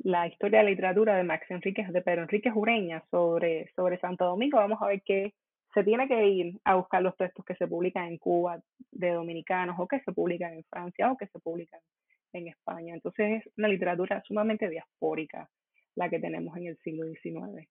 la 0.00 0.26
historia 0.26 0.58
de 0.58 0.64
la 0.64 0.70
literatura 0.70 1.16
de 1.16 1.24
Max 1.24 1.50
Enríquez, 1.50 1.88
de 1.88 2.02
Pedro 2.02 2.22
Enrique 2.22 2.52
Ureña 2.54 3.02
sobre, 3.10 3.70
sobre 3.74 3.98
Santo 3.98 4.24
Domingo, 4.26 4.58
vamos 4.58 4.80
a 4.82 4.86
ver 4.86 5.02
que 5.02 5.32
se 5.72 5.84
tiene 5.84 6.08
que 6.08 6.26
ir 6.26 6.60
a 6.64 6.74
buscar 6.74 7.02
los 7.02 7.16
textos 7.16 7.44
que 7.44 7.54
se 7.54 7.66
publican 7.66 8.08
en 8.08 8.18
Cuba 8.18 8.60
de 8.90 9.12
dominicanos 9.12 9.76
o 9.78 9.86
que 9.86 10.00
se 10.00 10.12
publican 10.12 10.52
en 10.54 10.64
Francia 10.64 11.10
o 11.10 11.16
que 11.16 11.28
se 11.28 11.38
publican 11.38 11.80
en 12.32 12.48
España. 12.48 12.94
Entonces 12.94 13.44
es 13.44 13.52
una 13.56 13.68
literatura 13.68 14.22
sumamente 14.26 14.68
diaspórica 14.68 15.50
la 15.94 16.08
que 16.08 16.18
tenemos 16.18 16.56
en 16.56 16.66
el 16.66 16.78
siglo 16.78 17.04
XIX. 17.06 17.68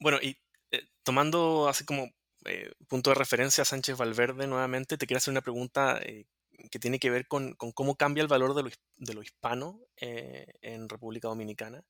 Bueno, 0.00 0.18
y 0.22 0.36
eh, 0.70 0.82
tomando 1.02 1.68
así 1.68 1.84
como 1.84 2.10
eh, 2.44 2.70
punto 2.88 3.10
de 3.10 3.14
referencia 3.14 3.62
a 3.62 3.64
Sánchez 3.64 3.96
Valverde 3.96 4.46
nuevamente, 4.46 4.96
te 4.96 5.06
quiero 5.06 5.18
hacer 5.18 5.32
una 5.32 5.40
pregunta 5.40 5.98
eh, 6.02 6.26
que 6.70 6.78
tiene 6.78 6.98
que 6.98 7.10
ver 7.10 7.26
con, 7.26 7.54
con, 7.54 7.72
cómo 7.72 7.96
cambia 7.96 8.22
el 8.22 8.28
valor 8.28 8.54
de 8.54 8.62
lo, 8.64 8.70
de 8.96 9.14
lo 9.14 9.22
hispano 9.22 9.80
eh, 10.00 10.46
en 10.62 10.88
República 10.88 11.28
Dominicana. 11.28 11.84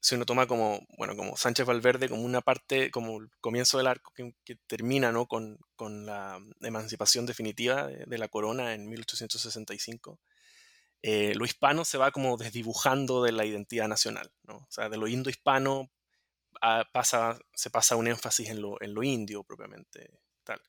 Si 0.00 0.14
uno 0.14 0.24
toma 0.24 0.46
como, 0.46 0.80
bueno, 0.96 1.16
como 1.16 1.36
Sánchez 1.36 1.66
Valverde 1.66 2.08
como 2.08 2.22
una 2.22 2.40
parte, 2.40 2.90
como 2.90 3.18
el 3.18 3.30
comienzo 3.40 3.78
del 3.78 3.86
arco 3.86 4.12
que, 4.14 4.56
termina 4.66 5.12
¿no? 5.12 5.26
con, 5.26 5.58
con, 5.76 6.06
la 6.06 6.40
emancipación 6.60 7.26
definitiva 7.26 7.86
de, 7.88 8.18
la 8.18 8.28
corona 8.28 8.74
en 8.74 8.88
1865, 8.88 10.20
lo 11.02 11.44
hispano 11.44 11.84
se 11.84 11.98
va 11.98 12.10
como 12.10 12.36
desdibujando 12.36 13.22
de 13.22 13.32
la 13.32 13.44
identidad 13.44 13.88
nacional, 13.88 14.30
o 14.48 14.66
sea, 14.70 14.88
de 14.88 14.96
lo 14.96 15.08
indo-hispano 15.08 15.90
pasa, 16.92 17.38
se 17.54 17.70
pasa 17.70 17.96
un 17.96 18.08
énfasis 18.08 18.48
en 18.48 18.60
lo, 18.60 18.80
en 18.80 18.94
lo 18.94 19.02
indio 19.02 19.44
propiamente 19.44 20.20
tal. 20.44 20.60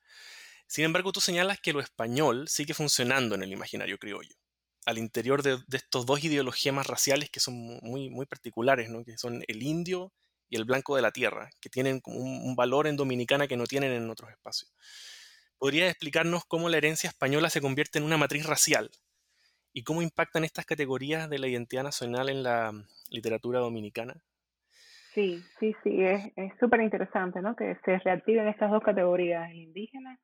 Sin 0.67 0.85
embargo, 0.85 1.11
tú 1.11 1.19
señalas 1.19 1.59
que 1.59 1.73
lo 1.73 1.79
español 1.79 2.47
sigue 2.47 2.73
funcionando 2.73 3.35
en 3.35 3.43
el 3.43 3.51
imaginario 3.51 3.97
criollo, 3.97 4.35
al 4.85 4.97
interior 4.97 5.43
de, 5.43 5.57
estos 5.71 6.05
dos 6.05 6.23
ideologías 6.23 6.87
raciales 6.87 7.29
que 7.29 7.39
son 7.39 7.55
muy, 7.81 8.09
muy 8.09 8.25
particulares, 8.25 8.89
¿no? 8.89 9.03
que 9.03 9.17
son 9.17 9.43
el 9.47 9.63
indio 9.63 10.11
y 10.49 10.55
el 10.55 10.65
blanco 10.65 10.95
de 10.95 11.01
la 11.01 11.11
tierra, 11.11 11.49
que 11.61 11.69
tienen 11.69 12.01
un, 12.05 12.55
valor 12.55 12.87
en 12.87 12.95
Dominicana 12.95 13.47
que 13.47 13.57
no 13.57 13.65
tienen 13.65 13.91
en 13.91 14.09
otros 14.09 14.31
espacios. 14.31 14.73
¿Podrías 15.57 15.89
explicarnos 15.89 16.45
cómo 16.45 16.69
la 16.69 16.77
herencia 16.77 17.09
española 17.09 17.49
se 17.49 17.61
convierte 17.61 17.99
en 17.99 18.05
una 18.05 18.17
matriz 18.17 18.45
racial 18.45 18.89
y 19.73 19.83
cómo 19.83 20.01
impactan 20.01 20.43
estas 20.43 20.65
categorías 20.65 21.29
de 21.29 21.37
la 21.37 21.47
identidad 21.47 21.83
nacional 21.83 22.29
en 22.29 22.43
la 22.43 22.71
literatura 23.09 23.59
dominicana? 23.59 24.15
Sí, 25.13 25.43
sí, 25.59 25.75
sí, 25.83 26.01
es 26.01 26.31
súper 26.59 26.81
interesante, 26.81 27.41
¿no? 27.41 27.55
Que 27.55 27.77
se 27.83 27.99
reactiven 27.99 28.47
estas 28.47 28.71
dos 28.71 28.81
categorías, 28.83 29.49
el 29.51 29.57
indígena 29.57 30.19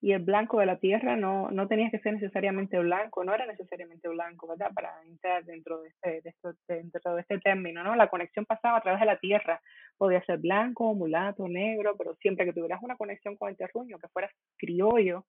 y 0.00 0.12
el 0.12 0.22
blanco 0.22 0.60
de 0.60 0.66
la 0.66 0.78
tierra 0.78 1.16
no, 1.16 1.50
no 1.50 1.66
tenía 1.66 1.90
que 1.90 1.98
ser 1.98 2.14
necesariamente 2.14 2.78
blanco, 2.78 3.24
no 3.24 3.34
era 3.34 3.46
necesariamente 3.46 4.08
blanco, 4.08 4.46
¿verdad? 4.46 4.70
Para 4.72 4.92
entrar 5.04 5.44
dentro 5.44 5.80
de 5.80 5.88
este, 5.88 6.20
de 6.22 6.30
esto, 6.30 6.52
dentro 6.68 7.14
de 7.14 7.22
este 7.22 7.38
término, 7.38 7.82
¿no? 7.82 7.96
La 7.96 8.08
conexión 8.08 8.46
pasaba 8.46 8.78
a 8.78 8.80
través 8.80 9.00
de 9.00 9.06
la 9.06 9.18
tierra, 9.18 9.60
podía 9.96 10.24
ser 10.24 10.38
blanco, 10.38 10.94
mulato, 10.94 11.48
negro, 11.48 11.96
pero 11.96 12.14
siempre 12.16 12.44
que 12.44 12.52
tuvieras 12.52 12.80
una 12.82 12.96
conexión 12.96 13.36
con 13.36 13.48
el 13.48 13.56
terruño, 13.56 13.98
que 13.98 14.08
fueras 14.08 14.30
criollo, 14.56 15.24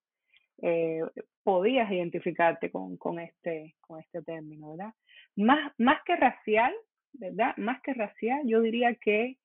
eh, 0.61 1.01
podías 1.43 1.89
identificarte 1.91 2.69
con, 2.69 2.97
con, 2.97 3.19
este, 3.19 3.75
con 3.81 3.99
este 3.99 4.21
término, 4.21 4.71
¿verdad? 4.71 4.93
Más, 5.35 5.73
más 5.79 6.03
que 6.05 6.15
racial, 6.15 6.73
¿verdad? 7.13 7.55
Más 7.57 7.81
que 7.81 7.93
racial, 7.95 8.41
yo 8.45 8.61
diría 8.61 8.93
que 8.95 9.37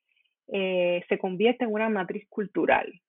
eh, 0.48 1.02
se 1.08 1.18
convierte 1.18 1.64
en 1.64 1.72
una 1.72 1.88
matriz 1.88 2.26
cultural, 2.28 3.00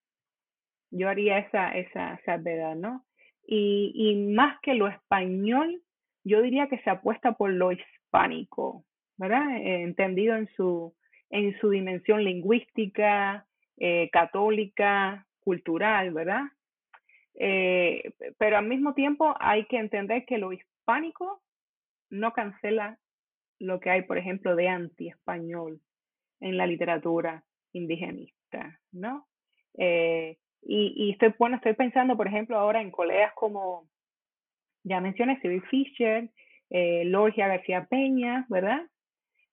yo 0.96 1.10
haría 1.10 1.40
esa, 1.40 1.72
esa 1.72 2.20
salvedad, 2.26 2.76
¿no? 2.76 3.06
Y, 3.46 3.92
y 3.94 4.34
más 4.34 4.60
que 4.62 4.74
lo 4.74 4.88
español, 4.88 5.82
yo 6.24 6.42
diría 6.42 6.68
que 6.68 6.80
se 6.80 6.90
apuesta 6.90 7.34
por 7.34 7.52
lo 7.52 7.72
hispánico, 7.72 8.86
¿verdad? 9.18 9.58
Eh, 9.58 9.84
entendido 9.84 10.36
en 10.36 10.48
su, 10.56 10.96
en 11.30 11.58
su 11.60 11.70
dimensión 11.70 12.24
lingüística, 12.24 13.46
eh, 13.78 14.10
católica, 14.12 15.28
cultural, 15.42 16.12
¿verdad? 16.14 16.44
Eh, 17.36 18.14
pero 18.38 18.58
al 18.58 18.66
mismo 18.66 18.94
tiempo 18.94 19.36
hay 19.40 19.66
que 19.66 19.78
entender 19.78 20.26
que 20.26 20.38
lo 20.38 20.54
hispánico 20.54 21.42
no 22.10 22.32
cancela 22.32 22.98
lo 23.60 23.82
que 23.82 23.90
hay, 23.90 24.04
por 24.04 24.18
ejemplo, 24.18 24.56
de 24.56 24.70
anti-español 24.70 25.82
en 26.40 26.58
la 26.58 26.66
literatura 26.66 27.44
indigenista, 27.74 28.80
¿no? 28.94 29.28
Y, 30.66 30.94
y 30.96 31.12
estoy, 31.12 31.34
bueno, 31.38 31.58
estoy 31.58 31.74
pensando, 31.74 32.18
por 32.18 32.28
ejemplo, 32.28 32.58
ahora 32.58 32.82
en 32.82 32.90
colegas 32.90 33.32
como, 33.36 33.88
ya 34.84 35.00
mencioné, 35.00 35.40
Civil 35.40 35.62
Fisher, 35.70 36.30
eh, 36.72 37.06
Logia 37.06 37.48
García 37.48 37.86
Peña, 37.86 38.48
¿verdad? 38.50 38.82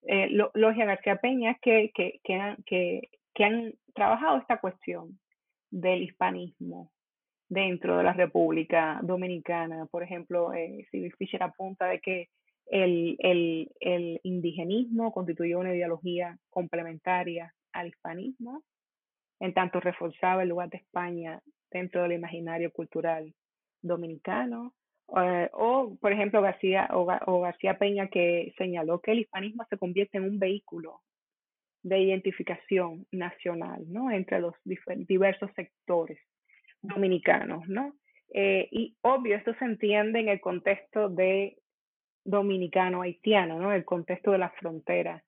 Eh, 0.07 0.31
Logia 0.55 0.87
García 0.87 1.17
Peña, 1.17 1.59
que, 1.61 1.93
que, 1.95 2.21
que, 2.25 2.35
han, 2.35 2.57
que, 2.65 3.11
han 3.45 3.75
trabajado 3.95 4.39
esta 4.39 4.59
cuestión 4.59 5.19
del 5.71 6.03
hispanismo 6.03 6.91
dentro 7.49 7.99
de 7.99 8.05
la 8.05 8.15
República 8.15 8.99
Dominicana. 9.03 9.85
Por 9.87 10.03
ejemplo, 10.03 10.55
eh, 10.55 10.87
Fisher 11.19 11.43
apunta 11.43 11.87
de 11.87 12.01
que 12.01 12.31
el, 12.67 13.17
el, 13.19 13.71
el 13.81 14.21
indigenismo 14.23 15.13
constituyó 15.13 15.59
una 15.59 15.75
ideología 15.75 16.39
complementaria 16.49 17.55
al 17.73 17.89
hispanismo 17.89 18.63
en 19.43 19.53
tanto 19.55 19.80
reforzaba 19.80 20.45
el 20.45 20.51
lugar 20.51 20.70
de 20.70 20.78
España 20.78 21.43
dentro 21.68 22.03
del 22.03 22.12
imaginario 22.12 22.72
cultural 22.72 23.34
dominicano. 23.82 24.72
Eh, 25.16 25.51
o, 25.53 25.97
por 26.01 26.12
ejemplo, 26.12 26.40
García, 26.40 26.88
o, 26.93 27.40
García 27.40 27.76
Peña 27.76 28.07
que 28.07 28.55
señaló 28.57 29.01
que 29.01 29.11
el 29.11 29.18
hispanismo 29.18 29.66
se 29.68 29.78
convierte 29.78 30.18
en 30.18 30.24
un 30.24 30.38
vehículo 30.38 31.01
de 31.82 31.99
identificación 31.99 33.05
nacional, 33.11 33.82
¿no? 33.88 34.12
Entre 34.12 34.38
los 34.38 34.55
diversos 34.64 35.51
sectores 35.57 36.20
dominicanos, 36.80 37.66
¿no? 37.66 37.97
Eh, 38.32 38.68
y 38.70 38.97
obvio, 39.03 39.36
esto 39.36 39.55
se 39.59 39.64
entiende 39.64 40.20
en 40.20 40.28
el 40.28 40.40
contexto 40.40 41.09
de 41.09 41.59
dominicano-haitiano, 42.24 43.59
¿no? 43.59 43.72
El 43.72 43.84
contexto 43.84 44.30
de 44.30 44.38
la 44.38 44.51
frontera 44.51 45.24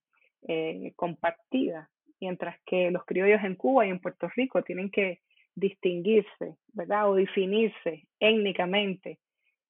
eh, 0.47 0.93
compartida 0.95 1.91
mientras 2.21 2.57
que 2.67 2.91
los 2.91 3.05
criollos 3.05 3.43
en 3.45 3.57
Cuba 3.57 3.87
y 3.87 3.91
en 3.91 4.01
Puerto 4.01 4.29
Rico 4.35 4.63
tienen 4.63 4.91
que 4.91 5.21
distinguirse, 5.55 6.57
¿verdad? 6.73 7.11
O 7.11 7.15
definirse 7.15 8.07
étnicamente 8.19 9.19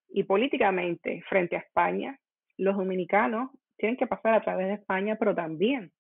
y 0.09 0.23
políticamente 0.25 1.23
frente 1.29 1.57
a 1.57 1.61
España, 1.61 2.19
los 2.57 2.77
dominicanos 2.77 3.51
tienen 3.77 3.97
que 3.97 4.07
pasar 4.07 4.35
a 4.35 4.43
través 4.43 4.69
de 4.69 4.75
España, 4.75 5.17
pero 5.19 5.35
también 5.35 5.93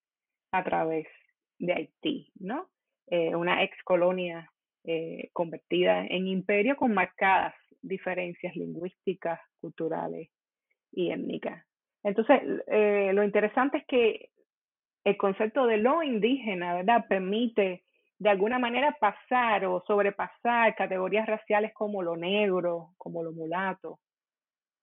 a 0.53 0.63
través 0.63 1.07
de 1.59 1.73
Haití, 1.73 2.31
¿no? 2.39 2.69
Eh, 3.09 3.35
una 3.35 3.63
ex 3.63 3.77
colonia 3.83 4.51
eh, 4.85 5.31
convertida 5.33 6.07
en 6.07 6.27
imperio 6.27 6.77
con 6.77 6.95
marcadas 6.95 7.55
diferencias 7.83 8.55
lingüísticas, 8.57 9.41
culturales 9.61 10.31
y 10.93 11.11
étnicas. 11.11 11.65
Entonces, 12.03 12.41
eh, 12.67 13.11
lo 13.13 13.25
interesante 13.25 13.79
es 13.79 13.87
que 13.87 14.31
el 15.05 15.17
concepto 15.17 15.67
de 15.67 15.77
lo 15.77 16.03
indígena, 16.03 16.75
¿verdad? 16.75 17.07
Permite 17.09 17.85
de 18.19 18.31
alguna 18.31 18.59
manera 18.59 18.97
pasar 18.99 19.67
o 19.67 19.83
sobrepasar 19.87 20.75
categorías 20.75 21.27
raciales 21.27 21.73
como 21.75 22.03
lo 22.03 22.17
negro, 22.17 22.95
como 22.97 23.23
lo 23.23 23.33
mulato, 23.33 23.99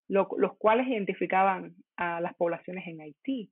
los 0.07 0.57
cuales 0.57 0.87
identificaban 0.87 1.73
a 1.97 2.21
las 2.21 2.35
poblaciones 2.35 2.85
en 2.87 3.01
Haití. 3.01 3.51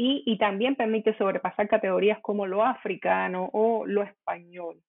Y 0.00 0.38
también 0.38 0.76
permite 0.76 1.16
sobrepasar 1.18 1.66
categorías 1.68 2.20
como 2.20 2.46
lo 2.46 2.62
africano 2.62 3.50
o 3.52 3.84
lo 3.84 4.04
español, 4.04 4.80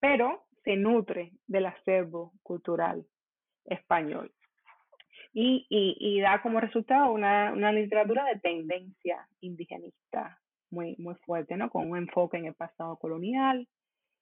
pero 0.00 0.46
se 0.64 0.74
nutre 0.74 1.30
del 1.46 1.66
acervo 1.66 2.32
cultural 2.42 3.04
español 3.64 4.32
y, 5.32 5.66
y, 5.68 5.96
y 5.98 6.20
da 6.20 6.42
como 6.42 6.60
resultado 6.60 7.12
una, 7.12 7.52
una 7.52 7.72
literatura 7.72 8.24
de 8.26 8.38
tendencia 8.40 9.26
indigenista 9.40 10.38
muy, 10.70 10.96
muy 10.98 11.14
fuerte, 11.26 11.56
¿no? 11.56 11.70
Con 11.70 11.90
un 11.90 11.98
enfoque 11.98 12.38
en 12.38 12.46
el 12.46 12.54
pasado 12.54 12.96
colonial, 12.96 13.66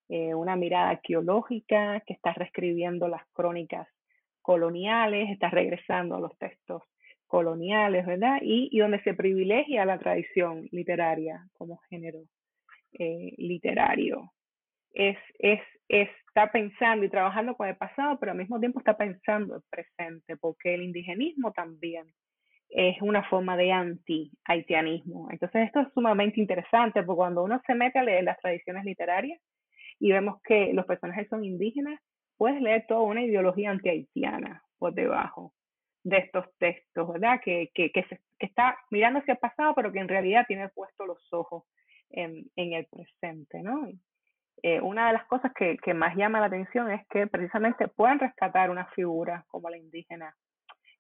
eh, 0.08 0.34
una 0.34 0.56
mirada 0.56 0.90
arqueológica 0.90 2.00
que 2.06 2.14
está 2.14 2.32
reescribiendo 2.32 3.08
las 3.08 3.22
crónicas 3.32 3.88
coloniales, 4.42 5.30
está 5.30 5.50
regresando 5.50 6.16
a 6.16 6.20
los 6.20 6.36
textos 6.38 6.82
coloniales, 7.26 8.04
¿verdad? 8.06 8.38
Y, 8.42 8.68
y 8.72 8.78
donde 8.80 9.00
se 9.02 9.14
privilegia 9.14 9.84
la 9.84 9.98
tradición 9.98 10.68
literaria 10.72 11.46
como 11.52 11.78
género 11.88 12.18
eh, 12.92 13.34
literario. 13.38 14.32
Es, 14.93 15.16
es, 15.38 15.61
está 15.88 16.51
pensando 16.53 17.05
y 17.05 17.11
trabajando 17.11 17.57
con 17.57 17.68
el 17.68 17.76
pasado, 17.76 18.18
pero 18.18 18.32
al 18.32 18.38
mismo 18.38 18.61
tiempo 18.61 18.78
está 18.78 18.97
pensando 18.97 19.57
el 19.57 19.62
presente, 19.68 20.36
porque 20.36 20.74
el 20.74 20.82
indigenismo 20.82 21.53
también 21.53 22.07
es 22.68 23.01
una 23.03 23.24
forma 23.28 23.57
de 23.57 23.72
anti-haitianismo. 23.72 25.28
Entonces 25.30 25.66
esto 25.66 25.80
es 25.80 25.88
sumamente 25.93 26.41
interesante, 26.41 27.03
porque 27.03 27.16
cuando 27.16 27.43
uno 27.43 27.61
se 27.66 27.74
mete 27.74 27.99
a 27.99 28.05
leer 28.05 28.24
las 28.24 28.38
tradiciones 28.38 28.84
literarias 28.84 29.41
y 29.99 30.12
vemos 30.12 30.41
que 30.43 30.72
los 30.72 30.86
personajes 30.86 31.28
son 31.28 31.45
indígenas, 31.45 32.01
puedes 32.36 32.61
leer 32.62 32.86
toda 32.86 33.03
una 33.03 33.24
ideología 33.24 33.70
anti-haitiana 33.70 34.62
por 34.78 34.95
debajo 34.95 35.53
de 36.05 36.18
estos 36.18 36.47
textos, 36.59 37.12
¿verdad? 37.12 37.41
Que, 37.45 37.70
que, 37.74 37.91
que, 37.91 38.05
se, 38.05 38.20
que 38.38 38.47
está 38.47 38.78
mirando 38.91 39.18
hacia 39.18 39.32
el 39.32 39.38
pasado, 39.38 39.74
pero 39.74 39.93
que 39.93 39.99
en 39.99 40.09
realidad 40.09 40.47
tiene 40.47 40.68
puesto 40.68 41.05
los 41.05 41.32
ojos 41.32 41.64
en 42.12 42.49
el 42.57 42.86
presente, 42.86 43.62
¿no? 43.62 43.88
Eh, 44.62 44.80
una 44.80 45.06
de 45.06 45.14
las 45.14 45.24
cosas 45.26 45.52
que, 45.54 45.94
más 45.94 46.16
llama 46.16 46.40
la 46.40 46.46
atención 46.46 46.90
es 46.90 47.06
que 47.08 47.26
precisamente 47.26 47.88
pueden 47.88 48.18
rescatar 48.18 48.70
una 48.70 48.86
figura 48.86 49.44
como 49.48 49.70
la 49.70 49.78
indígena 49.78 50.36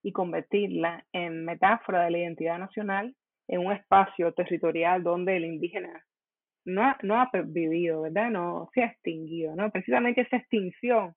y 0.02 0.12
convertirla 0.12 1.04
en 1.12 1.44
metáfora 1.44 2.04
de 2.04 2.10
la 2.10 2.18
identidad 2.18 2.58
nacional 2.58 3.14
en 3.48 3.66
un 3.66 3.72
espacio 3.72 4.32
territorial 4.32 5.02
donde 5.02 5.36
el 5.36 5.44
indígena 5.44 6.06
no 6.64 6.84
ha, 6.84 6.96
no 7.02 7.20
ha 7.20 7.30
vivido, 7.44 8.02
¿verdad? 8.02 8.30
No 8.30 8.70
se 8.72 8.82
ha 8.82 8.86
extinguido, 8.86 9.54
¿no? 9.56 9.70
Precisamente 9.70 10.22
esa 10.22 10.36
extinción 10.36 11.14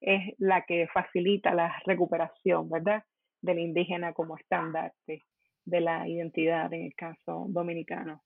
es 0.00 0.34
la 0.38 0.62
que 0.62 0.88
facilita 0.88 1.54
la 1.54 1.74
recuperación, 1.84 2.70
¿verdad? 2.70 3.04
Del 3.42 3.58
indígena 3.58 4.12
como 4.12 4.36
estandarte 4.36 5.22
de 5.64 5.80
la 5.80 6.08
identidad 6.08 6.72
en 6.72 6.86
el 6.86 6.94
caso 6.94 7.46
dominicano. 7.48 8.22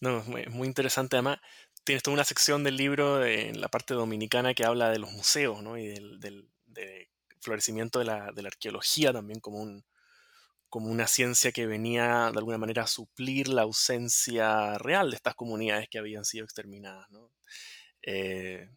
No, 0.00 0.18
es 0.18 0.50
muy, 0.50 0.66
interesante. 0.66 1.16
Además, 1.16 1.38
tienes 1.84 2.02
toda 2.02 2.14
una 2.14 2.24
sección 2.24 2.64
del 2.64 2.76
libro 2.76 3.24
en 3.24 3.60
la 3.60 3.68
parte 3.68 3.94
dominicana 3.94 4.54
que 4.54 4.64
habla 4.64 4.90
de 4.90 4.98
los 4.98 5.12
museos, 5.12 5.62
¿no? 5.62 5.78
Y 5.78 5.88
del, 5.88 6.20
del 6.20 6.48
florecimiento 7.40 7.98
de 7.98 8.06
la, 8.06 8.32
de 8.32 8.42
la, 8.42 8.48
arqueología 8.48 9.12
también 9.12 9.38
como, 9.40 9.58
un, 9.58 9.84
como 10.68 10.88
una 10.90 11.06
ciencia 11.06 11.52
que 11.52 11.66
venía 11.66 12.30
de 12.32 12.38
alguna 12.38 12.58
manera 12.58 12.82
a 12.82 12.86
suplir 12.86 13.48
la 13.48 13.62
ausencia 13.62 14.78
real 14.78 15.10
de 15.10 15.16
estas 15.16 15.34
comunidades 15.34 15.88
que 15.88 15.98
habían 15.98 16.24
sido 16.24 16.44
exterminadas, 16.44 17.08
¿no? 17.10 17.30
Eh, 18.02 18.68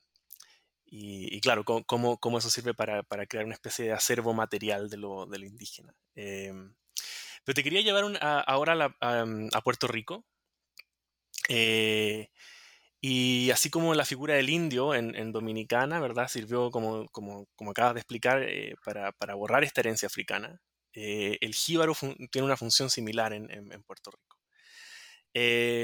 y, 0.90 1.42
claro, 1.42 1.66
cómo, 1.66 2.18
cómo, 2.18 2.38
eso 2.38 2.50
sirve 2.50 2.74
para, 2.74 3.04
para, 3.04 3.26
crear 3.26 3.44
una 3.44 3.56
especie 3.56 3.86
de 3.86 3.92
acervo 3.92 4.34
material 4.34 4.90
de 4.90 4.96
lo, 4.96 5.26
lo 5.26 5.46
indígena. 5.46 5.94
Eh, 6.16 6.54
pero 7.44 7.56
te 7.56 7.64
quería 7.64 7.82
llevar 7.82 8.18
ahora 8.22 8.96
a, 9.02 9.26
a, 9.54 9.62
Puerto 9.62 9.88
Rico, 9.88 10.26
eh, 11.48 12.30
y 13.02 13.52
así 13.52 13.70
como 13.70 13.94
la 13.94 14.06
figura 14.06 14.36
del 14.36 14.50
indio 14.50 14.96
en, 14.96 15.32
Dominicana, 15.32 16.00
¿verdad? 16.00 16.28
Sirvió, 16.28 16.72
como, 16.72 17.08
como, 17.12 17.48
acabas 17.72 17.94
de 17.94 18.02
explicar, 18.02 18.44
eh, 18.44 18.76
para, 18.84 19.12
para, 19.14 19.36
borrar 19.36 19.64
esta 19.64 19.82
herencia 19.82 20.08
africana. 20.08 20.60
Eh, 20.94 21.38
el 21.42 21.54
jíbaro 21.54 21.94
tiene 22.32 22.46
una 22.46 22.58
función 22.58 22.90
similar 22.90 23.34
en, 23.34 23.52
en, 23.52 23.84
Puerto 23.84 24.12
Rico. 24.12 24.38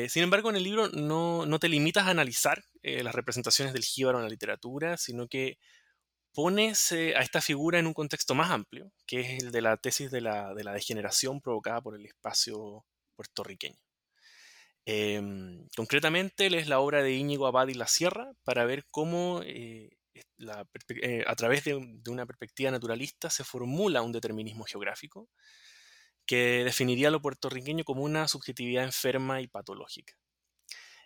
Sin 0.09 0.23
embargo, 0.23 0.49
en 0.49 0.55
el 0.55 0.63
libro 0.63 0.89
no, 0.89 1.45
no 1.45 1.59
te 1.59 1.69
limitas 1.69 2.07
a 2.07 2.11
analizar 2.11 2.63
las 2.81 3.13
representaciones 3.13 3.73
del 3.73 3.83
jíbaro 3.83 4.17
en 4.17 4.23
la 4.23 4.29
literatura, 4.29 4.97
sino 4.97 5.27
que 5.27 5.59
pones 6.33 6.91
a 6.91 7.21
esta 7.21 7.41
figura 7.41 7.77
en 7.77 7.85
un 7.87 7.93
contexto 7.93 8.33
más 8.33 8.49
amplio, 8.49 8.91
que 9.05 9.19
es 9.21 9.43
el 9.43 9.51
de 9.51 9.61
la 9.61 9.77
tesis 9.77 10.09
de 10.09 10.21
la, 10.21 10.55
de 10.55 10.63
la 10.63 10.73
degeneración 10.73 11.41
provocada 11.41 11.81
por 11.81 11.95
el 11.95 12.05
espacio 12.07 12.83
puertorriqueño. 13.15 13.82
Em, 14.85 15.67
concretamente, 15.77 16.49
lees 16.49 16.67
la 16.67 16.79
obra 16.79 17.01
de 17.03 17.13
Íñigo 17.13 17.47
Abad 17.47 17.69
y 17.69 17.73
la 17.73 17.87
Sierra 17.87 18.33
para 18.43 18.65
ver 18.65 18.85
cómo 18.91 19.41
eh, 19.45 19.97
eh, 20.15 21.23
a 21.25 21.35
través 21.35 21.63
de, 21.63 21.75
una 22.07 22.25
perspectiva 22.25 22.71
naturalista 22.71 23.29
se 23.29 23.43
formula 23.43 24.01
un 24.01 24.11
determinismo 24.11 24.65
geográfico 24.65 25.29
que 26.25 26.63
definiría 26.63 27.11
lo 27.11 27.21
puertorriqueño 27.21 27.83
como 27.83 28.03
una 28.03 28.27
subjetividad 28.27 28.83
enferma 28.83 29.41
y 29.41 29.47
patológica. 29.47 30.13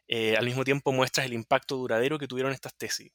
Eh, 0.07 0.35
al 0.37 0.45
mismo 0.45 0.63
tiempo 0.63 0.91
muestras 0.91 1.25
el 1.25 1.33
impacto 1.33 1.75
duradero 1.77 2.19
que 2.19 2.27
tuvieron 2.27 2.53
estas 2.53 2.75
tesis, 2.77 3.11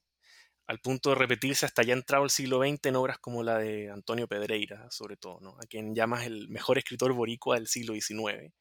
al 0.66 0.80
punto 0.80 1.10
de 1.10 1.16
repetirse 1.16 1.66
hasta 1.66 1.82
ya 1.82 1.94
entrado 1.94 2.24
el 2.24 2.30
siglo 2.30 2.60
XX 2.60 2.86
en 2.86 2.96
obras 2.96 3.18
como 3.18 3.42
la 3.42 3.58
de 3.58 3.90
Antonio 3.90 4.28
Pedreira, 4.28 4.90
sobre 4.90 5.16
todo, 5.16 5.56
a 5.58 5.66
quien 5.66 5.94
llamas 5.94 6.26
el 6.26 6.48
mejor 6.48 6.78
escritor 6.78 7.12
boricua 7.12 7.56
del 7.56 7.68
siglo 7.68 7.94
XIX. 7.94 8.52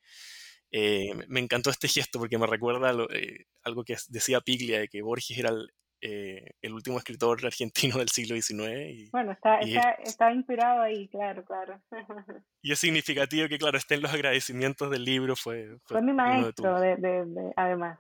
Eh, 0.74 1.14
me 1.28 1.42
encantó 1.42 1.70
este 1.70 1.90
gesto 1.90 2.18
porque 2.18 2.38
me 2.38 2.48
recuerda 2.48 2.96
eh, 3.14 3.46
algo 3.64 3.84
que 3.84 3.98
decía 4.08 4.40
Piglia, 4.40 4.80
de 4.80 4.88
que 4.88 5.02
Borges 5.02 5.38
era 5.38 5.50
el, 5.50 5.70
eh, 6.00 6.56
último 6.72 6.98
escritor 6.98 7.40
argentino 7.46 7.98
del 7.98 8.10
siglo 8.10 8.36
XIX. 8.42 9.12
bueno, 9.12 9.34
está, 9.34 9.60
está, 9.60 10.32
inspirado 10.32 10.82
ahí, 10.82 11.10
claro, 11.10 11.44
claro. 11.44 11.82
y 12.62 12.72
es 12.72 12.80
significativo 12.80 13.50
que, 13.50 13.58
claro, 13.58 13.78
estén 13.78 14.02
los 14.02 14.14
agradecimientos 14.14 14.90
del 14.90 15.04
libro. 15.04 15.36
Fue, 15.36 15.78
fue, 15.84 16.02
mi 16.02 16.14
maestro, 16.14 16.80
de, 16.80 17.54
además. 17.58 18.00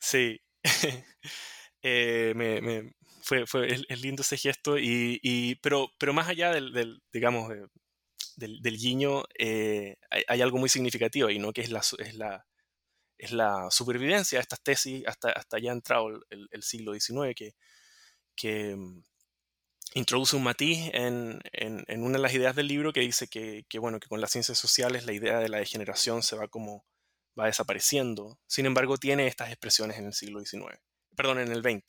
Sí. 0.00 0.40
me, 1.82 2.92
fue, 3.22 3.46
fue 3.46 3.72
es, 3.72 4.02
lindo 4.02 4.22
ese 4.22 4.36
gesto, 4.36 4.76
y, 4.76 5.20
y, 5.22 5.54
pero, 5.56 5.88
pero 5.98 6.12
más 6.12 6.28
allá 6.28 6.50
del, 6.50 6.72
del 6.72 7.00
digamos, 7.12 7.48
del, 8.36 8.60
del 8.62 8.76
guiño, 8.76 9.24
eh, 9.38 9.96
hay, 10.28 10.40
algo 10.40 10.58
muy 10.58 10.68
significativo 10.68 11.30
y 11.30 11.38
¿no? 11.38 11.52
que 11.52 11.62
es 11.62 11.70
la, 11.70 11.82
es 11.98 12.14
la, 12.14 12.46
es 13.18 13.32
la 13.32 13.68
supervivencia 13.70 14.38
de 14.38 14.42
estas 14.42 14.62
tesis 14.62 15.06
hasta, 15.06 15.30
hasta 15.30 15.58
ya 15.58 15.72
entrado 15.72 16.08
el, 16.30 16.48
el, 16.50 16.62
siglo 16.62 16.92
XIX, 16.94 17.34
que, 17.34 17.54
que 18.36 18.76
mm, 18.76 19.02
introduce 19.94 20.36
un 20.36 20.42
matiz 20.42 20.90
en, 20.92 21.40
en, 21.52 22.02
una 22.02 22.18
de 22.18 22.22
las 22.22 22.34
ideas 22.34 22.56
del 22.56 22.68
libro 22.68 22.92
que 22.92 23.00
dice 23.00 23.28
que, 23.28 23.64
que, 23.68 23.78
bueno, 23.78 24.00
que 24.00 24.08
con 24.08 24.20
las 24.20 24.30
ciencias 24.30 24.58
sociales 24.58 25.06
la 25.06 25.12
idea 25.12 25.38
de 25.38 25.48
la 25.48 25.58
degeneración 25.58 26.22
se 26.22 26.36
va 26.36 26.48
como 26.48 26.84
va 27.38 27.46
desapareciendo. 27.46 28.38
Sin 28.46 28.66
embargo, 28.66 28.96
tiene 28.96 29.26
estas 29.26 29.48
expresiones 29.48 29.98
en 29.98 30.06
el 30.06 30.14
siglo 30.14 30.40
XIX, 30.40 30.78
perdón, 31.16 31.40
en 31.40 31.52
el 31.52 31.62
XX. 31.62 31.84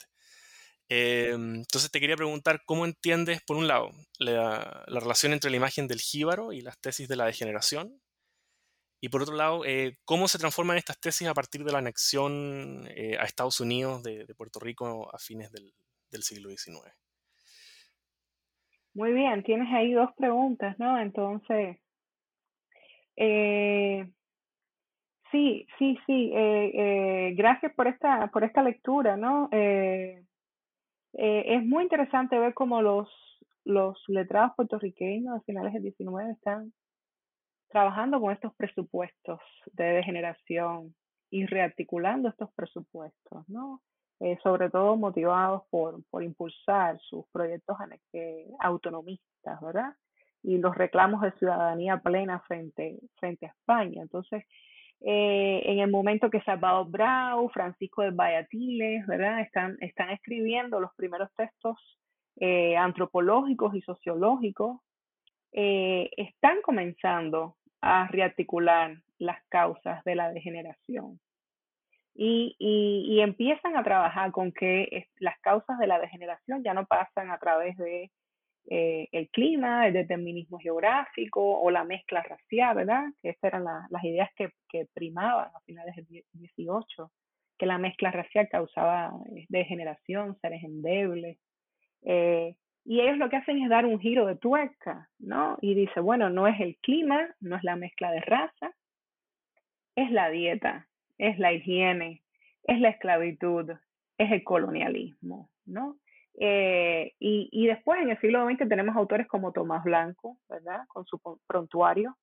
Em, 0.88 1.56
entonces 1.56 1.90
te 1.90 1.98
quería 1.98 2.16
preguntar 2.16 2.62
cómo 2.64 2.84
entiendes, 2.84 3.42
por 3.44 3.56
un 3.56 3.66
lado, 3.66 3.90
la, 4.20 4.84
relación 4.86 5.32
entre 5.32 5.50
la 5.50 5.56
imagen 5.56 5.88
del 5.88 6.00
jíbaro 6.00 6.52
y 6.52 6.60
las 6.60 6.80
tesis 6.80 7.08
de 7.08 7.16
la 7.16 7.26
degeneración, 7.26 8.00
y 9.00 9.08
por 9.08 9.22
otro 9.22 9.34
lado, 9.34 9.64
eh, 9.64 9.96
cómo 10.04 10.28
se 10.28 10.38
transforman 10.38 10.78
estas 10.78 10.98
tesis 11.00 11.28
a 11.28 11.34
partir 11.34 11.64
de 11.64 11.72
la 11.72 11.78
anexión 11.78 12.88
eh, 12.96 13.16
a 13.18 13.24
Estados 13.24 13.60
Unidos 13.60 14.02
de, 14.02 14.26
Puerto 14.36 14.58
Rico 14.60 15.14
a 15.14 15.18
fines 15.18 15.50
del, 15.52 15.72
siglo 16.22 16.48
XIX. 16.48 16.94
Muy 18.94 19.12
bien, 19.12 19.42
tienes 19.42 19.68
ahí 19.74 19.92
dos 19.92 20.10
preguntas, 20.16 20.78
¿no? 20.78 20.98
Entonces, 20.98 21.76
eh, 23.16 24.10
sí, 25.30 25.66
sí, 25.78 25.98
sí, 26.06 26.30
gracias 27.34 27.74
por 27.74 27.88
esta, 27.88 28.28
por 28.28 28.44
esta 28.44 28.62
lectura, 28.62 29.16
¿no? 29.18 29.50
Es 31.18 31.64
muy 31.64 31.82
interesante 31.84 32.38
ver 32.38 32.54
cómo 32.54 32.82
los, 32.82 33.08
los 33.64 34.02
letrados 34.08 34.52
puertorriqueños 34.56 35.36
a 35.36 35.40
finales 35.40 35.72
del 35.72 35.82
19 35.82 36.32
están 36.32 36.72
trabajando 37.68 38.20
con 38.20 38.32
estos 38.32 38.54
presupuestos 38.54 39.40
de 39.72 39.84
degeneración 39.84 40.94
y 41.30 41.46
rearticulando 41.46 42.28
estos 42.28 42.52
presupuestos, 42.54 43.48
¿no? 43.48 43.82
Eh, 44.20 44.38
sobre 44.42 44.70
todo 44.70 44.96
motivados 44.96 45.64
por, 45.68 46.02
por 46.08 46.22
impulsar 46.22 46.98
sus 47.00 47.26
proyectos 47.32 47.76
eh, 48.14 48.48
autonomistas, 48.60 49.60
¿verdad? 49.60 49.94
Y 50.42 50.56
los 50.56 50.74
reclamos 50.74 51.20
de 51.20 51.32
ciudadanía 51.32 51.98
plena 51.98 52.40
frente, 52.40 52.98
frente 53.16 53.46
a 53.46 53.50
España. 53.50 54.00
Entonces, 54.00 54.44
eh, 55.00 55.62
en 55.64 55.78
el 55.80 55.90
momento 55.90 56.30
que 56.30 56.40
Salvador 56.42 56.88
Brau, 56.88 57.48
Francisco 57.50 58.02
de 58.02 58.10
Bayatiles, 58.10 59.06
¿verdad? 59.06 59.40
Están, 59.40 60.10
escribiendo 60.10 60.80
los 60.80 60.94
primeros 60.94 61.28
textos 61.36 61.76
eh, 62.36 62.76
antropológicos 62.76 63.74
y 63.74 63.82
sociológicos, 63.82 64.80
eh, 65.52 66.10
están 66.16 66.60
comenzando 66.62 67.56
a 67.80 68.08
rearticular 68.08 68.96
las 69.18 69.42
causas 69.48 70.02
de 70.04 70.14
la 70.14 70.32
degeneración. 70.32 71.20
Y, 72.18 72.56
y, 72.58 73.20
empiezan 73.20 73.76
a 73.76 73.84
trabajar 73.84 74.32
con 74.32 74.50
que 74.50 75.06
las 75.18 75.38
causas 75.40 75.78
de 75.78 75.86
la 75.86 75.98
degeneración 75.98 76.64
ya 76.64 76.72
no 76.72 76.86
pasan 76.86 77.30
a 77.30 77.38
través 77.38 77.76
de 77.76 78.10
eh, 78.68 79.08
el 79.12 79.28
clima, 79.30 79.86
el 79.86 79.92
determinismo 79.92 80.58
geográfico 80.58 81.60
o 81.60 81.70
la 81.70 81.84
mezcla 81.84 82.22
racial, 82.22 82.76
¿verdad? 82.76 83.04
Que 83.22 83.30
esas 83.30 83.44
eran 83.44 83.64
las 83.64 84.04
ideas 84.04 84.28
que, 84.34 84.50
que, 84.68 84.86
primaban 84.92 85.50
a 85.54 85.60
finales 85.60 85.94
del 85.94 86.24
18, 86.32 87.12
que 87.58 87.66
la 87.66 87.78
mezcla 87.78 88.10
racial 88.10 88.48
causaba 88.50 89.12
eh, 89.34 89.46
degeneración, 89.48 90.36
seres 90.40 90.64
endebles. 90.64 91.38
Eh, 92.02 92.56
y 92.84 93.00
ellos 93.00 93.18
lo 93.18 93.28
que 93.28 93.36
hacen 93.36 93.62
es 93.62 93.68
dar 93.68 93.86
un 93.86 94.00
giro 94.00 94.26
de 94.26 94.36
tuerca, 94.36 95.08
¿no? 95.18 95.58
Y 95.60 95.74
dice, 95.74 96.00
bueno, 96.00 96.28
no 96.30 96.48
es 96.48 96.58
el 96.60 96.76
clima, 96.78 97.34
no 97.40 97.56
es 97.56 97.62
la 97.62 97.76
mezcla 97.76 98.10
de 98.10 98.20
raza, 98.20 98.72
es 99.94 100.10
la 100.10 100.28
dieta, 100.30 100.88
es 101.18 101.38
la 101.38 101.52
higiene, 101.52 102.22
es 102.64 102.80
la 102.80 102.88
esclavitud, 102.90 103.70
es 104.18 104.32
el 104.32 104.42
colonialismo, 104.44 105.50
¿no? 105.64 105.98
Eh, 106.38 107.14
y, 107.18 107.48
y, 107.50 107.66
después 107.66 108.00
en 108.00 108.10
el 108.10 108.20
siglo 108.20 108.46
XX 108.46 108.68
tenemos 108.68 108.94
autores 108.94 109.26
como 109.26 109.52
Tomás 109.52 109.84
Blanco, 109.84 110.36
¿verdad? 110.48 110.84
Con 110.88 111.06
su 111.06 111.18
prontuario, 111.46 112.16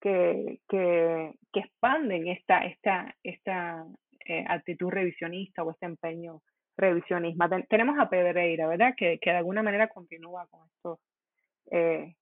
que, 0.00 0.60
que, 0.68 1.34
que 1.52 1.60
expanden 1.60 2.28
esta, 2.28 2.64
esta, 2.64 3.14
esta 3.22 3.84
eh, 4.26 4.44
actitud 4.48 4.88
revisionista 4.88 5.62
o 5.62 5.70
este 5.70 5.86
empeño 5.86 6.40
revisionista. 6.76 7.48
tenemos 7.68 7.98
a 7.98 8.08
Pedreira, 8.08 8.68
¿verdad? 8.68 8.94
Que, 8.96 9.18
que, 9.18 9.30
de 9.30 9.36
alguna 9.36 9.62
manera 9.62 9.88
continúa 9.88 10.46
con 10.46 10.66
estos 10.68 10.98
eh, 11.70 12.14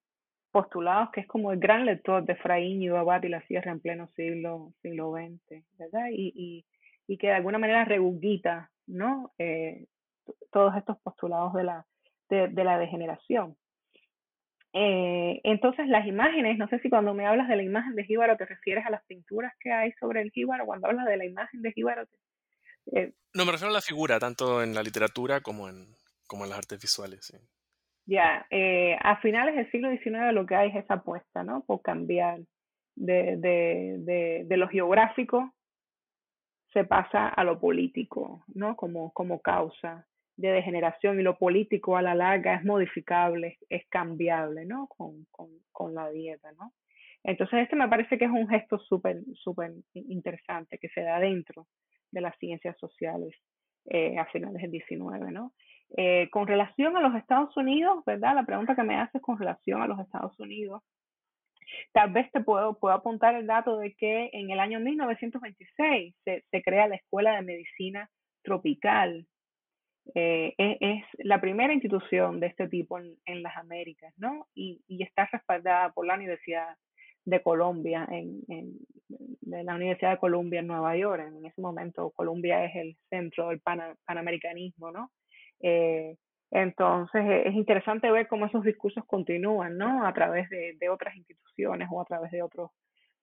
postulados, 0.50 1.10
que 1.10 1.20
es 1.20 1.26
como 1.26 1.52
el 1.52 1.60
gran 1.60 1.84
lector 1.84 2.24
de 2.24 2.34
Fray 2.36 2.88
Abad 2.88 3.22
y 3.22 3.28
la 3.28 3.42
Sierra 3.42 3.70
en 3.70 3.80
pleno 3.80 4.08
siglo, 4.16 4.72
siglo 4.82 5.12
XX, 5.12 5.62
¿verdad? 5.78 6.08
Y, 6.10 6.32
y, 6.34 6.64
y 7.06 7.18
que 7.18 7.28
de 7.28 7.34
alguna 7.34 7.58
manera 7.58 7.84
rebugita, 7.84 8.70
¿no? 8.86 9.32
Eh, 9.38 9.86
todos 10.50 10.76
estos 10.76 10.98
postulados 11.02 11.52
de 11.54 11.64
la, 11.64 11.86
de, 12.28 12.64
la 12.64 12.78
degeneración. 12.78 13.56
Eh, 14.72 15.40
entonces 15.44 15.88
las 15.88 16.06
imágenes, 16.06 16.58
no 16.58 16.68
sé 16.68 16.78
si 16.80 16.90
cuando 16.90 17.14
me 17.14 17.26
hablas 17.26 17.48
de 17.48 17.56
la 17.56 17.62
imagen 17.62 17.94
de 17.94 18.04
Jíbaro 18.04 18.36
te 18.36 18.44
refieres 18.44 18.84
a 18.84 18.90
las 18.90 19.04
pinturas 19.06 19.52
que 19.60 19.72
hay 19.72 19.92
sobre 19.92 20.20
el 20.20 20.30
Jíbaro, 20.30 20.66
cuando 20.66 20.88
hablas 20.88 21.06
de 21.06 21.16
la 21.16 21.24
imagen 21.24 21.62
de 21.62 21.72
Jíbaro. 21.72 22.06
Eh, 22.92 23.12
no, 23.34 23.44
me 23.44 23.52
refiero 23.52 23.70
a 23.70 23.74
la 23.74 23.80
figura, 23.80 24.18
tanto 24.18 24.62
en 24.62 24.74
la 24.74 24.82
literatura 24.82 25.40
como 25.40 25.68
en, 25.68 25.86
como 26.26 26.44
en 26.44 26.50
las 26.50 26.58
artes 26.58 26.80
visuales. 26.80 27.32
Ya, 28.04 28.46
eh, 28.50 28.96
a 29.00 29.16
finales 29.20 29.56
del 29.56 29.70
siglo 29.70 29.90
XIX 29.90 30.32
lo 30.32 30.46
que 30.46 30.54
hay 30.54 30.68
es 30.70 30.76
esa 30.76 30.94
apuesta, 30.94 31.42
¿no? 31.42 31.64
Por 31.64 31.82
cambiar 31.82 32.40
de, 32.94 33.36
de, 33.36 33.96
de, 33.98 34.44
de 34.46 34.56
lo 34.56 34.68
geográfico 34.68 35.52
se 36.72 36.84
pasa 36.84 37.28
a 37.28 37.42
lo 37.42 37.58
político, 37.58 38.44
¿no? 38.54 38.76
Como, 38.76 39.12
como 39.12 39.40
causa 39.40 40.06
de 40.36 40.48
degeneración 40.50 41.18
y 41.18 41.22
lo 41.22 41.38
político 41.38 41.96
a 41.96 42.02
la 42.02 42.14
larga 42.14 42.54
es 42.54 42.64
modificable, 42.64 43.58
es 43.68 43.86
cambiable, 43.88 44.66
¿no? 44.66 44.86
Con, 44.88 45.26
con, 45.30 45.48
con 45.72 45.94
la 45.94 46.10
dieta, 46.10 46.52
¿no? 46.52 46.72
Entonces, 47.24 47.60
este 47.60 47.76
me 47.76 47.88
parece 47.88 48.18
que 48.18 48.26
es 48.26 48.30
un 48.30 48.48
gesto 48.48 48.78
súper, 48.78 49.18
súper 49.34 49.72
interesante 49.94 50.78
que 50.78 50.88
se 50.90 51.02
da 51.02 51.18
dentro 51.18 51.66
de 52.12 52.20
las 52.20 52.36
ciencias 52.38 52.78
sociales 52.78 53.34
eh, 53.86 54.18
a 54.18 54.26
finales 54.26 54.62
del 54.62 54.70
19, 54.70 55.32
¿no? 55.32 55.52
Eh, 55.96 56.28
con 56.30 56.46
relación 56.46 56.96
a 56.96 57.00
los 57.00 57.14
Estados 57.14 57.56
Unidos, 57.56 58.04
¿verdad? 58.04 58.34
La 58.34 58.44
pregunta 58.44 58.76
que 58.76 58.82
me 58.82 58.96
haces 58.96 59.22
con 59.22 59.38
relación 59.38 59.82
a 59.82 59.86
los 59.86 59.98
Estados 60.00 60.38
Unidos, 60.38 60.82
Tal 61.92 62.12
vez 62.12 62.30
te 62.32 62.40
puedo, 62.40 62.78
puedo 62.78 62.94
apuntar 62.94 63.34
el 63.34 63.46
dato 63.46 63.78
de 63.78 63.94
que 63.94 64.30
en 64.32 64.50
el 64.50 64.60
año 64.60 64.80
1926 64.80 66.14
se, 66.24 66.44
se 66.50 66.62
crea 66.62 66.88
la 66.88 66.96
Escuela 66.96 67.36
de 67.36 67.42
Medicina 67.42 68.10
Tropical. 68.42 69.26
Eh, 70.14 70.54
es, 70.58 71.04
la 71.18 71.40
primera 71.40 71.72
institución 71.72 72.40
de 72.40 72.46
este 72.46 72.68
tipo 72.68 72.98
en, 72.98 73.16
en 73.26 73.42
las 73.42 73.56
Américas, 73.56 74.14
¿no? 74.16 74.46
Y, 74.54 74.82
está 75.02 75.28
respaldada 75.30 75.90
por 75.92 76.06
la 76.06 76.14
Universidad 76.14 76.76
de 77.24 77.42
Colombia, 77.42 78.06
en, 78.10 78.42
la 79.42 79.74
Universidad 79.74 80.12
de 80.12 80.18
Columbia 80.18 80.60
en 80.60 80.68
Nueva 80.68 80.96
York. 80.96 81.24
En 81.26 81.44
ese 81.44 81.60
momento 81.60 82.10
Colombia 82.10 82.64
es 82.64 82.76
el 82.76 82.96
centro 83.10 83.48
del 83.48 83.60
panamericanismo, 84.06 84.92
¿no? 84.92 85.10
Eh, 85.60 86.16
entonces 86.52 87.24
es 87.44 87.54
interesante 87.54 88.10
ver 88.10 88.28
cómo 88.28 88.46
esos 88.46 88.62
discursos 88.62 89.04
continúan, 89.06 89.76
¿no? 89.76 90.06
A 90.06 90.12
través 90.14 90.48
de, 90.50 90.76
de 90.78 90.88
otras 90.88 91.16
instituciones 91.16 91.88
o 91.90 92.00
a 92.00 92.04
través 92.04 92.30
de 92.30 92.42
otros 92.42 92.70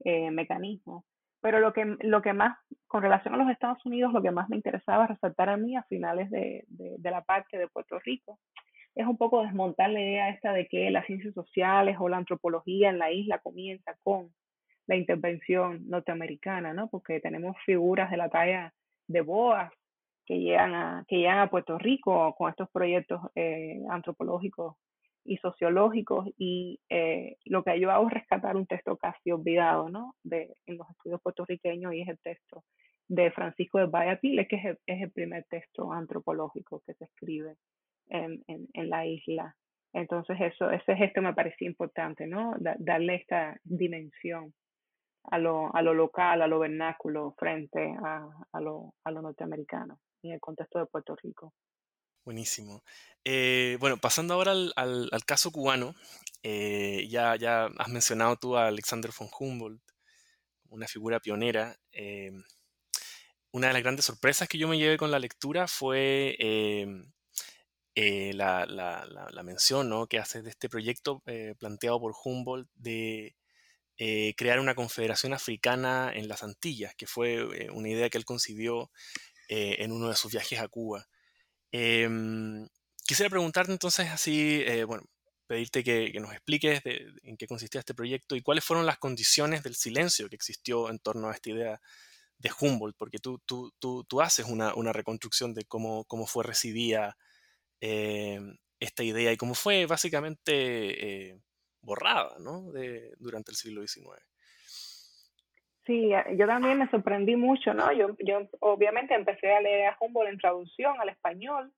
eh, 0.03 0.29
mecanismos. 0.31 1.05
Pero 1.43 1.59
lo 1.59 1.73
que, 1.73 1.97
lo 1.99 2.21
que 2.21 2.31
más, 2.31 2.57
con 2.87 3.03
relación 3.03 3.33
a 3.33 3.37
los 3.37 3.49
Estados 3.49 3.85
Unidos, 3.85 4.13
lo 4.13 4.21
que 4.21 4.31
más 4.31 4.47
me 4.47 4.55
interesaba 4.55 5.07
resaltar 5.07 5.49
a 5.49 5.57
mí 5.57 5.75
a 5.75 5.83
finales 5.83 6.31
de, 6.31 6.63
de, 6.69 6.95
de 6.97 7.11
la 7.11 7.21
parte 7.21 7.57
de 7.57 7.67
Puerto 7.67 7.99
Rico 7.99 8.39
es 8.95 9.05
un 9.05 9.17
poco 9.17 9.43
desmontar 9.43 9.89
la 9.89 9.99
idea 9.99 10.29
esta 10.29 10.53
de 10.53 10.67
que 10.67 10.89
las 10.89 11.05
ciencias 11.05 11.33
sociales 11.33 11.97
o 11.99 12.07
la 12.07 12.15
antropología 12.15 12.89
en 12.89 12.97
la 12.97 13.11
isla 13.11 13.39
comienza 13.39 13.93
con 14.03 14.33
la 14.87 14.95
intervención 14.95 15.81
norteamericana, 15.89 16.73
¿no? 16.73 16.87
Porque 16.89 17.19
tenemos 17.19 17.57
figuras 17.65 18.09
de 18.09 18.17
la 18.17 18.29
talla 18.29 18.73
de 19.07 19.19
Boas 19.19 19.69
que 20.25 20.39
llegan 20.39 20.73
a, 20.73 21.05
que 21.09 21.17
llegan 21.17 21.39
a 21.39 21.49
Puerto 21.49 21.77
Rico 21.77 22.33
con 22.37 22.49
estos 22.49 22.69
proyectos 22.69 23.19
eh, 23.35 23.81
antropológicos 23.89 24.75
y 25.25 25.37
sociológicos 25.37 26.27
y 26.37 26.79
eh, 26.89 27.37
lo 27.45 27.63
que 27.63 27.79
yo 27.79 27.91
hago 27.91 28.07
es 28.07 28.13
rescatar 28.13 28.55
un 28.55 28.67
texto 28.67 28.97
casi 28.97 29.31
olvidado, 29.31 29.89
¿no? 29.89 30.15
De, 30.23 30.55
en 30.65 30.77
los 30.77 30.89
estudios 30.89 31.21
puertorriqueños 31.21 31.93
y 31.93 32.01
es 32.01 32.07
el 32.09 32.19
texto 32.19 32.63
de 33.07 33.31
Francisco 33.31 33.79
de 33.79 33.85
Vallapile, 33.85 34.47
que 34.47 34.55
es 34.57 34.65
el, 34.65 34.79
es 34.85 35.01
el 35.01 35.11
primer 35.11 35.45
texto 35.45 35.91
antropológico 35.91 36.81
que 36.85 36.93
se 36.93 37.05
escribe 37.05 37.55
en, 38.09 38.43
en, 38.47 38.67
en 38.73 38.89
la 38.89 39.05
isla. 39.05 39.55
Entonces 39.93 40.37
eso, 40.41 40.71
ese 40.71 40.95
gesto 40.95 41.21
me 41.21 41.33
parecía 41.33 41.67
importante, 41.67 42.25
¿no? 42.25 42.55
darle 42.59 43.15
esta 43.15 43.57
dimensión 43.63 44.53
a 45.25 45.37
lo, 45.37 45.73
a 45.73 45.81
lo 45.81 45.93
local, 45.93 46.41
a 46.41 46.47
lo 46.47 46.59
vernáculo 46.59 47.35
frente 47.37 47.95
a, 48.03 48.27
a, 48.51 48.61
lo, 48.61 48.93
a 49.03 49.11
lo 49.11 49.21
norteamericano 49.21 49.99
en 50.23 50.31
el 50.31 50.39
contexto 50.39 50.79
de 50.79 50.87
Puerto 50.87 51.15
Rico. 51.21 51.53
Buenísimo. 52.25 52.83
Eh, 53.25 53.77
bueno, 53.81 53.97
pasando 53.97 54.33
ahora 54.33 54.51
al, 54.51 54.73
al, 54.75 55.25
caso 55.25 55.51
cubano, 55.51 55.93
eh, 56.41 57.05
ya, 57.09 57.33
has 57.77 57.89
mencionado 57.89 58.37
tú 58.37 58.57
a 58.57 58.67
Alexander 58.67 59.11
von 59.17 59.29
Humboldt, 59.37 59.81
una 60.69 60.87
figura 60.87 61.19
pionera. 61.19 61.77
Eh, 61.91 62.31
una 63.51 63.67
de 63.67 63.73
las 63.73 63.83
grandes 63.83 64.05
sorpresas 64.05 64.47
que 64.47 64.57
yo 64.57 64.67
me 64.67 64.77
llevé 64.77 64.97
con 64.97 65.11
la 65.11 65.19
lectura 65.19 65.67
fue 65.67 66.35
eh, 66.39 68.33
la, 68.33 68.65
la, 68.65 69.05
la, 69.05 69.43
mención 69.43 69.89
¿no? 69.89 70.07
que 70.07 70.17
hace 70.19 70.41
de 70.41 70.49
este 70.49 70.69
proyecto 70.69 71.21
planteado 71.59 71.99
por 71.99 72.13
Humboldt 72.23 72.69
de 72.75 73.35
crear 74.35 74.59
una 74.59 74.75
confederación 74.75 75.33
africana 75.33 76.11
en 76.13 76.27
las 76.27 76.41
Antillas, 76.43 76.95
que 76.95 77.05
fue 77.05 77.69
una 77.71 77.89
idea 77.89 78.09
que 78.09 78.17
él 78.17 78.25
concibió 78.25 78.91
en 79.49 79.91
uno 79.91 80.09
de 80.09 80.15
sus 80.15 80.31
viajes 80.31 80.59
a 80.59 80.67
Cuba. 80.67 81.07
Em, 81.73 82.67
quisiera 83.05 83.29
preguntarte 83.29 83.71
entonces 83.71 84.09
así, 84.09 84.63
bueno, 84.87 85.03
pedirte 85.47 85.83
que, 85.83 86.11
nos 86.19 86.31
expliques 86.31 86.83
de, 86.83 87.11
en 87.23 87.37
qué 87.37 87.47
consistía 87.47 87.79
este 87.79 87.93
proyecto 87.93 88.35
y 88.35 88.41
cuáles 88.41 88.63
fueron 88.63 88.85
las 88.85 88.97
condiciones 88.97 89.63
del 89.63 89.75
silencio 89.75 90.29
que 90.29 90.35
existió 90.35 90.89
en 90.89 90.99
torno 90.99 91.29
a 91.29 91.33
esta 91.33 91.49
idea 91.49 91.81
de 92.37 92.51
Humboldt, 92.59 92.97
porque 92.97 93.19
tú, 93.19 93.39
tú, 93.45 93.71
tú, 93.79 94.03
tú 94.05 94.21
haces 94.21 94.45
una, 94.47 94.73
una, 94.75 94.93
reconstrucción 94.93 95.53
de 95.53 95.65
cómo, 95.65 96.05
cómo 96.05 96.27
fue 96.27 96.43
recibida 96.43 97.17
eh, 97.81 98.39
esta 98.79 99.03
idea 99.03 99.31
y 99.31 99.37
cómo 99.37 99.55
fue 99.55 99.85
básicamente 99.85 101.31
eh, 101.31 101.39
borrada 101.81 102.37
¿no? 102.39 102.71
de, 102.71 103.13
durante 103.19 103.51
el 103.51 103.57
siglo 103.57 103.85
XIX. 103.85 104.09
Sí, 105.85 106.11
yo 106.37 106.47
también 106.47 106.79
me 106.79 106.89
sorprendí 106.89 107.35
mucho, 107.35 107.73
¿no? 107.73 107.91
Yo, 107.91 108.15
yo 108.19 108.47
obviamente 108.61 109.15
empecé 109.15 109.51
a 109.51 109.61
leer 109.61 109.87
a 109.87 109.97
Humboldt 109.99 110.31
en 110.31 110.37
traducción 110.37 110.95
al 110.99 111.09
español, 111.09 111.71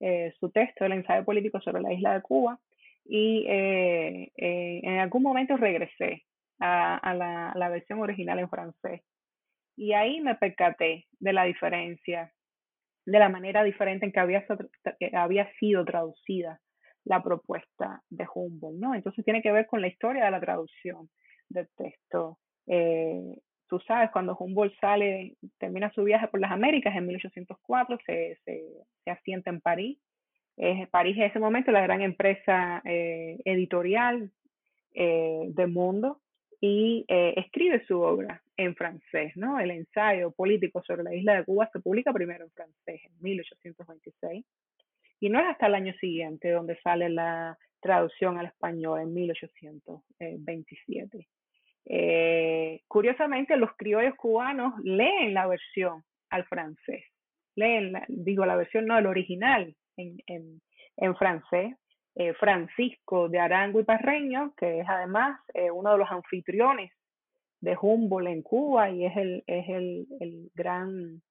eh, 0.00 0.32
su 0.38 0.50
texto, 0.50 0.84
el 0.84 0.92
ensayo 0.92 1.24
político 1.24 1.60
sobre 1.60 1.82
la 1.82 1.92
isla 1.92 2.14
de 2.14 2.22
Cuba, 2.22 2.60
y 3.04 3.46
eh, 3.48 4.30
eh, 4.36 4.80
en 4.82 4.98
algún 4.98 5.22
momento 5.22 5.56
regresé 5.56 6.24
a, 6.60 7.14
la, 7.56 7.68
versión 7.68 8.00
original 8.00 8.38
en 8.38 8.48
francés. 8.48 9.02
Y 9.76 9.92
ahí 9.92 10.20
me 10.20 10.34
percaté 10.36 11.06
de 11.18 11.32
la 11.32 11.44
diferencia 11.44 12.32
de 13.06 13.18
la 13.18 13.28
manera 13.28 13.64
diferente 13.64 14.04
en 14.04 14.12
que 14.12 14.20
había, 14.20 14.44
había 15.14 15.50
sido 15.54 15.84
traducida 15.84 16.60
la 17.04 17.22
propuesta 17.22 18.02
de 18.10 18.26
Humboldt, 18.32 18.78
¿no? 18.78 18.94
Entonces 18.94 19.24
tiene 19.24 19.40
que 19.40 19.52
ver 19.52 19.66
con 19.66 19.80
la 19.80 19.88
historia 19.88 20.26
de 20.26 20.30
la 20.30 20.40
traducción 20.40 21.08
del 21.48 21.68
texto. 21.76 22.38
Eh, 22.66 23.34
tú 23.68 23.78
sabes, 23.80 24.10
cuando 24.10 24.36
Humboldt 24.36 24.78
sale, 24.80 25.36
termina 25.58 25.92
su 25.92 26.04
viaje 26.04 26.28
por 26.28 26.40
las 26.40 26.52
Américas 26.52 26.94
en 26.96 27.06
1804, 27.06 27.98
se, 28.04 28.38
se, 28.44 28.64
se 29.04 29.10
asienta 29.10 29.50
en 29.50 29.60
París. 29.60 29.98
París 30.90 31.16
en 31.16 31.22
ese 31.22 31.38
momento 31.38 31.70
la 31.70 31.82
gran 31.82 32.02
empresa 32.02 32.82
eh, 32.84 33.38
editorial 33.44 34.32
eh, 34.94 35.46
del 35.50 35.68
mundo 35.68 36.20
y 36.60 37.04
eh, 37.06 37.34
escribe 37.36 37.84
su 37.86 38.00
obra 38.00 38.42
en 38.56 38.74
francés, 38.74 39.36
¿no? 39.36 39.60
El 39.60 39.70
ensayo 39.70 40.32
político 40.32 40.82
sobre 40.82 41.04
la 41.04 41.14
isla 41.14 41.36
de 41.36 41.44
Cuba 41.44 41.70
se 41.72 41.78
publica 41.78 42.12
primero 42.12 42.44
en 42.44 42.50
francés, 42.50 43.00
en 43.04 43.12
1826, 43.20 44.44
y 45.20 45.28
no 45.28 45.38
es 45.38 45.46
hasta 45.46 45.66
el 45.66 45.76
año 45.76 45.92
siguiente 46.00 46.50
donde 46.50 46.76
sale 46.80 47.08
la 47.08 47.56
traducción 47.80 48.38
al 48.38 48.46
español, 48.46 49.00
en 49.00 49.14
1827. 49.14 51.28
Eh, 51.86 52.82
curiosamente, 52.86 53.56
los 53.56 53.70
criollos 53.76 54.14
cubanos 54.16 54.74
leen 54.82 55.34
la 55.34 55.46
versión 55.46 56.04
al 56.30 56.44
francés, 56.44 57.04
leen, 57.54 57.92
la, 57.92 58.04
digo, 58.08 58.44
la 58.44 58.56
versión, 58.56 58.86
no, 58.86 58.98
el 58.98 59.06
original 59.06 59.74
en, 59.96 61.16
francés, 61.16 61.74
eh, 62.14 62.34
Francisco 62.34 63.28
de 63.28 63.38
Arango 63.38 63.80
y 63.80 63.84
Parreño, 63.84 64.52
que 64.56 64.80
es 64.80 64.88
además 64.88 65.40
eh, 65.54 65.70
uno 65.70 65.92
de 65.92 65.98
los 65.98 66.10
anfitriones 66.10 66.92
de 67.60 67.76
Humboldt 67.80 68.28
en 68.28 68.42
Cuba 68.42 68.90
y 68.90 69.06
es 69.06 69.16
el, 69.16 69.44
es 69.46 69.68
el, 69.68 70.06
el 70.20 70.50
gran 70.54 71.22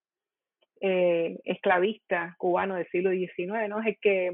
eh, 0.82 1.40
esclavista 1.44 2.36
cubano 2.38 2.76
del 2.76 2.88
siglo 2.90 3.12
XIX, 3.12 3.70
¿no? 3.70 3.80
Es 3.80 3.88
el 3.88 3.98
que 4.00 4.32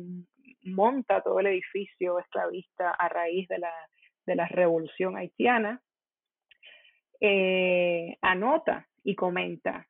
monta 0.64 1.22
todo 1.22 1.39
el 1.39 1.47
edificio 1.47 2.20
esclavista 2.20 2.91
a 2.91 3.09
raíz 3.09 3.47
de 3.47 3.59
la, 3.59 3.74
de 4.26 4.36
la 4.36 4.47
revolución 4.47 5.16
haitiana, 5.16 5.82
eh, 7.26 8.18
anota 8.22 8.88
y 9.04 9.16
comenta 9.16 9.88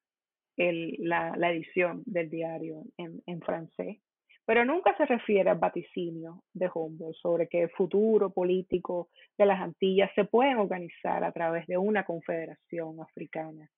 el, 0.56 0.96
la, 1.00 1.36
la, 1.36 1.52
edición 1.52 2.04
del 2.06 2.30
diario 2.30 2.84
en, 2.98 3.22
en 3.26 3.42
francés 3.42 3.98
pero 4.46 4.66
nunca 4.66 4.96
se 4.98 5.06
refiere 5.06 5.50
al 5.50 5.58
vaticinio 5.58 6.44
de 6.54 6.70
Humboldt 6.74 7.16
sobre 7.16 7.48
que 7.48 7.64
el 7.64 7.70
futuro 7.70 8.30
político 8.30 9.10
de 9.38 9.46
las 9.46 9.62
Antillas 9.62 10.12
se 10.16 10.26
pueden 10.26 10.58
organizar 10.58 11.24
a 11.24 11.32
través 11.32 11.66
de 11.68 11.78
una 11.78 12.04
confederación 12.04 13.00
africana. 13.00 13.70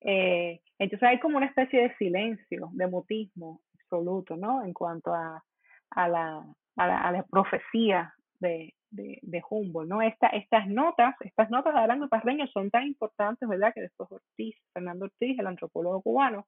Eh, 0.00 0.60
entonces 0.78 1.08
hay 1.08 1.20
como 1.20 1.36
una 1.36 1.46
especie 1.46 1.82
de 1.82 1.96
silencio, 1.96 2.70
de 2.72 2.86
mutismo 2.88 3.60
absoluto, 3.74 4.36
¿no? 4.36 4.64
En 4.64 4.72
cuanto 4.72 5.14
a, 5.14 5.42
a, 5.90 6.08
la, 6.08 6.44
a, 6.76 6.86
la, 6.86 7.00
a 7.00 7.12
la, 7.12 7.22
profecía 7.22 8.12
de, 8.40 8.74
de, 8.90 9.18
de 9.22 9.42
Humboldt, 9.48 9.88
¿no? 9.88 10.02
Esta, 10.02 10.28
estas 10.28 10.66
notas, 10.68 11.14
estas 11.20 11.50
notas 11.50 11.74
de 11.74 11.80
Arango 11.80 12.08
Parreño 12.08 12.46
son 12.48 12.70
tan 12.70 12.86
importantes, 12.86 13.48
¿verdad? 13.48 13.72
Que 13.74 13.82
después 13.82 14.10
Ortiz, 14.10 14.56
Fernando 14.72 15.06
Ortiz, 15.06 15.38
el 15.38 15.46
antropólogo 15.46 16.02
cubano, 16.02 16.46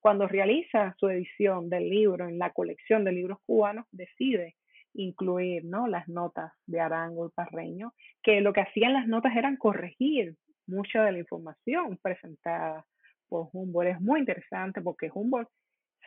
cuando 0.00 0.26
realiza 0.26 0.94
su 0.98 1.08
edición 1.08 1.70
del 1.70 1.88
libro 1.88 2.28
en 2.28 2.38
la 2.38 2.50
colección 2.50 3.04
de 3.04 3.12
libros 3.12 3.38
cubanos, 3.46 3.86
decide 3.92 4.56
incluir 4.94 5.64
¿no? 5.64 5.86
las 5.86 6.08
notas 6.08 6.52
de 6.66 6.80
Arango 6.80 7.26
y 7.26 7.30
Parreño, 7.30 7.94
que 8.22 8.40
lo 8.40 8.52
que 8.52 8.62
hacían 8.62 8.92
las 8.92 9.06
notas 9.06 9.36
eran 9.36 9.56
corregir 9.56 10.36
mucha 10.66 11.04
de 11.04 11.12
la 11.12 11.18
información 11.18 11.98
presentada 12.02 12.84
por 13.28 13.48
Humboldt. 13.52 13.90
Es 13.90 14.00
muy 14.00 14.20
interesante 14.20 14.80
porque 14.80 15.10
Humboldt 15.12 15.48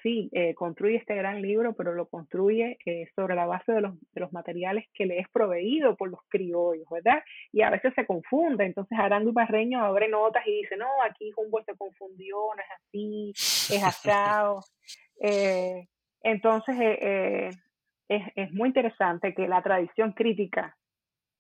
sí, 0.06 0.30
eh, 0.34 0.54
construye 0.54 0.98
este 0.98 1.16
gran 1.16 1.42
libro, 1.42 1.74
pero 1.74 1.96
lo 1.96 2.08
construye 2.08 2.78
eh, 2.86 3.10
sobre 3.16 3.34
la 3.34 3.48
base 3.48 3.72
de 3.72 3.82
los, 3.82 4.00
de 4.12 4.22
los, 4.22 4.32
materiales 4.32 4.86
que 4.94 5.08
le 5.08 5.18
es 5.18 5.28
proveído 5.30 5.96
por 5.96 6.12
los 6.12 6.20
criollos, 6.30 6.88
¿verdad? 6.92 7.24
Y 7.52 7.64
a 7.64 7.72
veces 7.72 7.92
se 7.96 8.06
confunde, 8.06 8.66
entonces 8.66 9.00
Arango 9.00 9.32
y 9.32 9.34
Barreño 9.34 9.84
abre 9.84 10.08
notas 10.08 10.46
y 10.46 10.62
dice, 10.62 10.78
no, 10.78 10.86
aquí 11.04 11.32
Humboldt 11.36 11.66
se 11.66 11.76
confundió, 11.76 12.38
no 12.56 12.62
es 12.62 12.70
así, 12.78 13.76
es 13.76 13.84
asado. 13.84 14.62
eh, 15.20 15.88
entonces, 16.22 16.80
eh, 16.80 17.00
eh, 17.02 17.50
es, 18.08 18.24
es 18.36 18.52
muy 18.54 18.68
interesante 18.70 19.34
que 19.34 19.48
la 19.48 19.64
tradición 19.64 20.12
crítica, 20.12 20.78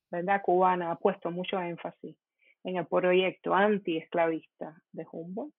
¿verdad? 0.09 0.41
Cubana 0.41 0.89
ha 0.89 0.95
puesto 0.95 1.29
mucho 1.29 1.59
énfasis 1.61 2.17
en 2.63 2.77
el 2.77 2.87
proyecto 2.87 3.53
anti-esclavista 3.53 4.81
de 4.91 5.05
Humboldt 5.11 5.53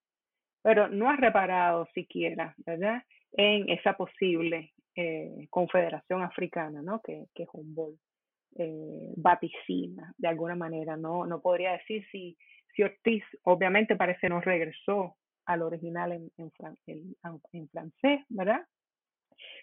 pero 0.67 0.89
no 0.89 1.09
ha 1.09 1.15
reparado 1.15 1.87
siquiera, 1.95 2.53
¿verdad?, 2.67 3.01
en 3.35 3.71
esa 3.71 3.97
posible 3.97 4.73
eh, 4.97 5.47
confederación 5.49 6.23
africana, 6.23 6.83
¿no?, 6.83 7.01
que, 7.03 7.27
que 7.37 7.47
Humboldt 7.53 8.01
eh, 8.59 9.13
vaticina 9.17 10.13
de 10.19 10.27
alguna 10.27 10.57
manera. 10.57 10.97
No, 10.97 11.25
no 11.25 11.41
podría 11.41 11.71
decir 11.71 12.05
si, 12.11 12.37
si 12.75 12.83
Ortiz 12.83 13.23
obviamente 13.45 13.95
parece 13.95 14.29
no 14.29 14.41
regresó 14.41 15.15
al 15.45 15.63
original 15.63 16.11
en, 16.11 16.33
en, 16.37 17.69
francés, 17.69 18.25
¿verdad? 18.29 18.67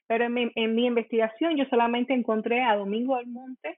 Pero 0.08 0.24
en 0.24 0.34
mi, 0.34 0.52
en 0.56 0.74
mi, 0.74 0.86
investigación 0.86 1.58
yo 1.58 1.66
solamente 1.66 2.14
encontré 2.14 2.62
a 2.62 2.78
Domingo 2.78 3.18
del 3.18 3.28
Monte, 3.28 3.78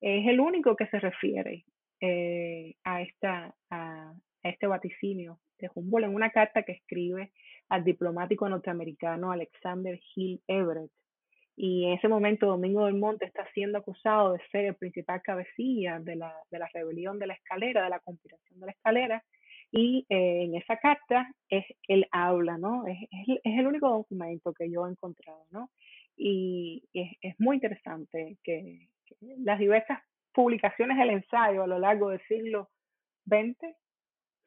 es 0.00 0.28
el 0.28 0.38
único 0.38 0.76
que 0.76 0.86
se 0.86 1.00
refiere 1.00 1.64
eh, 2.00 2.76
a, 2.84 3.02
esta, 3.02 3.52
a, 4.42 4.48
este 4.48 4.66
vaticinio 4.66 5.38
de 5.58 5.70
Humboldt 5.74 6.06
en 6.06 6.14
una 6.14 6.30
carta 6.30 6.62
que 6.62 6.72
escribe 6.72 7.32
al 7.68 7.84
diplomático 7.84 8.48
norteamericano 8.48 9.32
Alexander 9.32 9.98
Hill 10.14 10.40
Everett 10.46 10.90
y 11.56 11.84
en 11.84 11.92
ese 11.92 12.08
momento 12.08 12.46
Domingo 12.46 12.86
del 12.86 12.94
Monte 12.94 13.26
está 13.26 13.46
siendo 13.52 13.78
acusado 13.78 14.32
de 14.32 14.40
ser 14.50 14.64
el 14.64 14.74
principal 14.74 15.20
cabecilla 15.22 16.00
de 16.00 16.16
la, 16.16 16.34
de 16.50 16.58
la 16.58 16.68
rebelión 16.72 17.18
de 17.18 17.26
la 17.26 17.34
escalera, 17.34 17.84
de 17.84 17.90
la 17.90 18.00
conspiración 18.00 18.58
de 18.58 18.66
la 18.66 18.72
escalera, 18.72 19.22
y 19.70 20.06
eh, 20.08 20.44
en 20.44 20.54
esa 20.54 20.76
carta 20.76 21.32
es, 21.48 21.64
él 21.88 22.06
habla, 22.10 22.58
¿no? 22.58 22.86
Es, 22.86 22.98
es, 23.10 23.58
el 23.58 23.66
único 23.66 23.88
documento 23.88 24.52
que 24.52 24.70
yo 24.70 24.86
he 24.86 24.90
encontrado, 24.90 25.46
¿no? 25.50 25.70
Y 26.16 26.84
es, 26.92 27.10
es 27.22 27.40
muy 27.40 27.56
interesante 27.56 28.36
que, 28.44 28.88
que, 29.06 29.16
las 29.38 29.58
diversas 29.58 30.00
publicaciones 30.32 30.98
del 30.98 31.10
ensayo 31.10 31.62
a 31.62 31.66
lo 31.66 31.78
largo 31.78 32.10
del 32.10 32.20
siglo 32.28 32.70
XX 33.26 33.74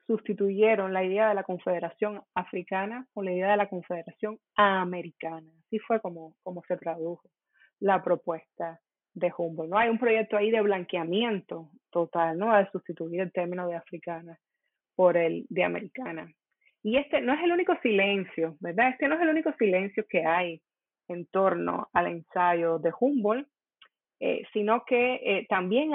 sustituyeron 0.07 0.93
la 0.93 1.03
idea 1.03 1.29
de 1.29 1.35
la 1.35 1.43
Confederación 1.43 2.21
Africana 2.33 3.07
con 3.13 3.25
la 3.25 3.31
idea 3.31 3.51
de 3.51 3.57
la 3.57 3.69
Confederación 3.69 4.39
Americana. 4.55 5.49
Así 5.65 5.79
fue 5.79 5.99
como, 5.99 6.35
como 6.43 6.63
se 6.67 6.77
tradujo 6.77 7.29
la 7.79 8.03
propuesta 8.03 8.79
de 9.13 9.33
Humboldt. 9.35 9.71
¿no? 9.71 9.77
Hay 9.77 9.89
un 9.89 9.97
proyecto 9.97 10.37
ahí 10.37 10.51
de 10.51 10.61
blanqueamiento 10.61 11.71
total, 11.89 12.37
¿no? 12.37 12.55
De 12.55 12.69
sustituir 12.71 13.21
el 13.21 13.31
término 13.31 13.67
de 13.67 13.75
africana 13.75 14.37
por 14.95 15.17
el 15.17 15.45
de 15.49 15.63
americana. 15.63 16.31
Y 16.83 16.97
este 16.97 17.21
no 17.21 17.33
es 17.33 17.43
el 17.43 17.51
único 17.51 17.75
silencio, 17.81 18.57
¿verdad? 18.59 18.89
Este 18.89 19.07
no 19.07 19.15
es 19.15 19.21
el 19.21 19.29
único 19.29 19.51
silencio 19.53 20.05
que 20.07 20.25
hay 20.25 20.61
en 21.07 21.25
torno 21.27 21.89
al 21.93 22.07
ensayo 22.07 22.77
de 22.79 22.93
Humboldt, 22.99 23.47
eh, 24.19 24.43
sino 24.53 24.85
que 24.85 25.15
eh, 25.15 25.45
también 25.49 25.91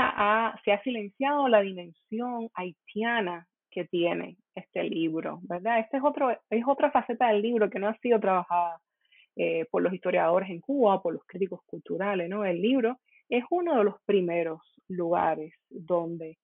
se 0.65 0.73
ha 0.73 0.83
silenciado 0.83 1.49
la 1.49 1.61
dimensión 1.61 2.49
haitiana 2.55 3.47
que 3.71 3.85
tiene 3.85 4.37
este 4.55 4.83
libro, 4.85 5.41
¿verdad? 5.43 5.81
Esta 5.81 5.99
es, 5.99 6.05
otro, 6.05 6.31
es 6.51 6.65
otra 6.67 6.91
faceta 6.91 7.29
del 7.29 7.43
libro 7.43 7.71
que 7.71 7.79
no 7.79 7.89
ha 7.89 7.97
sido 7.99 8.19
trabajada 8.21 8.81
eh, 9.37 9.67
por 9.71 9.83
los 9.83 9.93
historiadores 9.93 10.51
en 10.51 10.61
Cuba, 10.61 11.03
por 11.03 11.15
los 11.15 11.25
críticos 11.27 11.61
culturales, 11.67 12.29
¿no? 12.29 12.45
El 12.45 12.61
libro 12.61 12.99
es 13.29 13.45
uno 13.51 13.79
de 13.79 13.85
los 13.85 13.95
primeros 14.05 14.61
lugares 14.89 15.55
donde 15.69 16.39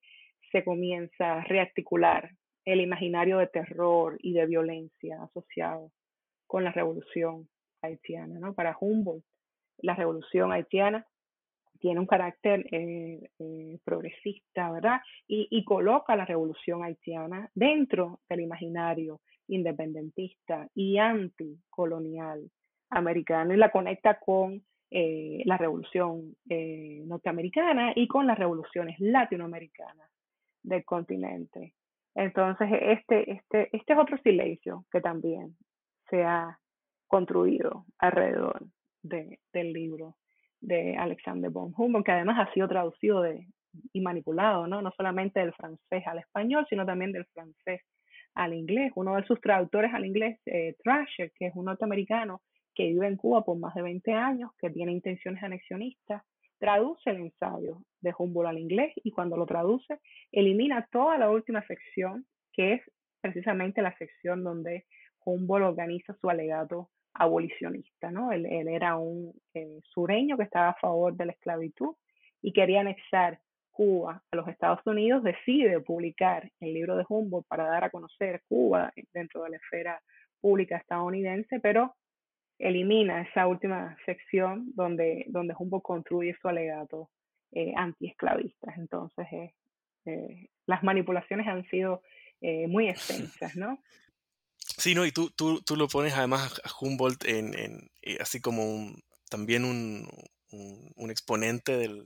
se 0.53 0.65
comienza 0.65 1.35
a 1.35 1.45
rearticular 1.45 2.31
el 2.65 2.81
imaginario 2.81 3.39
de 3.39 3.49
terror 3.49 4.17
y 4.21 4.33
de 4.33 4.47
violencia 4.47 5.23
asociado 5.23 5.91
con 6.47 6.65
la 6.65 6.73
revolución 6.73 7.49
haitiana, 7.83 8.39
¿no? 8.39 8.55
Para 8.55 8.77
Humboldt, 8.79 9.25
la 9.79 9.95
revolución 9.95 10.53
haitiana 10.53 11.07
tiene 11.77 12.01
un 12.01 12.07
carácter 12.07 12.67
eh, 12.73 13.31
eh, 13.39 13.79
progresista, 13.85 14.71
¿verdad? 14.71 15.01
Y, 15.27 15.65
coloca 15.65 16.17
la 16.17 16.25
revolución 16.25 16.85
haitiana 16.85 17.51
dentro 17.55 18.21
del 18.29 18.41
imaginario 18.41 19.21
independentista 19.49 20.69
y 20.75 20.99
anticolonial 20.99 22.51
americano 22.91 23.55
y 23.55 23.57
la 23.57 23.71
conecta 23.71 24.19
con 24.19 24.63
eh, 24.91 25.43
la 25.45 25.57
revolución 25.57 26.37
eh, 26.49 27.03
norteamericana 27.07 27.93
y 27.97 28.07
con 28.07 28.27
las 28.27 28.39
revoluciones 28.39 28.97
latinoamericanas 29.01 30.09
del 30.63 30.85
continente. 30.85 31.75
Entonces, 32.15 32.69
este, 32.81 33.33
este, 33.33 33.77
este 33.77 33.93
es 33.93 33.99
otro 33.99 34.17
silencio 34.19 34.85
que 34.93 35.01
también 35.01 35.57
se 36.09 36.23
ha 36.23 36.59
construido 37.09 37.85
alrededor 37.99 38.65
de, 39.03 39.41
del 39.53 39.73
libro 39.73 40.17
de 40.61 40.97
Alexander 40.97 41.51
von 41.51 41.73
Humboldt, 41.77 42.07
que 42.07 42.13
además 42.13 42.39
ha 42.39 42.53
sido 42.53 42.69
traducido 42.69 43.23
de, 43.23 43.47
y 43.93 44.01
manipulado, 44.01 44.67
¿no? 44.67 44.83
no 44.83 44.91
solamente 44.97 45.41
del 45.41 45.53
francés 45.55 46.03
al 46.07 46.19
español, 46.19 46.67
sino 46.69 46.87
también 46.87 47.13
del 47.13 47.27
francés 47.27 47.83
al 48.35 48.55
inglés. 48.55 48.93
Uno 48.95 49.17
de 49.17 49.25
sus 49.25 49.41
traductores 49.41 49.93
al 49.95 50.05
inglés, 50.05 50.39
eh, 50.47 50.75
Thrasher, 50.83 51.33
que 51.39 51.47
es 51.47 51.55
un 51.55 51.67
norteamericano 51.67 52.43
que 52.75 52.89
vive 52.89 53.07
en 53.07 53.17
Cuba 53.17 53.45
por 53.45 53.59
más 53.59 53.75
de 53.75 53.83
20 53.83 54.13
años, 54.13 54.51
que 54.59 54.71
tiene 54.71 54.93
intenciones 54.93 55.43
anexionistas, 55.43 56.23
traduce 56.59 57.11
el 57.11 57.17
ensayo 57.17 57.83
de 58.01 58.15
Humboldt 58.17 58.49
al 58.49 58.59
inglés 58.59 58.93
y 58.97 59.11
cuando 59.11 59.37
lo 59.37 59.47
traduce, 59.47 59.99
elimina 60.31 60.87
toda 60.91 61.19
la 61.19 61.31
última 61.31 61.67
sección, 61.67 62.27
que 62.53 62.75
es 62.75 62.83
precisamente 63.21 63.83
la 63.83 63.97
sección 63.97 64.45
donde 64.45 64.85
Humboldt 65.25 65.67
organiza 65.67 66.15
su 66.21 66.31
alegato 66.31 66.91
abolicionista, 67.19 68.11
¿no? 68.11 68.33
Él, 68.33 68.47
él 68.47 68.69
era 68.69 68.97
un 68.97 69.33
eh, 69.55 69.81
sureño 69.83 70.37
que 70.37 70.45
estaba 70.45 70.71
a 70.71 70.81
favor 70.81 71.17
de 71.17 71.27
la 71.27 71.33
esclavitud 71.33 71.95
y 72.43 72.53
quería 72.53 72.81
anexar 72.81 73.41
Cuba 73.71 74.23
a 74.31 74.37
los 74.37 74.49
Estados 74.49 74.81
Unidos, 74.87 75.23
decide 75.23 75.81
publicar 75.81 76.51
el 76.61 76.73
libro 76.73 76.97
de 76.97 77.05
Humboldt 77.07 77.47
para 77.47 77.65
dar 77.65 77.85
a 77.85 77.91
conocer 77.91 78.43
Cuba 78.49 78.93
dentro 79.13 79.43
de 79.43 79.51
la 79.51 79.57
esfera 79.57 80.01
pública 80.41 80.79
estadounidense, 80.79 81.61
pero 81.61 81.95
elimina 82.59 83.21
esa 83.21 83.47
última 83.47 83.97
sección 84.07 84.73
donde, 84.75 85.27
donde 85.29 85.55
Humboldt 85.59 85.83
construye 85.83 86.35
su 86.41 86.49
alegato 86.49 87.11
eh, 87.53 87.75
antiesclavista. 87.77 88.73
Entonces, 88.77 89.27
eh, 89.33 89.53
eh, 90.07 90.49
las 90.67 90.83
manipulaciones 90.83 91.47
han 91.47 91.65
sido 91.65 92.03
eh, 92.41 92.67
muy 92.69 92.89
extensas, 92.89 93.57
¿no? 93.57 93.79
Sí, 94.59 94.95
no, 94.95 95.07
y 95.07 95.13
tú, 95.13 95.31
tú, 95.31 95.63
tú 95.63 95.77
lo 95.77 95.89
pones 95.89 96.15
además 96.15 96.61
a 96.65 96.71
Humboldt 96.81 97.25
en, 97.25 97.59
en 97.59 97.91
eh, 98.03 98.19
así 98.21 98.41
como 98.41 98.65
un, 98.65 99.03
también 99.29 99.65
un, 99.65 100.09
un, 100.51 100.93
un 100.95 101.11
exponente 101.11 101.77
del, 101.77 102.05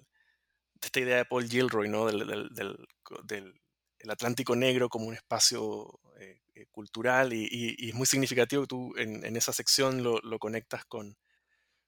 de 0.80 0.86
esta 0.86 1.00
idea 1.00 1.16
de 1.18 1.24
Paul 1.24 1.48
Gilroy, 1.48 1.88
¿no? 1.88 2.06
Del, 2.06 2.26
del, 2.26 2.48
del, 2.50 2.88
del 3.24 3.60
el 4.00 4.10
Atlántico 4.10 4.56
Negro 4.56 4.88
como 4.88 5.06
un 5.06 5.14
espacio 5.14 6.00
eh, 6.18 6.40
eh, 6.54 6.66
cultural 6.70 7.32
y, 7.32 7.44
y, 7.50 7.74
y, 7.78 7.90
es 7.90 7.94
muy 7.94 8.06
significativo 8.06 8.62
que 8.62 8.68
tú 8.68 8.94
en, 8.96 9.24
en 9.24 9.36
esa 9.36 9.52
sección 9.52 10.02
lo, 10.02 10.18
lo, 10.20 10.38
conectas 10.38 10.84
con, 10.86 11.16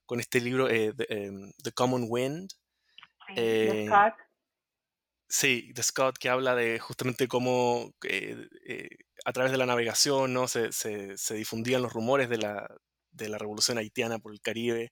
con 0.05 0.19
este 0.19 0.39
libro 0.39 0.69
eh, 0.69 0.93
the, 0.95 1.29
um, 1.29 1.51
the, 1.63 1.71
Common 1.71 2.05
Wind. 2.07 2.49
Eh, 3.35 3.85
Scott. 3.87 4.13
Sí, 5.27 5.71
de 5.73 5.81
Scott, 5.81 6.17
que 6.19 6.29
habla 6.29 6.53
de 6.53 6.77
justamente 6.77 7.27
cómo 7.27 7.95
a 9.25 9.33
través 9.33 9.51
de 9.51 9.57
la 9.57 9.65
navegación 9.65 10.33
¿no? 10.33 10.47
se, 10.47 10.71
se, 10.71 11.17
se, 11.17 11.35
difundían 11.35 11.81
los 11.81 11.93
rumores 11.93 12.29
de 12.29 12.37
la, 12.37 12.69
de 13.11 13.29
la 13.29 13.37
revolución 13.37 13.77
haitiana 13.77 14.19
por 14.19 14.33
el 14.33 14.41
Caribe. 14.41 14.91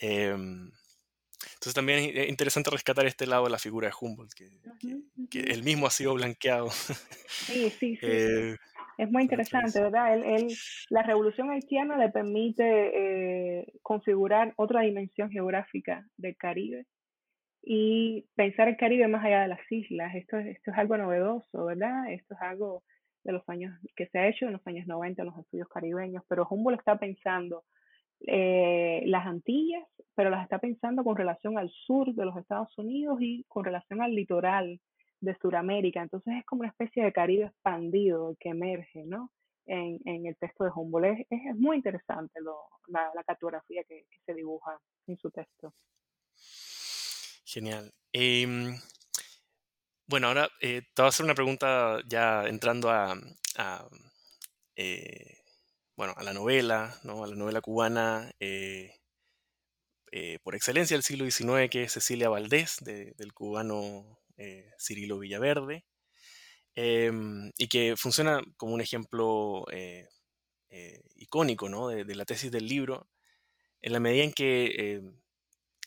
Eh, 0.00 0.34
entonces 1.54 1.74
también 1.74 2.16
es 2.16 2.28
interesante 2.28 2.70
rescatar 2.70 3.06
este 3.06 3.26
lado 3.26 3.44
de 3.44 3.50
la 3.50 3.58
figura 3.58 3.88
de 3.88 3.94
Humboldt, 3.98 4.32
que, 4.34 4.48
que, 4.80 4.98
que 5.30 5.52
él 5.52 5.62
mismo 5.62 5.86
ha 5.86 5.90
sido 5.90 6.14
blanqueado. 6.14 6.70
Sí, 6.70 7.70
sí, 7.70 7.96
sí. 8.00 8.06
Eh, 8.06 8.56
es 8.96 9.10
muy 9.10 9.22
interesante, 9.22 9.80
¿verdad? 9.80 10.14
Él, 10.14 10.24
él, 10.24 10.56
la 10.90 11.02
revolución 11.02 11.50
haitiana 11.50 11.96
le 11.96 12.10
permite 12.10 13.58
eh, 13.58 13.66
configurar 13.82 14.54
otra 14.56 14.82
dimensión 14.82 15.30
geográfica 15.30 16.06
del 16.16 16.36
Caribe 16.36 16.86
y 17.62 18.26
pensar 18.36 18.68
el 18.68 18.76
Caribe 18.76 19.08
más 19.08 19.24
allá 19.24 19.42
de 19.42 19.48
las 19.48 19.72
islas. 19.72 20.14
Esto, 20.14 20.38
esto 20.38 20.70
es 20.70 20.78
algo 20.78 20.96
novedoso, 20.96 21.64
¿verdad? 21.64 22.12
Esto 22.12 22.34
es 22.34 22.40
algo 22.40 22.84
de 23.24 23.32
los 23.32 23.48
años 23.48 23.74
que 23.96 24.06
se 24.08 24.18
ha 24.18 24.28
hecho 24.28 24.46
en 24.46 24.52
los 24.52 24.66
años 24.66 24.86
90 24.86 25.22
en 25.22 25.26
los 25.26 25.38
estudios 25.38 25.68
caribeños, 25.68 26.22
pero 26.28 26.46
Humboldt 26.48 26.78
está 26.78 26.98
pensando 26.98 27.64
eh, 28.26 29.02
las 29.06 29.26
Antillas, 29.26 29.86
pero 30.14 30.30
las 30.30 30.44
está 30.44 30.58
pensando 30.58 31.04
con 31.04 31.16
relación 31.16 31.58
al 31.58 31.70
sur 31.70 32.14
de 32.14 32.24
los 32.24 32.36
Estados 32.36 32.76
Unidos 32.78 33.18
y 33.20 33.44
con 33.48 33.64
relación 33.64 34.00
al 34.02 34.14
litoral 34.14 34.80
de 35.20 35.36
Sudamérica. 35.40 36.02
Entonces 36.02 36.34
es 36.38 36.44
como 36.44 36.60
una 36.60 36.70
especie 36.70 37.04
de 37.04 37.12
Caribe 37.12 37.46
expandido 37.46 38.36
que 38.38 38.50
emerge, 38.50 39.04
¿no? 39.04 39.30
En, 39.66 39.98
en 40.04 40.26
el 40.26 40.36
texto 40.36 40.64
de 40.64 40.70
Humboldt. 40.74 41.20
Es, 41.20 41.26
es 41.30 41.56
muy 41.56 41.76
interesante 41.76 42.40
lo, 42.40 42.56
la, 42.88 43.10
cartografía 43.26 43.82
que, 43.84 44.06
se 44.24 44.34
dibuja 44.34 44.78
en 45.06 45.16
su 45.16 45.30
texto. 45.30 45.74
Genial. 47.44 47.90
Eh, 48.12 48.46
bueno, 50.06 50.28
ahora 50.28 50.50
eh, 50.60 50.82
te 50.94 51.02
voy 51.02 51.06
a 51.06 51.08
hacer 51.08 51.24
una 51.24 51.34
pregunta 51.34 52.00
ya 52.06 52.44
entrando 52.46 52.90
a, 52.90 53.16
a 53.56 53.88
eh, 54.76 55.38
bueno, 55.96 56.14
a 56.16 56.22
la 56.22 56.32
novela, 56.32 56.98
¿no? 57.04 57.24
a 57.24 57.26
la 57.26 57.36
novela 57.36 57.60
cubana 57.60 58.30
eh, 58.40 58.90
por 60.42 60.54
excelencia 60.54 60.96
del 60.96 61.02
siglo 61.02 61.24
XIX, 61.28 61.68
que 61.70 61.84
es 61.84 61.92
Cecilia 61.92 62.28
Valdés, 62.28 62.76
de, 62.82 63.14
del 63.16 63.32
cubano 63.32 64.20
Cirilo 64.78 65.18
Villaverde, 65.18 65.84
em, 66.74 67.50
y 67.58 67.68
que 67.68 67.96
funciona 67.96 68.40
como 68.56 68.74
un 68.74 68.80
ejemplo 68.80 69.64
icónico 71.16 71.68
¿no? 71.68 71.88
de, 71.88 72.04
de, 72.04 72.14
la 72.14 72.24
tesis 72.24 72.50
del 72.52 72.66
libro, 72.68 73.08
en 73.80 73.92
la 73.92 74.00
medida 74.00 74.24
en 74.24 74.32
que 74.32 75.00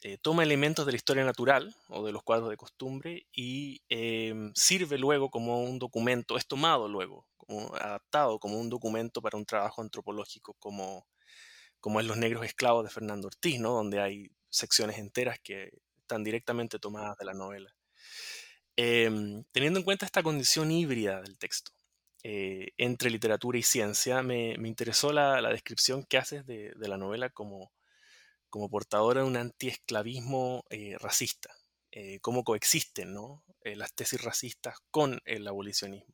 eh, 0.04 0.18
toma 0.22 0.44
elementos 0.44 0.86
de 0.86 0.92
la 0.92 0.96
historia 0.96 1.24
natural 1.24 1.76
o 1.88 2.06
de 2.06 2.12
los 2.12 2.22
cuadros 2.24 2.50
de 2.50 2.58
costumbre 2.58 3.26
y 3.34 3.82
em, 3.90 4.52
sirve 4.54 4.98
luego 4.98 5.30
como 5.30 5.64
un 5.64 5.80
documento, 5.80 6.38
es 6.38 6.48
tomado 6.48 6.88
luego, 6.88 7.28
adaptado 7.80 8.40
como 8.40 8.60
un 8.60 8.70
documento 8.70 9.22
para 9.22 9.38
un 9.38 9.46
trabajo 9.46 9.82
antropológico 9.82 10.54
como, 10.60 11.08
como 11.80 12.00
es 12.00 12.06
Los 12.06 12.18
Negros 12.18 12.46
Esclavos 12.46 12.84
de 12.84 12.92
Fernando 12.92 13.28
Ortiz, 13.28 13.60
¿no? 13.60 13.72
donde 13.72 14.00
hay 14.00 14.30
secciones 14.50 14.98
enteras 15.00 15.40
que 15.40 15.72
están 16.02 16.24
directamente 16.24 16.80
tomadas 16.80 17.18
de 17.18 17.26
la 17.26 17.34
novela. 17.34 17.74
Em, 18.76 19.44
teniendo 19.52 19.80
en 19.80 19.86
cuenta 19.86 20.06
esta 20.06 20.22
condición 20.22 20.72
híbrida 20.72 21.22
del 21.22 21.40
texto 21.40 21.72
eh, 22.24 22.74
entre 22.78 23.10
literatura 23.10 23.58
y 23.58 23.64
ciencia, 23.64 24.22
me, 24.22 24.54
interesó 24.54 25.12
la, 25.12 25.42
descripción 25.50 26.04
que 26.06 26.18
haces 26.18 26.46
de, 26.46 26.74
de 26.76 26.88
la 26.88 26.98
novela 26.98 27.30
como 27.32 27.72
como 28.50 28.70
portadora 28.70 29.22
de 29.22 29.28
un 29.28 29.38
antiesclavismo 29.38 30.64
eh, 30.70 30.96
racista, 31.00 31.54
eh, 31.92 32.20
cómo 32.22 32.44
coexisten 32.44 33.14
¿no? 33.14 33.44
Eh, 33.64 33.76
las 33.76 33.94
tesis 33.94 34.22
racistas 34.22 34.78
con 34.92 35.20
el 35.26 35.48
abolicionismo. 35.48 36.14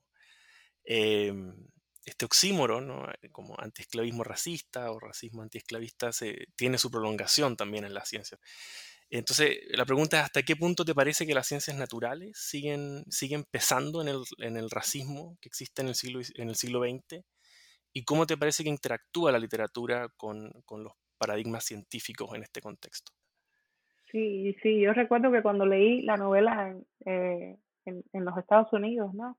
Em, 0.84 1.68
este 2.06 2.26
oxímoro, 2.26 2.82
¿no? 2.82 3.08
como 3.32 3.58
antiesclavismo 3.60 4.24
racista 4.24 4.92
o 4.92 5.00
racismo 5.00 5.42
antiesclavista, 5.42 6.12
se, 6.12 6.48
tiene 6.56 6.78
su 6.78 6.92
prolongación 6.92 7.56
también 7.56 7.86
en 7.86 7.94
la 7.94 8.06
ciencia. 8.06 8.40
Entonces, 9.10 9.60
la 9.70 9.86
pregunta 9.86 10.18
es, 10.18 10.26
¿hasta 10.26 10.44
qué 10.44 10.56
punto 10.56 10.84
te 10.84 10.96
parece 10.96 11.28
que 11.28 11.36
las 11.36 11.48
ciencias 11.48 11.78
naturales 11.78 12.36
siguen, 12.36 13.06
siguen 13.10 13.44
pesando 13.44 14.02
en 14.02 14.08
el, 14.08 14.24
en 14.40 14.58
el 14.58 14.70
racismo 14.70 15.38
que 15.40 15.50
existe 15.50 15.82
en 15.82 15.90
el, 15.90 15.96
siglo, 15.96 16.22
en 16.36 16.50
el 16.50 16.56
siglo 16.56 16.82
XX? 16.82 17.24
¿Y 17.94 18.04
cómo 18.06 18.26
te 18.26 18.38
parece 18.38 18.64
que 18.64 18.70
interactúa 18.70 19.32
la 19.32 19.40
literatura 19.40 20.10
con, 20.18 20.52
con 20.66 20.84
los 20.84 20.94
paradigmas 21.24 21.64
científicos 21.64 22.34
en 22.36 22.44
este 22.44 22.62
contexto. 22.62 23.14
Sí, 24.12 24.56
sí, 24.62 24.82
yo 24.82 24.94
recuerdo 24.94 25.32
que 25.32 25.42
cuando 25.42 25.66
leí 25.66 26.02
la 26.02 26.18
novela 26.18 26.70
en, 26.70 26.86
eh, 27.06 27.58
los 28.14 28.38
Estados 28.38 28.72
Unidos, 28.74 29.14
¿no? 29.14 29.38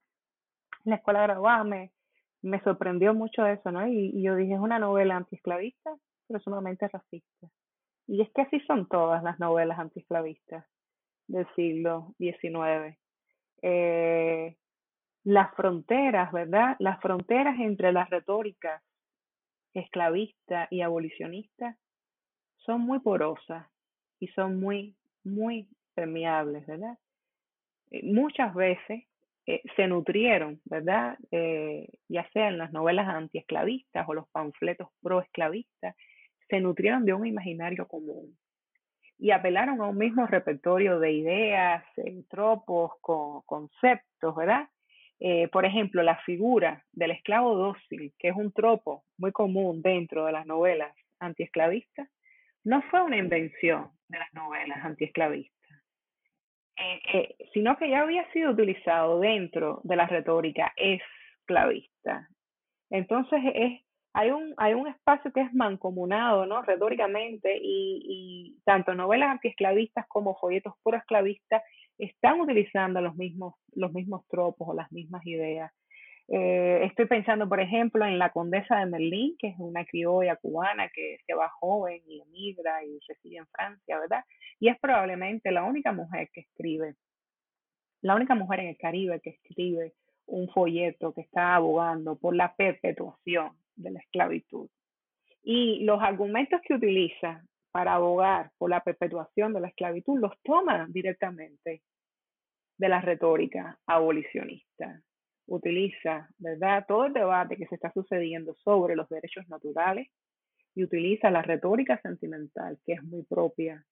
En 0.84 0.90
la 0.90 0.96
escuela 0.96 1.22
graduada 1.22 1.62
me, 1.62 1.92
me 2.42 2.60
sorprendió 2.62 3.14
mucho 3.14 3.46
eso, 3.46 3.70
¿no? 3.70 3.86
Y, 3.86 4.22
yo 4.22 4.34
dije, 4.34 4.54
es 4.54 4.60
una 4.60 4.78
novela 4.78 5.16
antiesclavista, 5.16 5.94
pero 6.26 6.40
sumamente 6.40 6.88
racista. 6.88 7.48
Y 8.06 8.22
es 8.22 8.30
que 8.32 8.42
así 8.42 8.60
son 8.60 8.88
todas 8.88 9.22
las 9.22 9.38
novelas 9.38 9.78
antiesclavistas 9.78 10.64
del 11.26 11.46
siglo 11.54 12.14
XIX. 12.18 12.98
Eh, 13.62 14.56
las 15.24 15.54
fronteras, 15.54 16.32
¿verdad? 16.32 16.76
Las 16.78 17.00
fronteras 17.00 17.58
entre 17.60 17.92
las 17.92 18.10
retóricas 18.10 18.82
esclavista 19.74 20.68
y 20.70 20.80
abolicionista 20.80 21.76
son 22.56 22.82
muy 22.82 23.00
porosas 23.00 23.66
y 24.20 24.28
son 24.28 24.60
muy, 24.60 24.96
muy 25.24 25.68
permeables, 25.94 26.66
¿verdad? 26.66 26.98
Eh, 27.90 28.02
muchas 28.04 28.54
veces 28.54 29.04
eh, 29.46 29.62
se 29.76 29.86
nutrieron, 29.86 30.60
¿verdad? 30.64 31.18
Eh, 31.30 31.88
ya 32.08 32.28
sea 32.30 32.48
en 32.48 32.58
las 32.58 32.72
novelas 32.72 33.08
antiesclavistas 33.08 34.08
o 34.08 34.14
los 34.14 34.28
panfletos 34.28 34.88
proesclavistas, 35.02 35.94
se 36.48 36.60
nutrieron 36.60 37.04
de 37.04 37.12
un 37.12 37.26
imaginario 37.26 37.86
común 37.86 38.36
y 39.18 39.30
apelaron 39.30 39.80
a 39.80 39.88
un 39.88 39.98
mismo 39.98 40.26
repertorio 40.26 40.98
de 40.98 41.12
ideas, 41.12 41.84
tropos, 42.28 42.92
conceptos, 43.46 44.34
¿verdad? 44.34 44.68
Eh, 45.20 45.48
por 45.48 45.64
ejemplo, 45.64 46.02
la 46.02 46.16
figura 46.18 46.84
del 46.92 47.12
esclavo 47.12 47.54
dócil, 47.54 48.12
que 48.18 48.28
es 48.28 48.36
un 48.36 48.52
tropo 48.52 49.04
muy 49.16 49.32
común 49.32 49.80
dentro 49.80 50.26
de 50.26 50.32
las 50.32 50.46
novelas 50.46 50.94
antiesclavistas, 51.20 52.08
no 52.64 52.82
fue 52.90 53.02
una 53.02 53.16
invención 53.16 53.90
de 54.08 54.18
las 54.18 54.32
novelas 54.34 54.84
antiesclavistas, 54.84 55.70
eh, 56.76 57.00
eh, 57.12 57.36
sino 57.52 57.76
que 57.76 57.88
ya 57.90 58.00
había 58.00 58.30
sido 58.32 58.50
utilizado 58.50 59.20
dentro 59.20 59.80
de 59.84 59.96
la 59.96 60.06
retórica 60.06 60.72
esclavista. 60.76 62.28
Entonces, 62.90 63.40
es, 63.54 63.82
hay, 64.14 64.30
un, 64.30 64.54
hay 64.56 64.74
un 64.74 64.88
espacio 64.88 65.32
que 65.32 65.40
es 65.40 65.52
mancomunado 65.52 66.46
¿no? 66.46 66.62
retóricamente 66.62 67.58
y, 67.60 68.56
tanto 68.64 68.94
novelas 68.94 69.30
antiesclavistas 69.30 70.06
como 70.08 70.36
folletos 70.36 70.74
esclavistas 70.84 71.62
están 71.98 72.40
utilizando 72.40 73.00
los 73.00 73.14
mismos, 73.16 73.54
los 73.74 73.92
mismos 73.92 74.26
tropos 74.28 74.68
o 74.68 74.74
las 74.74 74.90
mismas 74.92 75.24
ideas. 75.26 75.72
Eh, 76.28 76.80
estoy 76.84 77.06
pensando, 77.06 77.48
por 77.48 77.60
ejemplo, 77.60 78.04
en 78.06 78.18
la 78.18 78.30
condesa 78.30 78.78
de 78.78 78.86
Merlín, 78.86 79.36
que 79.38 79.48
es 79.48 79.56
una 79.58 79.84
criolla 79.84 80.36
cubana 80.36 80.88
que 80.88 81.18
se 81.26 81.34
va 81.34 81.50
joven 81.60 82.00
y 82.06 82.22
emigra 82.22 82.82
y 82.84 82.98
reside 83.06 83.38
en 83.38 83.46
Francia, 83.48 83.98
¿verdad? 83.98 84.24
Y 84.58 84.68
es 84.68 84.78
probablemente 84.80 85.52
la 85.52 85.64
única 85.64 85.92
mujer 85.92 86.30
que 86.32 86.40
escribe, 86.40 86.94
la 88.00 88.14
única 88.14 88.34
mujer 88.34 88.60
en 88.60 88.68
el 88.68 88.78
Caribe 88.78 89.20
que 89.20 89.30
escribe 89.30 89.92
un 90.26 90.48
folleto 90.48 91.12
que 91.12 91.20
está 91.20 91.56
abogando 91.56 92.16
por 92.16 92.34
la 92.34 92.54
perpetuación 92.56 93.52
de 93.76 93.90
la 93.90 94.00
esclavitud. 94.00 94.68
Y 95.42 95.84
los 95.84 96.00
argumentos 96.02 96.60
que 96.62 96.74
utiliza 96.74 97.44
para 97.74 97.94
abogar 97.94 98.52
por 98.56 98.70
la 98.70 98.84
perpetuación 98.84 99.52
de 99.52 99.60
la 99.60 99.66
esclavitud 99.66 100.16
los 100.20 100.30
toma 100.44 100.86
directamente 100.90 101.82
de 102.78 102.88
la 102.88 103.00
retórica 103.00 103.80
abolicionista. 103.84 105.02
Utiliza, 105.48 106.28
¿verdad?, 106.38 106.84
todo 106.86 107.06
el 107.06 107.12
debate 107.12 107.56
que 107.56 107.66
se 107.66 107.74
está 107.74 107.90
sucediendo 107.92 108.54
sobre 108.62 108.94
los 108.94 109.08
derechos 109.08 109.48
naturales 109.48 110.06
y 110.76 110.84
utiliza 110.84 111.32
la 111.32 111.42
retórica 111.42 112.00
sentimental, 112.00 112.78
que 112.86 112.92
es 112.92 113.02
muy 113.02 113.24
propia 113.24 113.84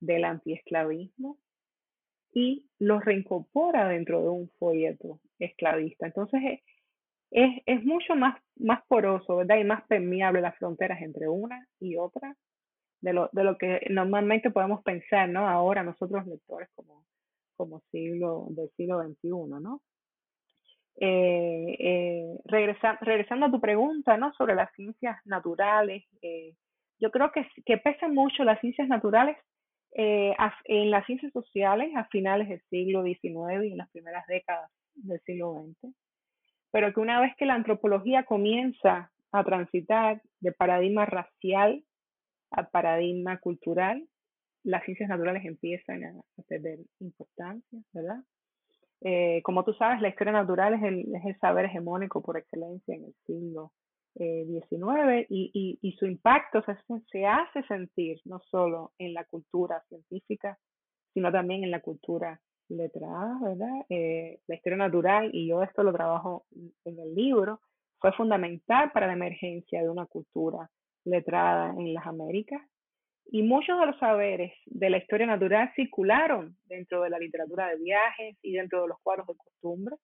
del 0.00 0.24
antiesclavismo, 0.24 1.36
y 2.32 2.64
lo 2.78 3.00
reincorpora 3.00 3.86
dentro 3.86 4.22
de 4.22 4.28
un 4.30 4.48
folleto 4.58 5.20
esclavista. 5.38 6.06
Entonces 6.06 6.40
es, 7.30 7.62
es, 7.66 7.84
mucho 7.84 8.16
más, 8.16 8.40
más 8.56 8.82
poroso, 8.86 9.36
¿verdad? 9.36 9.58
Y 9.58 9.64
más 9.64 9.86
permeable 9.88 10.40
las 10.40 10.56
fronteras 10.56 11.02
entre 11.02 11.28
una 11.28 11.66
y 11.80 11.96
otra 11.96 12.34
de 13.00 13.12
lo, 13.12 13.28
de 13.32 13.44
lo 13.44 13.58
que 13.58 13.86
normalmente 13.90 14.50
podemos 14.50 14.82
pensar, 14.82 15.28
¿no? 15.28 15.48
Ahora 15.48 15.82
nosotros 15.82 16.26
lectores 16.26 16.68
como, 16.74 17.04
como 17.56 17.80
siglo, 17.90 18.46
del 18.50 18.70
siglo 18.76 19.02
XXI, 19.02 19.28
¿no? 19.60 19.80
Eh, 20.98 21.76
eh, 21.78 22.38
regresando 22.46 23.46
a 23.46 23.50
tu 23.50 23.60
pregunta, 23.60 24.16
¿no? 24.16 24.32
Sobre 24.34 24.54
las 24.54 24.72
ciencias 24.74 25.18
naturales, 25.26 26.04
eh, 26.22 26.54
yo 26.98 27.10
creo 27.10 27.30
que, 27.32 27.46
que 27.66 27.76
pesan 27.76 28.14
mucho 28.14 28.44
las 28.44 28.60
ciencias 28.60 28.88
naturales 28.88 29.36
en 29.98 30.90
las 30.90 31.06
ciencias 31.06 31.32
sociales 31.32 31.90
a 31.96 32.04
finales 32.08 32.50
del 32.50 32.60
siglo 32.68 33.02
XIX 33.02 33.64
y 33.64 33.72
en 33.72 33.78
las 33.78 33.88
primeras 33.88 34.26
décadas 34.26 34.70
del 34.94 35.18
siglo 35.20 35.64
XX, 35.80 35.94
pero 36.70 36.92
que 36.92 37.00
una 37.00 37.18
vez 37.18 37.34
que 37.36 37.46
la 37.46 37.54
antropología 37.54 38.24
comienza 38.24 39.10
a 39.32 39.44
transitar 39.44 40.20
de 40.40 40.52
paradigma 40.52 41.06
racial 41.06 41.82
al 42.50 42.68
paradigma 42.68 43.38
cultural, 43.38 44.06
las 44.64 44.84
ciencias 44.84 45.08
naturales 45.08 45.44
empiezan 45.44 46.04
a, 46.04 46.14
perder 46.48 46.80
importancia, 47.00 47.80
¿verdad? 47.92 48.18
Eh, 49.02 49.42
como 49.42 49.64
tú 49.64 49.72
sabes, 49.74 50.00
la 50.00 50.08
historia 50.08 50.32
natural 50.32 50.74
es 50.74 50.82
el, 50.82 51.14
es 51.14 51.24
el, 51.24 51.38
saber 51.38 51.66
hegemónico 51.66 52.22
por 52.22 52.36
excelencia 52.36 52.94
en 52.94 53.04
el 53.04 53.14
siglo 53.26 53.72
XIX 54.14 54.82
eh, 55.08 55.26
y, 55.28 55.78
y, 55.80 55.92
su 55.92 56.06
impacto 56.06 56.62
se, 56.62 56.74
se, 57.12 57.26
hace 57.26 57.62
sentir 57.64 58.18
no 58.24 58.40
solo 58.50 58.92
en 58.98 59.12
la 59.12 59.24
cultura 59.24 59.82
científica, 59.88 60.58
sino 61.12 61.30
también 61.30 61.64
en 61.64 61.70
la 61.70 61.80
cultura 61.80 62.40
letrada, 62.68 63.38
¿verdad? 63.42 63.84
Eh, 63.90 64.40
la 64.46 64.54
historia 64.54 64.78
natural, 64.78 65.30
y 65.32 65.46
yo 65.46 65.62
esto 65.62 65.82
lo 65.82 65.92
trabajo 65.92 66.46
en 66.84 66.98
el 66.98 67.14
libro, 67.14 67.60
fue 67.98 68.12
fundamental 68.12 68.90
para 68.92 69.06
la 69.06 69.12
emergencia 69.12 69.82
de 69.82 69.88
una 69.88 70.06
cultura 70.06 70.70
letrada 71.06 71.70
en 71.70 71.94
las 71.94 72.06
Américas. 72.06 72.60
Y 73.28 73.42
muchos 73.42 73.78
de 73.80 73.86
los 73.86 73.98
saberes 73.98 74.52
de 74.66 74.90
la 74.90 74.98
historia 74.98 75.26
natural 75.26 75.72
circularon 75.74 76.56
dentro 76.66 77.02
de 77.02 77.10
la 77.10 77.18
literatura 77.18 77.68
de 77.68 77.76
viajes 77.76 78.36
y 78.42 78.52
dentro 78.52 78.82
de 78.82 78.88
los 78.88 78.98
cuadros 79.02 79.26
de 79.26 79.34
costumbre. 79.34 79.96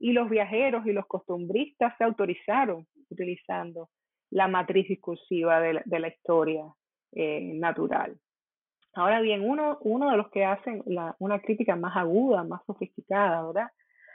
Y 0.00 0.12
los 0.12 0.28
viajeros 0.30 0.86
y 0.86 0.92
los 0.92 1.06
costumbristas 1.06 1.96
se 1.98 2.04
autorizaron 2.04 2.86
utilizando 3.10 3.90
la 4.30 4.48
matriz 4.48 4.88
discursiva 4.88 5.60
de 5.60 5.98
la, 6.00 6.08
historia 6.08 6.64
eh, 7.12 7.52
natural. 7.54 8.18
Ahora 8.94 9.20
bien, 9.20 9.48
uno, 9.48 9.78
uno 9.82 10.10
de 10.10 10.16
los 10.16 10.28
que 10.30 10.44
hacen 10.44 10.82
una 11.18 11.40
crítica 11.40 11.76
más 11.76 11.96
aguda, 11.96 12.44
más 12.44 12.60
sofisticada, 12.66 13.46
¿verdad? 13.46 13.68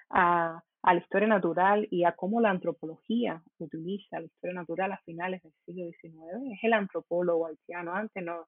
A, 0.10 0.62
a 0.84 0.94
la 0.94 1.00
historia 1.00 1.28
natural 1.28 1.88
y 1.90 2.04
a 2.04 2.12
cómo 2.12 2.42
la 2.42 2.50
antropología 2.50 3.42
utiliza 3.58 4.20
la 4.20 4.26
historia 4.26 4.54
natural 4.54 4.92
a 4.92 5.02
finales 5.06 5.42
del 5.42 5.54
siglo 5.66 5.86
XIX. 5.86 6.54
Es 6.54 6.64
el 6.64 6.74
antropólogo 6.74 7.48
haitiano, 7.48 7.94
antes 7.94 8.24
no 8.24 8.48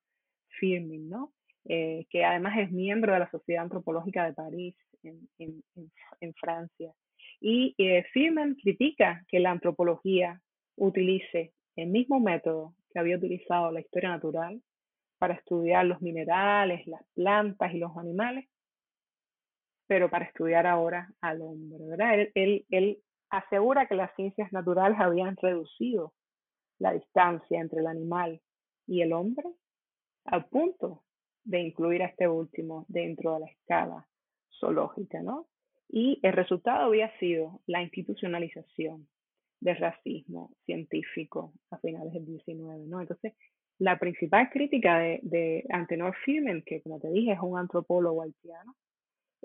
Firmin, 0.59 1.09
¿no? 1.09 1.31
Eh, 1.67 2.05
que 2.09 2.25
además 2.25 2.57
es 2.59 2.71
miembro 2.71 3.13
de 3.13 3.19
la 3.19 3.31
Sociedad 3.31 3.63
Antropológica 3.63 4.25
de 4.25 4.33
París 4.33 4.75
en, 5.01 6.33
Francia. 6.39 6.93
Y 7.39 7.73
eh, 7.77 8.03
Firmin 8.11 8.55
critica 8.55 9.23
que 9.27 9.39
la 9.39 9.51
antropología 9.51 10.41
utilice 10.75 11.53
el 11.75 11.87
mismo 11.87 12.19
método 12.19 12.75
que 12.91 12.99
había 12.99 13.17
utilizado 13.17 13.71
la 13.71 13.79
historia 13.79 14.09
natural 14.09 14.61
para 15.17 15.35
estudiar 15.35 15.85
los 15.85 16.01
minerales, 16.01 16.85
las 16.85 17.01
plantas 17.13 17.73
y 17.73 17.77
los 17.77 17.95
animales, 17.97 18.47
pero 19.87 20.09
para 20.09 20.25
estudiar 20.25 20.65
ahora 20.67 21.09
al 21.21 21.41
hombre, 21.41 21.85
¿verdad? 21.87 22.13
Él, 22.15 22.31
él, 22.35 22.65
él 22.69 22.99
asegura 23.29 23.87
que 23.87 23.95
las 23.95 24.13
ciencias 24.15 24.51
naturales 24.51 24.97
habían 24.99 25.35
reducido 25.37 26.13
la 26.79 26.93
distancia 26.93 27.59
entre 27.59 27.79
el 27.79 27.87
animal 27.87 28.41
y 28.87 29.01
el 29.01 29.13
hombre 29.13 29.49
al 30.25 30.45
punto 30.45 31.03
de 31.43 31.59
incluir 31.59 32.01
a 32.01 32.07
este 32.07 32.27
último 32.27 32.85
dentro 32.87 33.35
de 33.35 33.41
la 33.41 33.45
escala 33.45 34.07
zoológica, 34.59 35.21
¿no? 35.21 35.47
Y 35.87 36.19
el 36.23 36.33
resultado 36.33 36.85
había 36.85 37.15
sido 37.19 37.61
la 37.67 37.83
institucionalización 37.83 39.07
del 39.59 39.77
racismo 39.77 40.51
científico 40.65 41.53
a 41.69 41.77
finales 41.77 42.13
del 42.13 42.25
19, 42.25 42.87
¿no? 42.87 43.01
Entonces, 43.01 43.33
la 43.77 43.99
principal 43.99 44.49
crítica 44.49 44.97
de, 44.97 45.19
de 45.21 45.65
Antenor 45.69 46.15
Firmen, 46.25 46.63
que 46.65 46.81
como 46.81 46.99
te 46.99 47.09
dije 47.09 47.33
es 47.33 47.39
un 47.39 47.59
antropólogo 47.59 48.23
haitiano, 48.23 48.75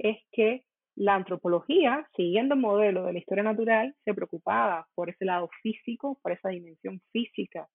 es 0.01 0.19
que 0.33 0.65
la 0.97 1.15
antropología, 1.15 2.07
siguiendo 2.17 2.55
el 2.55 2.61
modelo 2.61 3.05
de 3.05 3.13
la 3.13 3.19
historia 3.19 3.45
natural, 3.45 3.95
se 4.05 4.15
preocupaba 4.15 4.87
por 4.95 5.09
ese 5.09 5.25
lado 5.25 5.49
físico, 5.63 6.19
por 6.23 6.33
esa 6.33 6.49
dimensión 6.49 7.01
física 7.13 7.69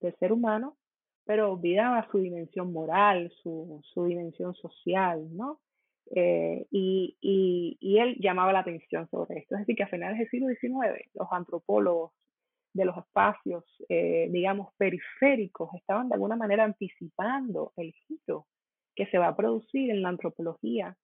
del 0.00 0.14
ser 0.16 0.32
humano, 0.32 0.76
pero 1.24 1.52
olvidaba 1.52 2.08
su 2.10 2.18
dimensión 2.18 2.72
moral, 2.72 3.32
su, 3.42 3.80
su 3.92 4.04
dimensión 4.04 4.54
social, 4.54 5.26
¿no? 5.36 5.60
Eh, 6.14 6.66
y, 6.70 7.16
y, 7.20 7.98
él 7.98 8.16
llamaba 8.18 8.52
la 8.52 8.60
atención 8.60 9.08
sobre 9.10 9.40
esto. 9.40 9.54
Es 9.54 9.60
decir, 9.60 9.76
que 9.76 9.82
a 9.82 9.88
finales 9.88 10.18
del 10.18 10.30
siglo 10.30 10.48
XIX, 10.48 11.10
los 11.14 11.28
antropólogos 11.30 12.12
de 12.72 12.84
los 12.86 12.96
espacios, 12.96 13.64
eh, 13.88 14.28
digamos, 14.30 14.72
periféricos, 14.78 15.68
estaban 15.74 16.08
de 16.08 16.14
alguna 16.14 16.36
manera 16.36 16.64
anticipando 16.64 17.72
el 17.76 17.92
giro 18.06 18.46
que 18.94 19.06
se 19.06 19.18
va 19.18 19.28
a 19.28 19.36
producir 19.36 19.90
en 19.90 20.02
la 20.02 20.08
antropología 20.08 20.96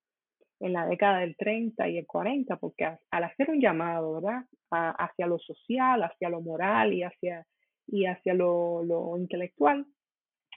en 0.59 0.73
la 0.73 0.85
década 0.85 1.19
del 1.19 1.35
30 1.35 1.87
y 1.89 1.97
el 1.97 2.07
40, 2.07 2.57
porque 2.57 2.85
al 3.11 3.23
hacer 3.23 3.49
un 3.49 3.59
llamado, 3.59 4.21
¿verdad? 4.21 4.45
hacia 4.71 5.27
lo 5.27 5.39
social, 5.39 6.03
hacia 6.03 6.29
lo 6.29 6.41
moral 6.41 6.93
y 6.93 7.03
hacia, 7.03 7.45
y 7.87 8.05
hacia 8.05 8.33
lo, 8.33 8.83
lo 8.83 9.17
intelectual, 9.17 9.85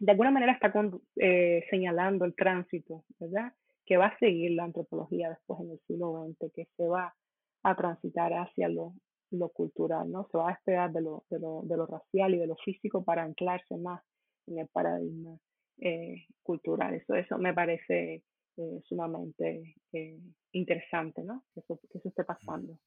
de 0.01 0.13
alguna 0.13 0.31
manera 0.31 0.53
está 0.53 0.73
eh, 1.17 1.65
señalando 1.71 2.25
el 2.25 2.35
tránsito, 2.35 3.05
¿verdad? 3.19 3.53
Que 3.85 3.97
va 3.97 4.07
a 4.07 4.19
seguir 4.19 4.53
la 4.53 4.65
antropología 4.65 5.31
después 5.31 5.61
en 5.61 5.71
el 5.73 5.81
siglo 5.87 6.27
XX, 6.27 6.53
que 6.53 6.69
se 6.77 6.87
va 6.87 7.15
a 7.63 7.77
transitar 7.77 8.33
hacia 8.33 8.69
lo, 8.69 8.95
lo 9.31 9.49
cultural, 9.51 10.11
¿no? 10.11 10.29
Se 10.31 10.39
va 10.39 10.49
a 10.49 10.53
despegar 10.53 10.93
de 10.93 11.01
lo, 11.01 11.25
de, 11.31 11.39
lo, 11.39 11.63
de 11.65 11.77
lo 11.77 11.87
racial 11.87 12.35
y 12.35 12.39
de 12.39 12.47
lo 12.47 12.57
físico 12.57 13.05
para 13.05 13.23
anclarse 13.23 13.77
más 13.77 14.03
en 14.47 14.59
el 14.59 14.69
paradigma 14.69 15.37
eh, 15.81 16.27
cultural. 16.43 16.95
Eso, 16.95 17.15
eso 17.15 17.39
me 17.39 17.53
parece 17.53 18.23
eh, 18.59 18.83
sumamente 18.85 19.77
eh, 19.93 20.19
interesante, 20.53 21.23
¿no? 21.23 21.45
Que 21.55 21.61
eso, 21.61 21.79
que 21.91 21.99
eso 21.99 22.09
esté 22.09 22.25
pasando. 22.25 22.79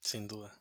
Sin 0.00 0.26
duda. 0.26 0.52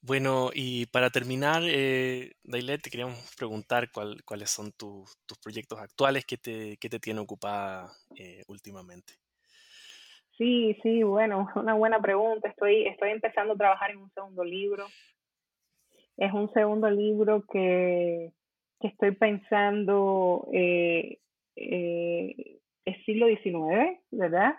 Bueno, 0.00 0.50
y 0.54 0.86
para 0.86 1.10
terminar, 1.10 1.62
eh, 1.66 2.32
Dailet, 2.44 2.80
te 2.80 2.90
queríamos 2.90 3.18
preguntar 3.36 3.90
cuál, 3.90 4.22
cuáles 4.24 4.50
son 4.50 4.70
tus 4.72 5.16
proyectos 5.42 5.80
actuales 5.80 6.24
que 6.24 6.36
te, 6.36 6.76
que 6.76 6.88
te 6.88 7.00
tienen 7.00 7.24
ocupada 7.24 7.90
eh, 8.16 8.44
últimamente. 8.46 9.14
Sí, 10.38 10.78
sí, 10.82 11.02
bueno, 11.02 11.48
una 11.56 11.74
buena 11.74 12.00
pregunta. 12.00 12.48
Estoy, 12.48 12.86
estoy 12.86 13.10
empezando 13.10 13.54
a 13.54 13.56
trabajar 13.56 13.90
en 13.90 13.98
un 13.98 14.10
segundo 14.12 14.44
libro. 14.44 14.86
Es 16.16 16.32
un 16.32 16.52
segundo 16.52 16.88
libro 16.88 17.44
que, 17.50 18.32
que 18.80 18.88
estoy 18.88 19.10
pensando, 19.12 20.48
eh, 20.52 21.18
eh, 21.56 22.55
es 22.86 23.04
siglo 23.04 23.26
XIX, 23.26 24.00
¿verdad? 24.10 24.54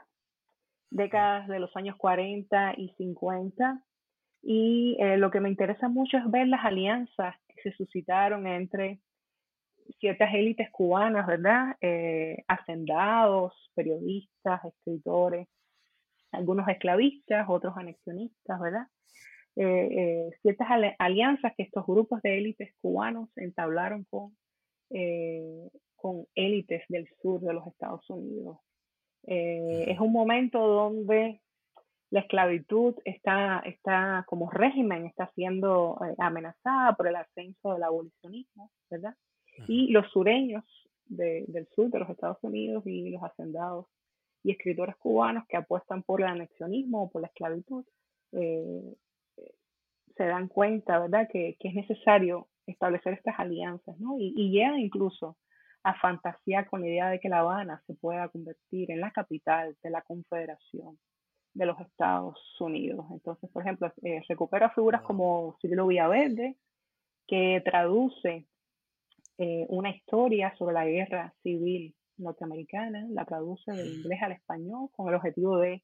Décadas 0.91 1.47
de 1.47 1.59
los 1.59 1.75
años 1.75 1.95
40 1.97 2.75
y 2.78 2.89
50 2.97 3.82
y 4.43 4.97
eh, 4.99 5.17
lo 5.17 5.32
que 5.32 5.39
me 5.39 5.49
interesa 5.49 5.89
mucho 5.89 6.17
es 6.17 6.30
ver 6.30 6.47
las 6.47 6.63
alianzas 6.63 7.36
que 7.47 7.61
se 7.63 7.71
suscitaron 7.75 8.45
entre 8.47 8.99
ciertas 9.99 10.34
élites 10.34 10.69
cubanas, 10.71 11.25
¿verdad? 11.25 11.75
Eh, 11.82 12.43
hacendados, 12.47 13.53
periodistas, 13.73 14.63
escritores, 14.65 15.47
algunos 16.32 16.67
esclavistas, 16.67 17.47
otros 17.49 17.75
anexionistas, 17.78 18.59
¿verdad? 18.59 18.88
Eh, 19.55 19.88
eh 19.91 20.30
ciertas 20.41 20.67
alianzas 20.99 21.53
que 21.57 21.63
estos 21.63 21.86
grupos 21.86 22.21
de 22.21 22.38
élites 22.38 22.73
cubanos 22.82 23.30
entablaron 23.38 24.03
con, 24.09 24.38
eh, 24.91 25.69
con 25.98 26.26
élites 26.36 26.84
del 26.89 27.08
sur 27.22 27.41
de 27.41 27.54
los 27.54 27.68
Estados 27.68 28.10
Unidos. 28.10 28.60
es 29.24 30.00
un 30.00 30.14
momento 30.14 30.60
donde 30.60 31.41
la 32.10 32.22
esclavitud 32.22 32.95
está, 33.04 33.60
está 33.66 34.24
como 34.28 34.50
régimen, 34.50 35.06
está 35.06 35.30
siendo 35.36 36.00
eh, 36.06 36.16
amenazada 36.20 36.95
por 36.95 37.08
el 37.08 37.16
ascenso 37.16 37.74
del 37.74 37.84
abolicionismo, 37.84 38.72
¿verdad? 38.89 39.16
Y 39.68 39.91
los 39.91 40.10
sureños 40.12 40.64
del 41.06 41.68
sur 41.74 41.89
de 41.89 42.00
los 42.00 42.10
Estados 42.10 42.38
Unidos 42.43 42.86
y 42.86 43.10
los 43.10 43.24
hacendados 43.24 43.88
y 44.43 44.52
escritores 44.52 44.95
cubanos 44.98 45.45
que 45.48 45.58
apuestan 45.58 46.04
por 46.04 46.22
el 46.22 46.28
anexionismo 46.28 47.04
o 47.04 47.10
por 47.10 47.22
la 47.22 47.28
esclavitud, 47.28 47.84
eh, 48.34 48.95
se 50.16 50.26
dan 50.26 50.48
cuenta, 50.48 51.00
¿verdad?, 51.00 51.28
que, 51.32 51.58
es 51.60 51.74
necesario 51.74 52.48
establecer 52.68 53.14
estas 53.14 53.39
alianzas, 53.39 53.98
¿no? 54.00 54.18
Y, 54.20 54.34
y 54.36 54.52
llegan 54.52 54.80
incluso 54.80 55.38
a 55.88 55.94
fantasear 56.02 56.68
con 56.70 56.82
la 56.82 56.88
idea 56.90 57.10
de 57.10 57.18
que 57.18 57.30
La 57.30 57.40
Habana 57.40 57.82
se 57.88 57.94
pueda 57.94 58.28
convertir 58.28 58.92
en 58.92 59.00
la 59.00 59.12
capital 59.12 59.78
de 59.82 59.90
la 59.90 60.02
confederación 60.02 61.00
de 61.54 61.66
los 61.66 61.80
Estados 61.80 62.38
Unidos. 62.60 63.06
Entonces, 63.10 63.50
por 63.52 63.62
ejemplo, 63.62 63.90
eh, 64.04 64.22
recupera 64.28 64.70
figuras 64.72 65.02
como 65.02 65.56
Cirilo 65.62 65.88
Villaverde, 65.88 66.58
que 67.26 67.62
traduce 67.64 68.48
eh, 69.38 69.66
una 69.70 69.92
historia 69.92 70.54
sobre 70.58 70.74
la 70.74 70.86
guerra 70.86 71.34
civil 71.42 71.96
norteamericana, 72.18 73.08
la 73.10 73.24
traduce 73.24 73.72
del 73.72 74.00
inglés 74.00 74.22
al 74.22 74.34
español 74.34 74.90
con 74.92 75.08
el 75.08 75.16
objetivo 75.16 75.58
de 75.58 75.84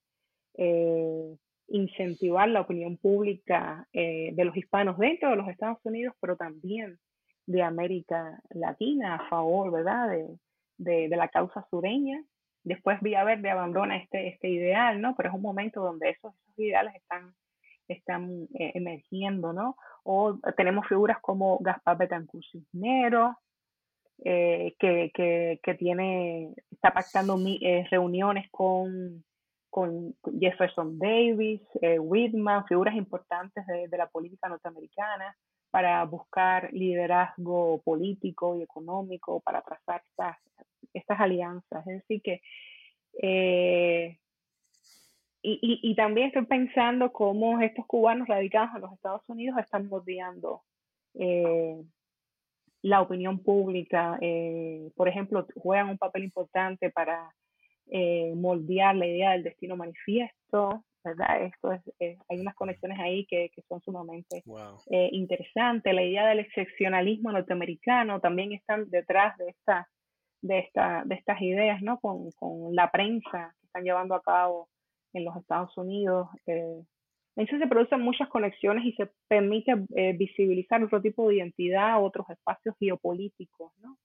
eh, 0.56 1.38
incentivar 1.70 2.50
la 2.50 2.60
opinión 2.60 2.98
pública 2.98 3.88
de 3.94 4.44
los 4.44 4.58
hispanos 4.58 4.98
dentro 4.98 5.30
de 5.30 5.38
los 5.38 5.48
Estados 5.48 5.80
Unidos, 5.86 6.14
pero 6.20 6.36
también 6.36 7.00
de 7.46 7.62
América 7.62 8.42
Latina 8.50 9.16
a 9.16 9.30
favor, 9.30 9.72
¿verdad?, 9.72 10.10
de, 10.78 11.10
de 11.10 11.16
la 11.16 11.28
causa 11.28 11.66
sureña 11.70 12.24
Después 12.64 13.02
Verde 13.02 13.50
abandona 13.50 13.98
este, 13.98 14.30
este 14.30 14.48
ideal, 14.48 15.02
¿no? 15.02 15.16
Pero 15.16 15.30
es 15.30 15.36
un 15.36 15.42
momento 15.42 15.82
donde 15.82 16.10
esos, 16.10 16.34
esos 16.34 16.60
ideales 16.60 16.96
están, 16.96 17.34
están 17.90 18.48
eh, 18.54 18.72
emergiendo, 18.76 19.52
¿no? 19.52 19.76
O 20.04 20.40
tenemos 20.56 20.88
figuras 20.88 21.20
como 21.20 21.58
Gaspar 21.60 21.98
Betancourt 21.98 22.46
Cisnero, 22.50 23.38
eh, 24.24 24.76
que, 24.80 25.12
que, 25.14 25.60
que, 25.62 25.74
tiene, 25.74 26.54
está 26.72 26.94
pactando 26.94 27.38
eh, 27.46 27.86
reuniones 27.92 28.50
con, 28.50 29.26
con 29.70 30.16
Jefferson 30.40 30.98
Davis, 30.98 31.62
Whitman, 32.00 32.66
figuras 32.66 32.96
importantes 32.96 33.66
de, 33.68 33.98
la 33.98 34.08
política 34.08 34.48
norteamericana, 34.48 35.36
para 35.74 36.06
buscar 36.06 36.72
liderazgo 36.72 37.82
político 37.82 38.56
y 38.56 38.62
económico, 38.62 39.40
para 39.40 39.64
trazar 39.64 40.04
estas, 40.08 40.38
estas 40.94 41.20
alianzas. 41.20 41.88
Es 41.88 41.96
decir, 41.96 42.22
que... 42.22 42.42
Eh, 43.20 44.20
y, 45.42 45.80
y, 45.82 45.96
también 45.96 46.28
estoy 46.28 46.46
pensando 46.46 47.12
cómo 47.12 47.60
estos 47.60 47.88
cubanos 47.88 48.28
radicados 48.28 48.76
en 48.76 48.82
los 48.82 48.94
Estados 48.94 49.28
Unidos 49.28 49.58
están 49.60 49.90
moldeando 49.90 50.62
eh, 51.16 51.84
la 52.84 53.02
opinión 53.02 53.40
pública. 53.40 54.20
Eh, 54.22 54.92
por 54.96 55.10
ejemplo, 55.10 55.48
juegan 55.56 55.90
un 55.90 55.98
papel 55.98 56.24
importante 56.24 56.92
para 56.92 57.34
moldear 58.36 58.96
la 58.96 59.08
idea 59.08 59.32
del 59.32 59.44
destino 59.44 59.76
manifiesto, 59.76 60.84
¿verdad? 61.04 61.44
Esto 61.44 61.72
es, 61.72 61.82
hay 62.00 62.40
unas 62.40 62.56
conexiones 62.56 63.00
ahí 63.00 63.26
que, 63.26 63.50
que 63.54 63.62
son 63.64 63.82
sumamente 63.82 64.44
interesantes. 65.12 65.94
La 65.94 66.04
idea 66.04 66.28
del 66.28 66.40
excepcionalismo 66.40 67.32
norteamericano 67.32 68.20
también 68.20 68.54
están 68.54 68.90
detrás 68.90 69.38
de 69.38 69.50
esta 69.50 69.88
de, 70.44 70.60
esta, 70.60 71.04
de 71.06 71.16
estas 71.16 71.42
ideas, 71.42 71.82
¿no? 71.82 72.00
Con, 72.00 72.30
con 72.32 72.76
la 72.76 72.92
prensa 72.92 73.56
que 73.60 73.66
están 73.66 73.84
llevando 73.84 74.14
a 74.14 74.22
cabo 74.22 74.70
en 75.14 75.26
los 75.26 75.36
Estados 75.38 75.76
Unidos. 75.78 76.28
Eh, 76.46 76.84
entonces 77.36 77.62
se 77.62 77.68
producen 77.68 78.02
muchas 78.02 78.30
conexiones 78.30 78.86
y 78.86 78.92
se 78.94 79.10
permite 79.28 79.74
eh, 79.96 80.14
visibilizar 80.14 80.84
otro 80.84 81.02
tipo 81.02 81.28
de 81.28 81.38
identidad, 81.38 82.04
otros 82.04 82.30
espacios 82.30 82.76
geopolíticos, 82.78 83.72
¿no? 83.80 83.98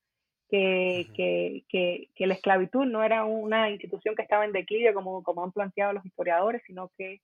Que, 0.51 1.07
que, 1.15 1.65
que, 1.69 2.09
que, 2.15 2.27
la 2.27 2.33
esclavitud 2.33 2.87
no 2.87 3.05
era 3.05 3.27
una 3.27 3.69
institución 3.69 4.15
que 4.15 4.23
estaba 4.23 4.47
en 4.47 4.53
declive 4.53 4.95
como, 4.95 5.23
como 5.23 5.45
han 5.45 5.53
planteado 5.53 5.93
los 5.93 6.07
historiadores, 6.07 6.63
sino 6.67 6.91
que 6.97 7.21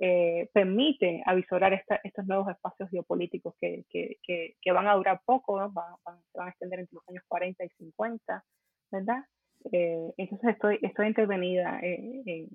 eh, 0.00 0.48
permite 0.52 1.24
avisorar 1.26 1.84
estos 2.04 2.24
nuevos 2.26 2.48
espacios 2.48 2.88
geopolíticos 2.88 3.56
que, 3.60 3.84
que, 3.90 4.72
van 4.72 4.86
a 4.86 4.94
durar 4.94 5.20
poco, 5.24 5.56
van, 5.56 5.92
se 6.30 6.38
van 6.38 6.46
a 6.46 6.50
extender 6.50 6.78
entre 6.78 6.94
los 6.94 7.08
años 7.08 7.24
40 7.26 7.64
y 7.64 7.68
50, 7.68 8.44
¿verdad? 8.92 9.24
Eh, 9.72 10.12
entonces 10.16 10.50
estoy, 10.50 10.78
estoy 10.82 11.08
intervenida 11.08 11.80
en, 11.82 12.48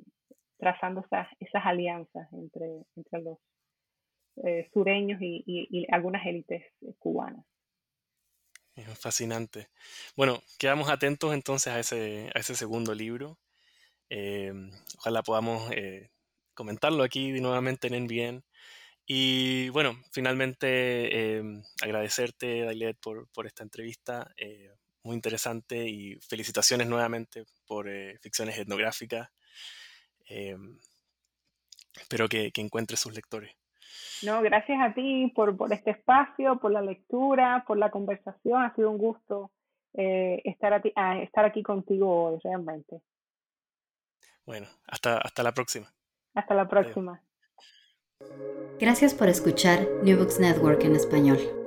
trazando 0.58 1.02
esas, 1.02 1.28
esas 1.42 1.66
alianzas 1.66 2.32
entre, 2.32 2.86
entre 2.96 3.22
los 3.22 3.40
eh, 4.46 4.70
sureños 4.74 5.22
y, 5.22 5.86
algunas 5.92 6.26
élites 6.26 6.64
cubanas. 6.98 7.46
Fascinante. 9.00 9.70
Bueno, 10.16 10.44
quedamos 10.58 10.90
atentos 10.90 11.34
entonces 11.34 11.74
a 11.74 11.80
ese, 11.80 12.56
segundo 12.56 12.94
libro. 12.94 13.40
ojalá 14.98 15.24
podamos 15.24 15.72
comentarlo 16.54 17.04
aquí 17.04 17.32
nuevamente 17.42 17.88
en 17.88 18.06
NBN. 18.06 18.44
Y 19.06 19.70
bueno, 19.70 20.02
finalmente 20.12 21.38
em, 21.38 21.62
agradecerte, 21.82 22.62
Dailet, 22.62 22.98
por, 23.00 23.28
por, 23.30 23.48
esta 23.48 23.64
entrevista. 23.64 24.32
Eh, 24.38 24.72
muy 25.04 25.16
interesante 25.16 25.88
y 25.90 26.16
felicitaciones 26.22 26.88
nuevamente 26.88 27.46
por 27.66 27.90
eh, 27.90 28.18
ficciones 28.22 28.58
etnográficas. 28.58 29.30
Em, 30.26 30.80
espero 31.96 32.30
que, 32.30 32.52
que 32.52 32.62
encuentres 32.62 33.00
sus 33.02 33.14
lectores. 33.14 33.54
No, 34.26 34.42
gracias 34.42 34.80
a 34.82 34.94
ti 34.94 35.32
por, 35.36 35.56
por, 35.58 35.72
este 35.74 35.92
espacio, 35.92 36.58
por 36.60 36.72
la 36.72 36.82
lectura, 36.82 37.64
por 37.68 37.78
la 37.78 37.92
conversación. 37.92 38.64
Ha 38.64 38.74
sido 38.76 38.90
un 38.90 38.98
gusto 38.98 39.52
eh, 39.94 40.42
estar, 40.46 40.82
a 40.96 41.20
estar 41.20 41.46
aquí 41.46 41.64
contigo 41.64 42.26
hoy, 42.26 42.40
realmente. 42.44 43.02
Bueno, 44.46 44.68
hasta, 44.88 45.18
hasta 45.18 45.44
la 45.44 45.54
próxima. 45.54 45.88
Hasta 46.34 46.54
la 46.54 46.68
próxima. 46.68 47.22
Gracias 48.80 49.14
por 49.14 49.30
escuchar 49.30 49.88
New 50.04 50.18
Books 50.18 50.40
Network 50.40 50.84
en 50.84 50.96
español. 50.96 51.63